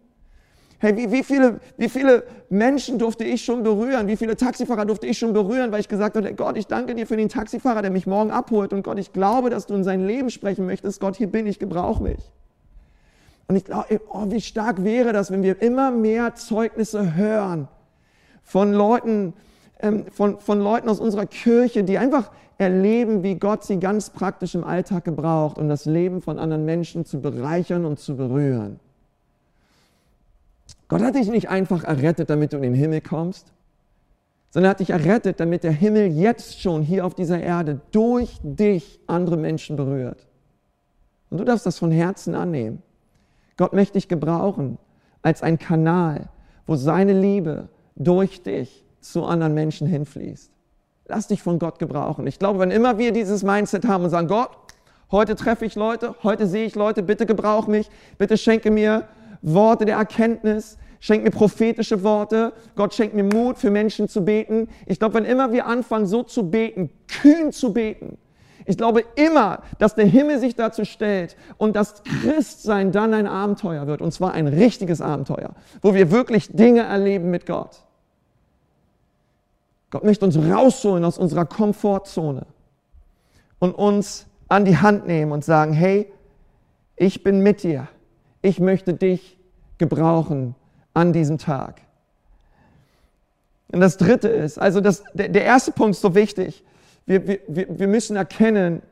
Hey, 0.79 0.97
wie, 0.97 1.11
wie, 1.11 1.25
viele, 1.25 1.59
wie 1.77 1.89
viele 1.89 2.23
Menschen 2.51 3.01
durfte 3.01 3.25
ich 3.25 3.45
schon 3.45 3.65
berühren? 3.65 4.07
Wie 4.07 4.17
viele 4.17 4.37
Taxifahrer 4.37 4.85
durfte 4.85 5.09
ich 5.09 5.19
schon 5.19 5.33
berühren, 5.33 5.73
weil 5.73 5.81
ich 5.81 5.89
gesagt 5.89 6.17
habe, 6.17 6.33
Gott, 6.35 6.57
ich 6.57 6.69
danke 6.69 6.95
dir 6.95 7.09
für 7.09 7.17
den 7.17 7.29
Taxifahrer, 7.29 7.83
der 7.83 7.91
mich 7.91 8.07
morgen 8.07 8.31
abholt. 8.31 8.73
Und 8.73 8.85
Gott, 8.85 9.01
ich 9.01 9.13
glaube, 9.13 9.51
dass 9.51 9.67
du 9.67 9.75
in 9.75 9.83
sein 9.83 10.07
Leben 10.07 10.31
sprechen 10.31 10.67
möchtest. 10.67 11.01
Gott, 11.01 11.17
hier 11.17 11.27
bin 11.27 11.49
ich, 11.49 11.59
gebrauch 11.59 11.99
mich. 11.99 12.21
Und 13.49 13.57
ich 13.57 13.65
glaube, 13.65 14.01
oh, 14.11 14.25
wie 14.29 14.41
stark 14.41 14.83
wäre 14.83 15.13
das, 15.13 15.31
wenn 15.31 15.43
wir 15.43 15.63
immer 15.63 15.91
mehr 15.91 16.35
Zeugnisse 16.35 17.15
hören 17.15 17.69
von 18.43 18.73
Leuten, 18.73 19.35
ähm, 19.81 20.07
von, 20.11 20.41
von 20.41 20.61
Leuten 20.61 20.89
aus 20.89 21.01
unserer 21.01 21.27
Kirche, 21.27 21.85
die 21.85 21.99
einfach 21.99 22.31
erleben, 22.59 23.23
wie 23.23 23.37
Gott 23.37 23.65
sie 23.65 23.79
ganz 23.79 24.11
praktisch 24.11 24.55
im 24.55 24.65
Alltag 24.65 25.05
gebraucht, 25.05 25.59
um 25.59 25.69
das 25.69 25.85
Leben 25.85 26.23
von 26.23 26.39
anderen 26.39 26.65
Menschen 26.65 27.05
zu 27.05 27.21
bereichern 27.21 27.85
und 27.85 28.01
zu 28.01 28.17
berühren. 28.17 28.81
Gott 30.89 31.03
hat 31.03 31.17
dich 31.17 31.29
nicht 31.29 31.49
einfach 31.49 31.85
errettet, 31.85 32.31
damit 32.31 32.53
du 32.53 32.57
in 32.57 32.63
den 32.63 32.75
Himmel 32.75 33.01
kommst, 33.01 33.53
sondern 34.51 34.69
er 34.69 34.71
hat 34.71 34.81
dich 34.81 34.91
errettet, 34.91 35.41
damit 35.41 35.65
der 35.65 35.73
Himmel 35.73 36.07
jetzt 36.07 36.61
schon 36.61 36.83
hier 36.83 37.05
auf 37.05 37.15
dieser 37.15 37.41
Erde 37.41 37.81
durch 37.91 38.39
dich 38.43 39.01
andere 39.07 39.37
Menschen 39.37 39.77
berührt. 39.77 40.27
Und 41.29 41.39
du 41.39 41.45
darfst 41.45 41.67
das 41.67 41.79
von 41.79 41.91
Herzen 41.91 42.35
annehmen. 42.35 42.83
Gott 43.57 43.73
möchte 43.73 43.95
dich 43.95 44.09
gebrauchen 44.09 44.79
als 45.23 45.43
ein 45.43 45.59
Kanal, 45.59 46.29
wo 46.67 46.77
seine 46.77 47.19
Liebe 47.19 47.69
durch 47.95 48.43
dich 48.43 48.85
zu 49.01 49.25
anderen 49.25 49.55
Menschen 49.55 49.87
hinfließt. 49.87 50.53
Lass 51.09 51.29
dich 51.29 51.43
von 51.43 51.59
Gott 51.59 51.79
gebrauchen. 51.79 52.27
Ich 52.27 52.39
glaube, 52.39 52.59
wenn 52.59 52.71
immer 52.71 52.99
wir 52.99 53.13
dieses 53.13 53.43
Mindset 53.43 53.87
haben 53.87 54.05
und 54.05 54.11
sagen, 54.11 54.29
Gott, 54.29 54.51
heute 55.11 55.37
treffe 55.37 55.65
ich 55.65 55.77
Leute, 55.77 56.17
heute 56.23 56.47
sehe 56.47 56.67
ich 56.67 56.75
Leute, 56.75 57.03
bitte 57.03 57.27
gebrauch 57.27 57.69
mich, 57.69 57.89
bitte 58.19 58.37
schenke 58.37 58.71
mir 58.71 59.05
Worte 59.41 59.85
der 59.85 59.97
Erkenntnis, 59.97 60.79
schenk 60.99 61.23
mir 61.23 61.31
prophetische 61.31 62.03
Worte, 62.03 62.53
Gott 62.75 62.95
schenkt 62.95 63.15
mir 63.15 63.23
Mut, 63.23 63.59
für 63.59 63.71
Menschen 63.71 64.09
zu 64.09 64.25
beten. 64.25 64.69
Ich 64.87 64.99
glaube, 64.99 65.15
wenn 65.15 65.25
immer 65.25 65.53
wir 65.53 65.67
anfangen, 65.67 66.07
so 66.07 66.25
zu 66.25 66.51
beten, 66.51 66.91
kühn 67.07 67.53
zu 67.53 67.73
beten, 67.73 68.19
ich 68.67 68.77
glaube 68.77 69.05
immer, 69.15 69.63
dass 69.79 69.95
der 69.95 70.07
Himmel 70.07 70.41
sich 70.41 70.57
dazu 70.57 70.85
stellt 70.85 71.37
und 71.57 71.77
dass 71.77 72.03
Christsein 72.03 72.93
dann 72.93 73.15
ein 73.15 73.27
Abenteuer 73.27 73.87
wird, 73.87 74.03
und 74.03 74.13
zwar 74.13 74.33
ein 74.33 74.49
richtiges 74.49 75.01
Abenteuer, 75.01 75.55
wo 75.83 75.95
wir 75.95 76.11
wirklich 76.11 76.49
Dinge 76.53 76.83
erleben 76.83 77.31
mit 77.31 77.47
Gott. 77.47 77.85
Gott 79.91 80.05
möchte 80.05 80.25
uns 80.25 80.37
rausholen 80.37 81.05
aus 81.05 81.17
unserer 81.17 81.47
Komfortzone 81.47 82.47
und 83.61 83.73
uns 83.73 84.27
an 84.49 84.65
die 84.65 84.77
Hand 84.77 85.07
nehmen 85.07 85.33
und 85.33 85.45
sagen, 85.45 85.73
hey, 85.73 86.13
ich 86.97 87.23
bin 87.23 87.41
mit 87.41 87.63
dir. 87.63 87.89
Ich 88.43 88.59
möchte 88.59 88.95
dich 88.95 89.39
gebrauchen 89.79 90.55
an 90.93 91.13
diesem 91.13 91.39
Tag. 91.39 91.83
Und 93.73 93.81
das 93.81 93.97
Dritte 93.97 94.29
ist, 94.29 94.59
also 94.59 94.81
das, 94.81 95.05
der, 95.15 95.29
der 95.29 95.45
erste 95.45 95.73
Punkt 95.73 95.97
ist 95.97 96.03
so 96.03 96.15
wichtig. 96.15 96.65
Wir, 97.07 97.27
wir, 97.27 97.67
wir 97.79 97.89
müssen 97.89 98.17
erkennen, 98.17 98.83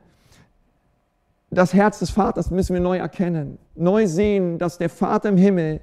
das 1.51 1.75
Herz 1.75 1.99
des 1.99 2.11
Vaters 2.11 2.51
müssen 2.51 2.75
wir 2.75 2.81
neu 2.81 2.99
erkennen. 2.99 3.59
Neu 3.75 4.07
sehen, 4.07 4.59
dass 4.59 4.79
der 4.79 4.89
Vater 4.89 5.29
im 5.29 5.37
Himmel 5.37 5.81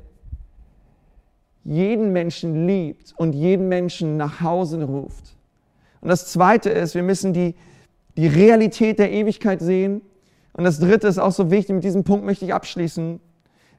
jeden 1.63 2.11
Menschen 2.11 2.67
liebt 2.67 3.13
und 3.17 3.33
jeden 3.33 3.67
Menschen 3.67 4.17
nach 4.17 4.41
Hause 4.41 4.83
ruft. 4.83 5.35
Und 6.01 6.09
das 6.09 6.27
Zweite 6.27 6.69
ist, 6.69 6.95
wir 6.95 7.03
müssen 7.03 7.33
die, 7.33 7.55
die 8.17 8.27
Realität 8.27 8.99
der 8.99 9.11
Ewigkeit 9.11 9.61
sehen. 9.61 10.01
Und 10.53 10.63
das 10.63 10.79
Dritte 10.79 11.07
ist 11.07 11.19
auch 11.19 11.31
so 11.31 11.51
wichtig, 11.51 11.75
mit 11.75 11.83
diesem 11.83 12.03
Punkt 12.03 12.25
möchte 12.25 12.45
ich 12.45 12.53
abschließen. 12.53 13.19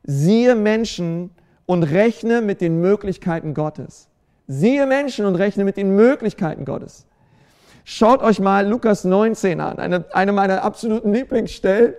Siehe 0.04 0.54
Menschen 0.54 1.30
und 1.66 1.82
rechne 1.82 2.40
mit 2.40 2.60
den 2.60 2.80
Möglichkeiten 2.80 3.54
Gottes. 3.54 4.08
Siehe 4.46 4.86
Menschen 4.86 5.26
und 5.26 5.34
rechne 5.34 5.64
mit 5.64 5.76
den 5.76 5.94
Möglichkeiten 5.94 6.64
Gottes. 6.64 7.06
Schaut 7.84 8.22
euch 8.22 8.38
mal 8.40 8.66
Lukas 8.66 9.04
19 9.04 9.60
an, 9.60 9.78
eine, 9.78 10.04
eine 10.12 10.32
meiner 10.32 10.62
absoluten 10.62 11.12
Lieblingsstellen. 11.12 11.94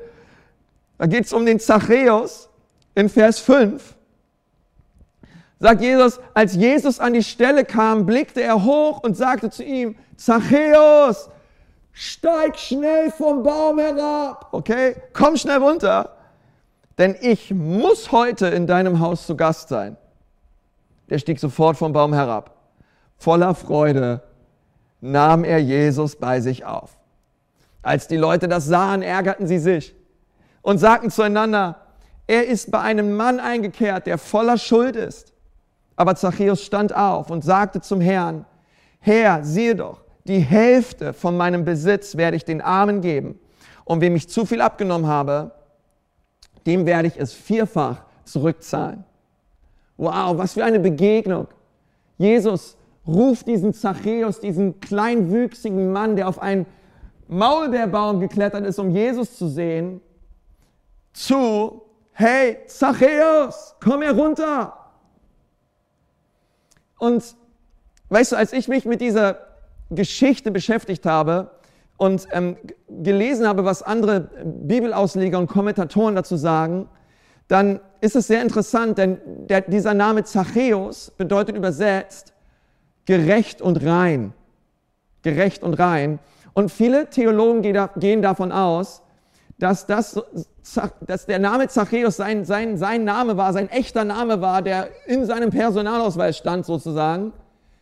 Da 0.98 1.08
geht 1.08 1.26
es 1.26 1.34
um 1.34 1.46
den 1.46 1.60
Zachäus 1.60 2.50
in 2.96 3.10
Vers 3.10 3.40
5 3.40 3.96
sagt 5.64 5.80
Jesus, 5.80 6.20
als 6.34 6.56
Jesus 6.56 7.00
an 7.00 7.14
die 7.14 7.24
Stelle 7.24 7.64
kam, 7.64 8.06
blickte 8.06 8.42
er 8.44 8.66
hoch 8.66 9.00
und 9.02 9.16
sagte 9.16 9.50
zu 9.50 9.64
ihm, 9.64 9.96
Zachäus, 10.18 11.30
steig 11.94 12.60
schnell 12.60 13.12
vom 13.12 13.44
Baum 13.44 13.80
herab, 13.80 14.50
okay? 14.52 14.98
Komm 15.14 15.38
schnell 15.38 15.60
runter, 15.60 16.18
denn 16.98 17.16
ich 17.22 17.52
muss 17.54 18.12
heute 18.12 18.48
in 18.48 18.68
deinem 18.68 19.00
Haus 19.00 19.26
zu 19.26 19.38
Gast 19.38 19.70
sein. 19.70 19.96
Der 21.10 21.18
stieg 21.18 21.40
sofort 21.40 21.78
vom 21.78 21.94
Baum 21.94 22.14
herab. 22.14 22.52
Voller 23.18 23.56
Freude 23.56 24.22
nahm 25.04 25.44
er 25.44 25.60
Jesus 25.60 26.16
bei 26.16 26.40
sich 26.40 26.64
auf. 26.64 26.98
Als 27.82 28.08
die 28.08 28.16
Leute 28.16 28.48
das 28.48 28.66
sahen, 28.66 29.02
ärgerten 29.02 29.48
sie 29.48 29.60
sich 29.60 29.94
und 30.62 30.78
sagten 30.78 31.12
zueinander, 31.12 31.82
er 32.26 32.48
ist 32.48 32.72
bei 32.72 32.80
einem 32.80 33.18
Mann 33.18 33.42
eingekehrt, 33.42 34.08
der 34.08 34.18
voller 34.18 34.58
Schuld 34.58 34.96
ist. 34.96 35.34
Aber 35.98 36.16
Zachäus 36.16 36.64
stand 36.64 36.96
auf 36.96 37.30
und 37.30 37.44
sagte 37.44 37.82
zum 37.82 38.00
Herrn, 38.00 38.46
Herr, 39.00 39.44
siehe 39.44 39.76
doch, 39.76 40.02
die 40.24 40.40
Hälfte 40.40 41.12
von 41.12 41.36
meinem 41.36 41.66
Besitz 41.66 42.16
werde 42.16 42.38
ich 42.38 42.46
den 42.46 42.62
Armen 42.62 43.02
geben. 43.02 43.38
Und 43.84 44.00
wem 44.00 44.16
ich 44.16 44.30
zu 44.30 44.46
viel 44.46 44.62
abgenommen 44.62 45.08
habe, 45.08 45.52
dem 46.66 46.86
werde 46.86 47.10
ich 47.10 47.20
es 47.20 47.34
vierfach 47.34 48.04
zurückzahlen. 48.24 49.04
Wow, 49.98 50.38
was 50.38 50.54
für 50.54 50.64
eine 50.64 50.80
Begegnung. 50.80 51.48
Jesus 52.18 52.78
ruft 53.06 53.48
diesen 53.48 53.74
Zachäus, 53.74 54.40
diesen 54.40 54.80
kleinwüchsigen 54.80 55.92
Mann, 55.92 56.16
der 56.16 56.28
auf 56.28 56.42
einen 56.42 56.66
Maulbeerbaum 57.28 58.20
geklettert 58.20 58.66
ist, 58.66 58.80
um 58.80 58.90
Jesus 58.90 59.38
zu 59.38 59.48
sehen, 59.48 60.02
zu, 61.14 61.82
hey, 62.12 62.58
Zachäus, 62.68 63.76
komm 63.84 64.02
herunter. 64.02 64.78
Und 66.98 67.36
weißt 68.10 68.32
du, 68.32 68.36
als 68.36 68.54
ich 68.54 68.68
mich 68.68 68.86
mit 68.86 69.02
dieser 69.02 69.40
Geschichte 69.90 70.52
beschäftigt 70.52 71.06
habe 71.06 71.52
und 71.98 72.28
ähm, 72.32 72.58
gelesen 72.88 73.48
habe, 73.48 73.66
was 73.66 73.84
andere 73.84 74.30
Bibelausleger 74.46 75.38
und 75.38 75.48
Kommentatoren 75.48 76.16
dazu 76.16 76.38
sagen, 76.38 76.90
dann 77.48 77.80
ist 78.02 78.16
es 78.16 78.28
sehr 78.28 78.42
interessant, 78.42 78.98
denn 78.98 79.20
der, 79.48 79.62
dieser 79.62 79.94
Name 79.94 80.24
Zachäus 80.24 81.12
bedeutet 81.12 81.56
übersetzt 81.56 82.33
gerecht 83.06 83.62
und 83.62 83.84
rein. 83.86 84.34
Gerecht 85.22 85.64
und 85.64 85.74
rein. 85.76 86.20
Und 86.54 86.72
viele 86.72 87.10
Theologen 87.10 87.62
gehen 87.62 88.22
davon 88.22 88.52
aus, 88.52 89.02
dass, 89.58 89.86
das, 89.86 90.22
dass 91.02 91.26
der 91.26 91.40
Name 91.40 91.68
Zachäus 91.68 92.18
sein, 92.18 92.46
sein, 92.46 92.78
sein 92.78 93.04
Name 93.04 93.38
war, 93.38 93.54
sein 93.54 93.70
echter 93.70 94.04
Name 94.04 94.42
war, 94.42 94.62
der 94.62 94.90
in 95.08 95.26
seinem 95.26 95.50
Personalausweis 95.50 96.38
stand 96.38 96.66
sozusagen, 96.66 97.34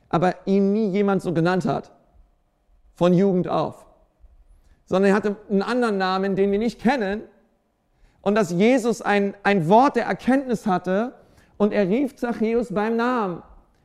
aber 0.10 0.36
ihn 0.46 0.74
nie 0.74 0.90
jemand 0.90 1.22
so 1.22 1.34
genannt 1.34 1.66
hat. 1.66 1.92
Von 2.94 3.14
Jugend 3.14 3.48
auf. 3.48 3.86
Sondern 4.86 5.12
er 5.12 5.16
hatte 5.16 5.36
einen 5.50 5.62
anderen 5.62 5.98
Namen, 5.98 6.36
den 6.36 6.52
wir 6.52 6.60
nicht 6.60 6.80
kennen. 6.80 7.24
Und 8.22 8.36
dass 8.36 8.52
Jesus 8.52 9.02
ein, 9.02 9.34
ein 9.44 9.68
Wort 9.68 9.96
der 9.96 10.06
Erkenntnis 10.06 10.68
hatte 10.68 11.16
und 11.58 11.74
er 11.74 11.88
rief 11.88 12.16
Zachäus 12.16 12.74
beim 12.74 12.96
Namen. 12.96 13.42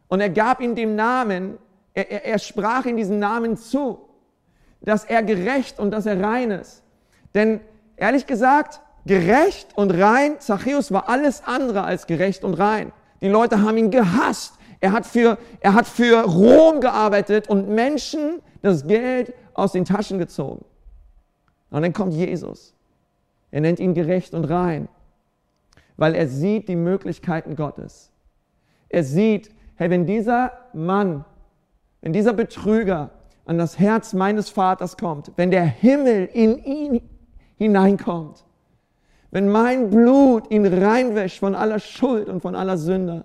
Und 0.08 0.20
er 0.20 0.30
gab 0.30 0.60
ihm 0.60 0.74
den 0.74 0.96
Namen, 0.96 1.58
Er, 1.94 2.10
er, 2.10 2.24
er 2.26 2.38
sprach 2.38 2.84
in 2.84 2.96
diesen 2.96 3.18
Namen 3.18 3.56
zu, 3.56 3.98
dass 4.82 5.04
er 5.06 5.22
gerecht 5.22 5.78
und 5.80 5.90
dass 5.92 6.04
er 6.04 6.20
rein 6.20 6.50
ist. 6.50 6.82
Denn 7.34 7.60
ehrlich 7.96 8.26
gesagt, 8.26 8.80
gerecht 9.06 9.68
und 9.76 9.90
rein, 9.90 10.38
Zachäus 10.38 10.92
war 10.92 11.08
alles 11.08 11.42
andere 11.44 11.84
als 11.84 12.06
gerecht 12.06 12.44
und 12.44 12.54
rein. 12.54 12.92
Die 13.22 13.28
Leute 13.28 13.62
haben 13.62 13.78
ihn 13.78 13.90
gehasst. 13.90 14.58
Er 14.80 14.92
hat 14.92 15.06
für, 15.06 15.38
er 15.60 15.72
hat 15.72 15.86
für 15.86 16.22
Rom 16.24 16.82
gearbeitet 16.82 17.48
und 17.48 17.68
Menschen 17.70 18.42
das 18.60 18.86
Geld 18.86 19.32
aus 19.54 19.72
den 19.72 19.86
Taschen 19.86 20.18
gezogen. 20.18 20.66
Und 21.70 21.80
dann 21.80 21.94
kommt 21.94 22.12
Jesus. 22.12 22.74
Er 23.50 23.62
nennt 23.62 23.80
ihn 23.80 23.94
gerecht 23.94 24.34
und 24.34 24.44
rein, 24.44 24.88
weil 25.96 26.14
er 26.14 26.28
sieht 26.28 26.68
die 26.68 26.76
Möglichkeiten 26.76 27.56
Gottes. 27.56 28.12
Er 28.90 29.02
sieht, 29.02 29.50
hey, 29.76 29.90
wenn 29.90 30.06
dieser 30.06 30.52
Mann, 30.72 31.24
wenn 32.00 32.12
dieser 32.12 32.32
Betrüger 32.32 33.10
an 33.44 33.58
das 33.58 33.78
Herz 33.78 34.12
meines 34.12 34.50
Vaters 34.50 34.96
kommt, 34.96 35.32
wenn 35.36 35.50
der 35.50 35.64
Himmel 35.64 36.28
in 36.32 36.58
ihn 36.64 37.00
hineinkommt, 37.56 38.44
wenn 39.30 39.48
mein 39.48 39.90
Blut 39.90 40.50
ihn 40.50 40.66
reinwäscht 40.66 41.40
von 41.40 41.54
aller 41.54 41.78
Schuld 41.78 42.28
und 42.28 42.40
von 42.40 42.54
aller 42.54 42.78
Sünde, 42.78 43.24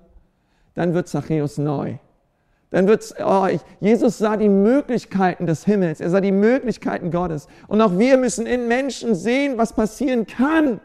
dann 0.74 0.93
wird 0.93 1.08
Zachäus 1.08 1.58
neu. 1.58 1.95
Dann 2.70 2.88
wird 2.88 3.14
oh, 3.24 3.47
Jesus 3.82 4.18
sah 4.18 4.38
die 4.38 4.49
Möglichkeiten 4.49 5.45
des 5.45 5.66
Himmels, 5.66 5.99
er 5.99 6.10
sah 6.10 6.22
die 6.22 6.32
Möglichkeiten 6.32 7.12
Gottes. 7.12 7.47
Und 7.68 7.82
auch 7.82 7.99
wir 7.99 8.18
müssen 8.18 8.45
in 8.45 8.68
Menschen 8.68 9.14
sehen, 9.14 9.58
was 9.58 9.74
passieren 9.74 10.26
kann, 10.26 10.80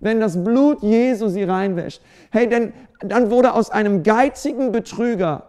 wenn 0.00 0.20
das 0.20 0.42
Blut 0.42 0.82
Jesu 0.82 1.28
sie 1.28 1.44
reinwäscht. 1.44 2.02
Hey, 2.30 2.48
denn 2.48 2.72
dann 3.00 3.30
wurde 3.30 3.52
aus 3.52 3.70
einem 3.70 4.02
geizigen 4.02 4.72
Betrüger 4.72 5.44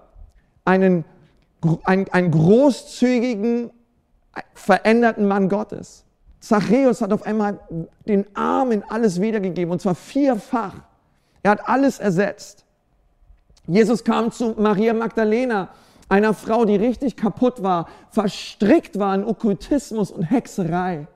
einen, 0.66 1.06
einen, 1.84 2.08
einen 2.10 2.32
großzügigen, 2.32 3.72
veränderten 4.54 5.28
Mann 5.28 5.50
Gottes. 5.50 6.04
Zachäus 6.40 7.02
hat 7.02 7.12
auf 7.12 7.26
einmal 7.26 7.60
den 8.08 8.26
Armen 8.36 8.84
alles 8.88 9.20
wiedergegeben, 9.22 9.72
und 9.72 9.82
zwar 9.82 9.96
vierfach. 9.96 10.76
Er 11.44 11.52
hat 11.52 11.68
alles 11.68 12.00
ersetzt. 12.00 12.66
Jesus 13.66 14.04
kam 14.04 14.32
zu 14.32 14.56
Maria 14.58 14.94
Magdalena, 14.94 15.70
einer 16.10 16.34
Frau, 16.34 16.64
die 16.64 16.78
richtig 16.78 17.18
kaputt 17.18 17.64
war, 17.64 17.90
verstrickt 18.12 18.98
war 18.98 19.14
in 19.14 19.26
Okkultismus 19.26 20.12
und 20.12 20.24
Hexerei. 20.24 21.08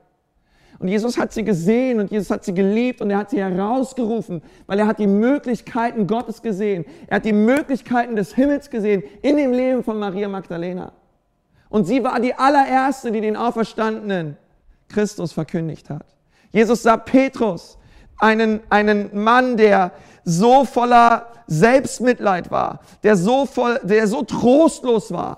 Und 0.81 0.87
Jesus 0.87 1.17
hat 1.19 1.31
sie 1.31 1.43
gesehen 1.43 1.99
und 1.99 2.09
Jesus 2.09 2.31
hat 2.31 2.43
sie 2.43 2.55
geliebt 2.55 3.01
und 3.01 3.11
er 3.11 3.19
hat 3.19 3.29
sie 3.29 3.39
herausgerufen, 3.39 4.41
weil 4.65 4.79
er 4.79 4.87
hat 4.87 4.97
die 4.97 5.05
Möglichkeiten 5.05 6.07
Gottes 6.07 6.41
gesehen. 6.41 6.85
Er 7.05 7.17
hat 7.17 7.25
die 7.25 7.33
Möglichkeiten 7.33 8.15
des 8.15 8.33
Himmels 8.33 8.71
gesehen 8.71 9.03
in 9.21 9.37
dem 9.37 9.53
Leben 9.53 9.83
von 9.83 9.99
Maria 9.99 10.27
Magdalena. 10.27 10.91
Und 11.69 11.85
sie 11.85 12.03
war 12.03 12.19
die 12.19 12.33
allererste, 12.33 13.11
die 13.11 13.21
den 13.21 13.37
Auferstandenen 13.37 14.37
Christus 14.89 15.33
verkündigt 15.33 15.89
hat. 15.91 16.05
Jesus 16.51 16.81
sah 16.81 16.97
Petrus, 16.97 17.77
einen, 18.17 18.59
einen 18.69 19.09
Mann, 19.23 19.57
der 19.57 19.91
so 20.23 20.65
voller 20.65 21.27
Selbstmitleid 21.45 22.49
war, 22.49 22.79
der 23.03 23.15
so 23.15 23.45
voll, 23.45 23.79
der 23.83 24.07
so 24.07 24.23
trostlos 24.23 25.11
war. 25.11 25.37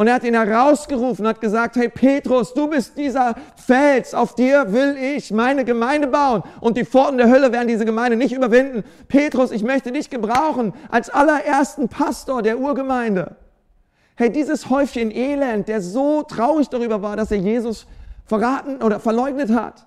Und 0.00 0.06
er 0.06 0.14
hat 0.14 0.24
ihn 0.24 0.32
herausgerufen, 0.32 1.26
hat 1.26 1.42
gesagt, 1.42 1.76
hey 1.76 1.90
Petrus, 1.90 2.54
du 2.54 2.68
bist 2.68 2.96
dieser 2.96 3.34
Fels, 3.54 4.14
auf 4.14 4.34
dir 4.34 4.72
will 4.72 4.96
ich 4.96 5.30
meine 5.30 5.62
Gemeinde 5.62 6.06
bauen. 6.06 6.42
Und 6.62 6.78
die 6.78 6.86
Pforten 6.86 7.18
der 7.18 7.28
Hölle 7.28 7.52
werden 7.52 7.68
diese 7.68 7.84
Gemeinde 7.84 8.16
nicht 8.16 8.32
überwinden. 8.32 8.82
Petrus, 9.08 9.50
ich 9.50 9.62
möchte 9.62 9.92
dich 9.92 10.08
gebrauchen 10.08 10.72
als 10.88 11.10
allerersten 11.10 11.90
Pastor 11.90 12.40
der 12.40 12.58
Urgemeinde. 12.58 13.36
Hey, 14.14 14.32
dieses 14.32 14.70
Häufchen 14.70 15.10
Elend, 15.10 15.68
der 15.68 15.82
so 15.82 16.22
traurig 16.22 16.70
darüber 16.70 17.02
war, 17.02 17.18
dass 17.18 17.30
er 17.30 17.36
Jesus 17.36 17.86
verraten 18.24 18.82
oder 18.82 19.00
verleugnet 19.00 19.50
hat. 19.50 19.86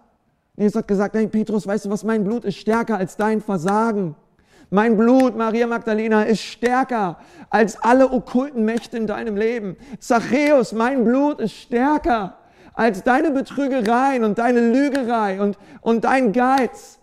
Jesus 0.55 0.75
hat 0.75 0.87
gesagt, 0.87 1.15
hey 1.15 1.25
Petrus, 1.25 1.65
weißt 1.65 1.85
du 1.85 1.89
was, 1.89 2.03
mein 2.03 2.23
Blut 2.23 2.45
ist 2.45 2.57
stärker 2.57 2.97
als 2.97 3.17
dein 3.17 3.41
Versagen. 3.41 4.15
Mein 4.73 4.97
Blut, 4.97 5.37
Maria 5.37 5.67
Magdalena, 5.67 6.23
ist 6.23 6.41
stärker 6.41 7.19
als 7.51 7.79
alle 7.83 8.11
okkulten 8.11 8.65
Mächte 8.65 8.97
in 8.97 9.05
deinem 9.05 9.37
Leben. 9.37 9.77
Zachäus, 9.99 10.71
mein 10.71 11.03
Blut 11.03 11.39
ist 11.39 11.53
stärker 11.53 12.39
als 12.73 13.03
deine 13.03 13.29
Betrügereien 13.29 14.23
und 14.23 14.39
deine 14.39 14.61
Lügerei 14.71 15.39
und, 15.39 15.59
und 15.81 16.05
dein 16.05 16.31
Geiz. 16.31 16.97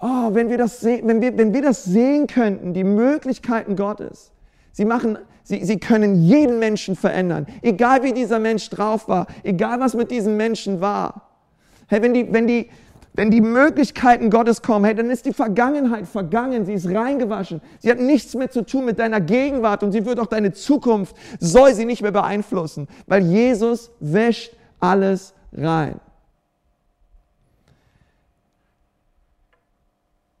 Oh, 0.00 0.30
wenn 0.32 0.48
wir, 0.48 0.56
das 0.56 0.82
wenn, 0.82 1.20
wir, 1.20 1.36
wenn 1.36 1.52
wir 1.52 1.60
das 1.60 1.84
sehen 1.84 2.28
könnten, 2.28 2.72
die 2.72 2.84
Möglichkeiten 2.84 3.76
Gottes. 3.76 4.32
Sie 4.72 4.86
machen, 4.86 5.18
sie, 5.42 5.62
sie 5.66 5.78
können 5.78 6.14
jeden 6.14 6.58
Menschen 6.58 6.96
verändern. 6.96 7.46
Egal 7.60 8.04
wie 8.04 8.14
dieser 8.14 8.38
Mensch 8.38 8.70
drauf 8.70 9.06
war, 9.06 9.26
egal 9.42 9.80
was 9.80 9.92
mit 9.92 10.10
diesem 10.10 10.38
Menschen 10.38 10.80
war. 10.80 11.28
Hey, 11.88 12.00
wenn 12.00 12.14
die, 12.14 12.32
wenn 12.32 12.46
die, 12.46 12.70
wenn 13.14 13.30
die 13.30 13.42
Möglichkeiten 13.42 14.30
Gottes 14.30 14.62
kommen, 14.62 14.86
hey, 14.86 14.94
dann 14.94 15.10
ist 15.10 15.26
die 15.26 15.34
Vergangenheit 15.34 16.06
vergangen, 16.08 16.64
sie 16.64 16.72
ist 16.72 16.86
reingewaschen. 16.86 17.60
Sie 17.78 17.90
hat 17.90 17.98
nichts 17.98 18.34
mehr 18.34 18.50
zu 18.50 18.64
tun 18.64 18.86
mit 18.86 18.98
deiner 18.98 19.20
Gegenwart 19.20 19.82
und 19.82 19.92
sie 19.92 20.06
wird 20.06 20.18
auch 20.18 20.26
deine 20.26 20.52
Zukunft, 20.52 21.14
soll 21.38 21.74
sie 21.74 21.84
nicht 21.84 22.00
mehr 22.00 22.12
beeinflussen, 22.12 22.88
weil 23.06 23.22
Jesus 23.26 23.90
wäscht 24.00 24.56
alles 24.80 25.34
rein. 25.52 26.00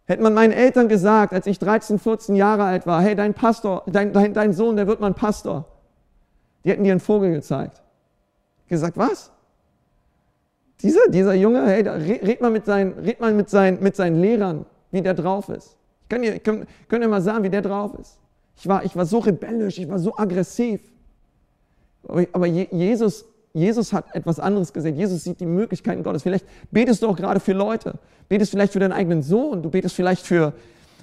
Hätte 0.06 0.22
man 0.22 0.34
meinen 0.34 0.52
Eltern 0.52 0.88
gesagt, 0.88 1.32
als 1.32 1.46
ich 1.46 1.58
13, 1.58 1.98
14 1.98 2.34
Jahre 2.36 2.64
alt 2.64 2.86
war, 2.86 3.02
hey, 3.02 3.14
dein 3.14 3.34
Pastor, 3.34 3.82
dein, 3.86 4.12
dein, 4.12 4.34
dein 4.34 4.52
Sohn, 4.52 4.76
der 4.76 4.86
wird 4.86 5.00
mal 5.00 5.08
ein 5.08 5.14
Pastor. 5.14 5.66
Die 6.64 6.70
hätten 6.70 6.84
dir 6.84 6.92
einen 6.92 7.00
Vogel 7.00 7.32
gezeigt. 7.32 7.82
Gesagt, 8.68 8.96
was? 8.96 9.30
Dieser, 10.82 11.08
dieser 11.08 11.34
Junge, 11.34 11.66
hey, 11.66 11.82
red 11.82 12.40
mal 12.40 12.50
mit 12.50 12.64
seinen, 12.64 12.98
red 12.98 13.20
mal 13.20 13.32
mit 13.32 13.48
seinen, 13.48 13.82
mit 13.82 13.94
seinen 13.94 14.20
Lehrern, 14.20 14.66
wie 14.90 15.00
der 15.00 15.14
drauf 15.14 15.48
ist. 15.48 15.76
Ich 16.02 16.08
kann 16.08 16.22
dir, 16.22 16.38
könnt, 16.40 16.66
könnt 16.88 17.04
ihr 17.04 17.08
mal 17.08 17.22
sagen, 17.22 17.44
wie 17.44 17.50
der 17.50 17.62
drauf 17.62 17.92
ist. 18.00 18.18
Ich 18.56 18.66
war, 18.66 18.84
ich 18.84 18.94
war 18.96 19.06
so 19.06 19.18
rebellisch, 19.18 19.78
ich 19.78 19.88
war 19.88 19.98
so 19.98 20.16
aggressiv. 20.16 20.80
Aber, 22.06 22.26
aber 22.32 22.46
Jesus, 22.46 23.24
Jesus 23.52 23.92
hat 23.92 24.14
etwas 24.14 24.40
anderes 24.40 24.72
gesehen. 24.72 24.96
Jesus 24.96 25.24
sieht 25.24 25.40
die 25.40 25.46
Möglichkeiten 25.46 26.02
Gottes. 26.02 26.22
Vielleicht 26.22 26.46
betest 26.70 27.02
du 27.02 27.08
auch 27.08 27.16
gerade 27.16 27.40
für 27.40 27.52
Leute. 27.52 27.94
Betest 28.28 28.50
vielleicht 28.50 28.72
für 28.72 28.80
deinen 28.80 28.92
eigenen 28.92 29.22
Sohn. 29.22 29.62
Du 29.62 29.70
betest 29.70 29.94
vielleicht 29.94 30.26
für, 30.26 30.52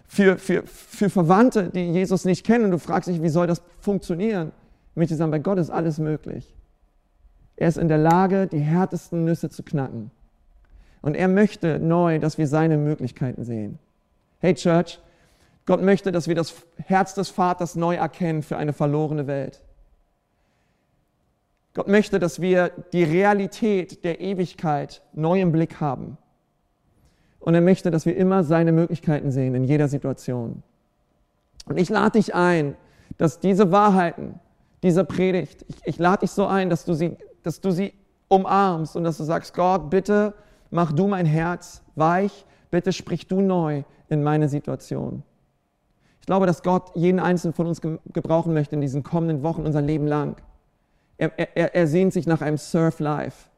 für, 0.08 0.38
für, 0.38 0.64
für 0.66 1.10
Verwandte, 1.10 1.70
die 1.74 1.92
Jesus 1.92 2.26
nicht 2.26 2.46
kennen. 2.46 2.66
Und 2.66 2.72
du 2.72 2.80
fragst 2.80 3.08
dich, 3.08 3.22
wie 3.22 3.30
soll 3.30 3.48
das 3.48 3.62
funktionieren? 3.80 4.52
Ich 4.92 4.98
möchte 4.98 5.16
sagen, 5.16 5.32
bei 5.32 5.40
Gott 5.40 5.60
ist 5.60 5.70
alles 5.70 6.00
möglich. 6.00 6.54
Er 7.60 7.68
ist 7.68 7.78
in 7.78 7.90
der 7.90 7.98
Lage, 7.98 8.48
die 8.48 8.60
härtesten 8.60 9.26
Nüsse 9.26 9.50
zu 9.50 9.64
knacken. 9.64 10.12
Und 11.02 11.16
er 11.16 11.28
möchte 11.28 11.78
neu, 11.78 12.18
dass 12.18 12.38
wir 12.38 12.48
seine 12.48 12.78
Möglichkeiten 12.78 13.44
sehen. 13.44 13.80
Hey 14.40 14.54
Church, 14.54 14.98
Gott 15.66 15.82
möchte, 15.82 16.14
dass 16.14 16.30
wir 16.30 16.36
das 16.36 16.56
Herz 16.78 17.16
des 17.16 17.28
Vaters 17.28 17.76
neu 17.76 17.96
erkennen 17.96 18.44
für 18.44 18.56
eine 18.56 18.72
verlorene 18.72 19.28
Welt. 19.28 19.62
Gott 21.74 21.90
möchte, 21.90 22.18
dass 22.18 22.40
wir 22.40 22.72
die 22.94 23.04
Realität 23.04 24.06
der 24.06 24.22
Ewigkeit 24.22 25.02
neu 25.12 25.42
im 25.42 25.52
Blick 25.52 25.82
haben. 25.82 26.18
Und 27.42 27.56
er 27.56 27.62
möchte, 27.62 27.92
dass 27.92 28.06
wir 28.06 28.16
immer 28.16 28.46
seine 28.46 28.72
Möglichkeiten 28.72 29.32
sehen 29.32 29.54
in 29.54 29.66
jeder 29.66 29.90
Situation. 29.90 30.64
Und 31.66 31.78
ich 31.78 31.90
lade 31.90 32.20
dich 32.20 32.34
ein, 32.34 32.78
dass 33.18 33.42
diese 33.42 33.70
Wahrheiten 33.74 34.40
dieser 34.82 35.04
Predigt, 35.04 35.66
ich, 35.68 35.76
ich 35.84 36.00
lade 36.00 36.22
dich 36.22 36.32
so 36.32 36.48
ein, 36.48 36.70
dass 36.70 36.86
du 36.86 36.94
sie 36.94 37.18
dass 37.44 37.62
du 37.62 37.72
sie 37.72 37.94
umarmst 38.28 38.96
und 38.96 39.04
dass 39.04 39.18
du 39.18 39.24
sagst, 39.24 39.54
Gott, 39.54 39.90
bitte 39.90 40.34
mach 40.70 40.92
du 40.92 41.08
mein 41.08 41.26
Herz 41.26 41.82
weich, 41.96 42.46
bitte 42.72 42.94
sprich 42.94 43.28
du 43.28 43.42
neu 43.42 43.84
in 44.08 44.24
meine 44.24 44.50
Situation. 44.50 45.24
Ich 46.22 46.26
glaube, 46.26 46.46
dass 46.46 46.62
Gott 46.62 46.92
jeden 46.96 47.20
einzelnen 47.20 47.54
von 47.54 47.68
uns 47.68 47.82
gebrauchen 47.82 48.54
möchte 48.54 48.76
in 48.76 48.82
diesen 48.82 49.04
kommenden 49.04 49.42
Wochen, 49.44 49.66
unser 49.66 49.82
Leben 49.82 50.06
lang. 50.06 50.36
Er, 51.18 51.32
er, 51.38 51.76
er 51.76 51.88
sehnt 51.88 52.14
sich 52.14 52.28
nach 52.28 52.42
einem 52.42 52.58
Surf 52.58 53.00
Life. 53.00 53.50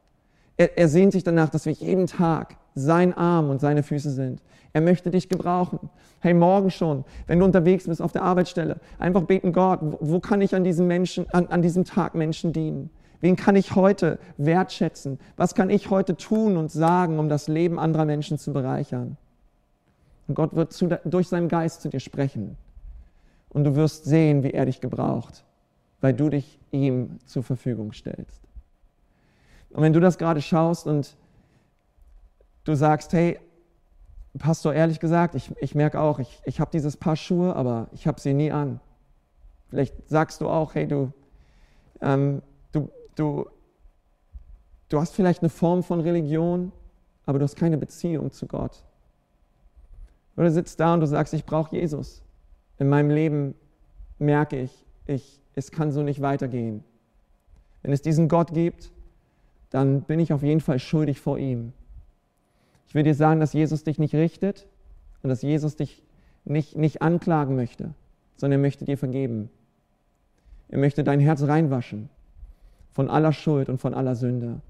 Er, 0.56 0.76
er 0.78 0.88
sehnt 0.88 1.12
sich 1.12 1.22
danach, 1.22 1.50
dass 1.50 1.66
wir 1.66 1.72
jeden 1.72 2.06
Tag 2.06 2.56
sein 2.74 3.14
Arm 3.14 3.50
und 3.50 3.60
seine 3.60 3.82
Füße 3.82 4.10
sind. 4.10 4.42
Er 4.72 4.80
möchte 4.80 5.10
dich 5.10 5.28
gebrauchen. 5.28 5.90
Hey, 6.20 6.32
morgen 6.32 6.70
schon, 6.70 7.04
wenn 7.26 7.38
du 7.38 7.44
unterwegs 7.44 7.84
bist 7.84 8.00
auf 8.00 8.12
der 8.12 8.22
Arbeitsstelle, 8.22 8.80
einfach 8.98 9.22
beten, 9.22 9.52
Gott, 9.52 9.80
wo, 9.82 9.98
wo 10.00 10.20
kann 10.20 10.40
ich 10.40 10.54
an 10.54 10.64
diesem, 10.64 10.86
Menschen, 10.86 11.28
an, 11.30 11.46
an 11.48 11.60
diesem 11.60 11.84
Tag 11.84 12.14
Menschen 12.14 12.52
dienen? 12.52 12.90
Wen 13.22 13.36
kann 13.36 13.54
ich 13.54 13.76
heute 13.76 14.18
wertschätzen? 14.36 15.20
Was 15.36 15.54
kann 15.54 15.70
ich 15.70 15.90
heute 15.90 16.16
tun 16.16 16.56
und 16.56 16.72
sagen, 16.72 17.20
um 17.20 17.28
das 17.28 17.46
Leben 17.46 17.78
anderer 17.78 18.04
Menschen 18.04 18.36
zu 18.36 18.52
bereichern? 18.52 19.16
Und 20.26 20.34
Gott 20.34 20.54
wird 20.54 20.72
zu, 20.72 20.88
durch 21.04 21.28
seinen 21.28 21.48
Geist 21.48 21.82
zu 21.82 21.88
dir 21.88 22.00
sprechen. 22.00 22.56
Und 23.48 23.62
du 23.62 23.76
wirst 23.76 24.06
sehen, 24.06 24.42
wie 24.42 24.50
er 24.50 24.66
dich 24.66 24.80
gebraucht, 24.80 25.44
weil 26.00 26.14
du 26.14 26.30
dich 26.30 26.58
ihm 26.72 27.18
zur 27.24 27.44
Verfügung 27.44 27.92
stellst. 27.92 28.42
Und 29.70 29.82
wenn 29.82 29.92
du 29.92 30.00
das 30.00 30.18
gerade 30.18 30.42
schaust 30.42 30.88
und 30.88 31.16
du 32.64 32.74
sagst, 32.74 33.12
hey, 33.12 33.38
Pastor, 34.36 34.74
ehrlich 34.74 34.98
gesagt, 34.98 35.36
ich, 35.36 35.52
ich 35.60 35.76
merke 35.76 36.00
auch, 36.00 36.18
ich, 36.18 36.42
ich 36.44 36.58
habe 36.58 36.72
dieses 36.72 36.96
Paar 36.96 37.14
Schuhe, 37.14 37.54
aber 37.54 37.86
ich 37.92 38.08
habe 38.08 38.20
sie 38.20 38.34
nie 38.34 38.50
an. 38.50 38.80
Vielleicht 39.70 39.94
sagst 40.08 40.40
du 40.40 40.48
auch, 40.48 40.74
hey, 40.74 40.88
du, 40.88 41.12
Ähm, 42.00 42.42
du, 43.16 43.46
du, 44.88 45.00
hast 45.00 45.14
vielleicht 45.14 45.42
eine 45.42 45.50
Form 45.50 45.82
von 45.82 46.00
Religion, 46.00 46.72
aber 47.26 47.38
du 47.38 47.44
hast 47.44 47.56
keine 47.56 47.78
Beziehung 47.78 48.30
zu 48.30 48.46
Gott. 48.46 48.84
Oder 50.36 50.46
du 50.46 50.52
sitzt 50.52 50.80
da 50.80 50.94
und 50.94 51.00
du 51.00 51.06
sagst, 51.06 51.34
ich 51.34 51.44
brauche 51.44 51.76
Jesus. 51.76 52.22
In 52.78 52.88
meinem 52.88 53.10
Leben 53.10 53.54
merke 54.18 54.60
ich, 54.60 54.86
ich, 55.06 55.40
es 55.54 55.70
kann 55.70 55.92
so 55.92 56.02
nicht 56.02 56.22
weitergehen. 56.22 56.82
Wenn 57.82 57.92
es 57.92 58.02
diesen 58.02 58.28
Gott 58.28 58.54
gibt, 58.54 58.90
dann 59.70 60.02
bin 60.02 60.20
ich 60.20 60.32
auf 60.32 60.42
jeden 60.42 60.60
Fall 60.60 60.78
schuldig 60.78 61.20
vor 61.20 61.38
ihm. 61.38 61.72
Ich 62.86 62.94
will 62.94 63.02
dir 63.02 63.14
sagen, 63.14 63.40
dass 63.40 63.52
Jesus 63.52 63.84
dich 63.84 63.98
nicht 63.98 64.14
richtet 64.14 64.66
und 65.22 65.28
dass 65.28 65.42
Jesus 65.42 65.76
dich 65.76 66.02
nicht, 66.44 66.76
nicht 66.76 67.02
anklagen 67.02 67.56
möchte, 67.56 67.94
sondern 68.36 68.60
er 68.60 68.62
möchte 68.62 68.84
dir 68.84 68.98
vergeben. 68.98 69.50
Er 70.68 70.78
möchte 70.78 71.04
dein 71.04 71.20
Herz 71.20 71.42
reinwaschen 71.42 72.08
von 72.92 73.08
aller 73.08 73.32
Schuld 73.32 73.68
und 73.68 73.78
von 73.78 73.94
aller 73.94 74.14
Sünde. 74.14 74.60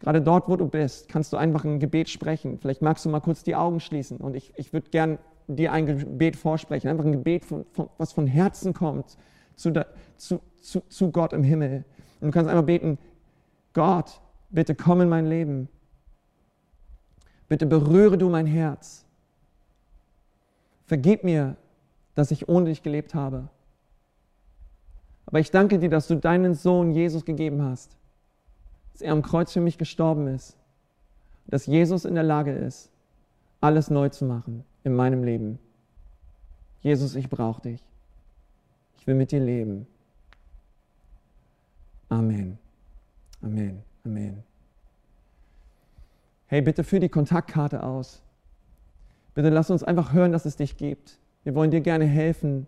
Gerade 0.00 0.20
dort, 0.20 0.48
wo 0.48 0.56
du 0.56 0.66
bist, 0.66 1.08
kannst 1.08 1.32
du 1.32 1.36
einfach 1.36 1.64
ein 1.64 1.78
Gebet 1.78 2.08
sprechen. 2.08 2.58
Vielleicht 2.58 2.82
magst 2.82 3.04
du 3.04 3.08
mal 3.08 3.20
kurz 3.20 3.42
die 3.42 3.54
Augen 3.54 3.80
schließen 3.80 4.18
und 4.18 4.34
ich, 4.34 4.52
ich 4.56 4.72
würde 4.72 4.90
gern 4.90 5.18
dir 5.46 5.72
ein 5.72 5.86
Gebet 5.86 6.36
vorsprechen. 6.36 6.88
Einfach 6.88 7.04
ein 7.04 7.12
Gebet, 7.12 7.44
von, 7.44 7.64
von, 7.72 7.88
was 7.98 8.12
von 8.12 8.26
Herzen 8.26 8.74
kommt 8.74 9.16
zu, 9.54 9.72
zu, 10.16 10.40
zu, 10.60 10.80
zu 10.88 11.10
Gott 11.10 11.32
im 11.32 11.44
Himmel. 11.44 11.84
Und 12.20 12.28
du 12.28 12.32
kannst 12.32 12.50
einfach 12.50 12.64
beten, 12.64 12.98
Gott, 13.72 14.20
bitte 14.50 14.74
komm 14.74 15.00
in 15.00 15.08
mein 15.08 15.26
Leben. 15.26 15.68
Bitte 17.48 17.66
berühre 17.66 18.18
du 18.18 18.28
mein 18.28 18.46
Herz. 18.46 19.04
Vergib 20.86 21.24
mir, 21.24 21.56
dass 22.14 22.30
ich 22.30 22.48
ohne 22.48 22.66
dich 22.66 22.82
gelebt 22.82 23.14
habe. 23.14 23.48
Aber 25.26 25.40
ich 25.40 25.50
danke 25.50 25.78
dir, 25.78 25.88
dass 25.88 26.08
du 26.08 26.16
deinen 26.16 26.54
Sohn 26.54 26.90
Jesus 26.90 27.24
gegeben 27.24 27.62
hast, 27.62 27.96
dass 28.92 29.02
er 29.02 29.12
am 29.12 29.22
Kreuz 29.22 29.52
für 29.52 29.60
mich 29.60 29.78
gestorben 29.78 30.26
ist, 30.28 30.56
dass 31.46 31.66
Jesus 31.66 32.04
in 32.04 32.14
der 32.14 32.24
Lage 32.24 32.52
ist, 32.52 32.90
alles 33.60 33.90
neu 33.90 34.08
zu 34.08 34.24
machen 34.24 34.64
in 34.84 34.94
meinem 34.94 35.22
Leben. 35.24 35.58
Jesus, 36.80 37.14
ich 37.14 37.28
brauche 37.28 37.62
dich. 37.62 37.82
Ich 38.96 39.06
will 39.06 39.14
mit 39.14 39.30
dir 39.32 39.40
leben. 39.40 39.86
Amen. 42.08 42.58
Amen. 43.40 43.82
Amen. 44.04 44.42
Hey, 46.46 46.60
bitte 46.60 46.84
führ 46.84 47.00
die 47.00 47.08
Kontaktkarte 47.08 47.82
aus. 47.82 48.22
Bitte 49.34 49.48
lass 49.48 49.70
uns 49.70 49.82
einfach 49.82 50.12
hören, 50.12 50.32
dass 50.32 50.44
es 50.44 50.56
dich 50.56 50.76
gibt. 50.76 51.18
Wir 51.44 51.54
wollen 51.54 51.70
dir 51.70 51.80
gerne 51.80 52.04
helfen, 52.04 52.66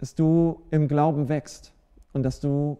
dass 0.00 0.14
du 0.14 0.62
im 0.70 0.88
Glauben 0.88 1.28
wächst 1.28 1.74
und 2.14 2.22
dass 2.22 2.40
du 2.40 2.78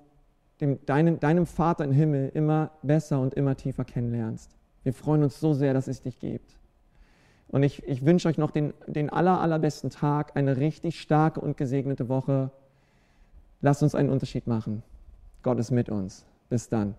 dem, 0.63 0.85
deinen, 0.87 1.21
deinem 1.21 1.45
Vater 1.45 1.85
im 1.85 1.93
Himmel 1.93 2.31
immer 2.33 2.71
besser 2.83 3.21
und 3.21 3.35
immer 3.35 3.57
tiefer 3.57 3.85
kennenlernst. 3.85 4.57
Wir 4.85 4.95
freuen 4.95 5.23
uns 5.23 5.39
so 5.39 5.53
sehr, 5.53 5.75
dass 5.75 5.87
es 5.87 6.01
dich 6.01 6.19
gibt. 6.19 6.57
Und 7.49 7.63
ich, 7.63 7.87
ich 7.87 8.07
wünsche 8.07 8.27
euch 8.27 8.39
noch 8.39 8.51
den, 8.51 8.73
den 8.87 9.11
aller, 9.11 9.39
allerbesten 9.39 9.91
Tag, 9.91 10.35
eine 10.35 10.57
richtig 10.57 10.99
starke 10.99 11.41
und 11.41 11.59
gesegnete 11.59 12.09
Woche. 12.09 12.51
Lasst 13.61 13.83
uns 13.83 13.95
einen 13.95 14.09
Unterschied 14.09 14.47
machen. 14.47 14.83
Gott 15.43 15.59
ist 15.59 15.71
mit 15.71 15.91
uns. 15.91 16.25
Bis 16.49 16.71
dann. 16.71 16.95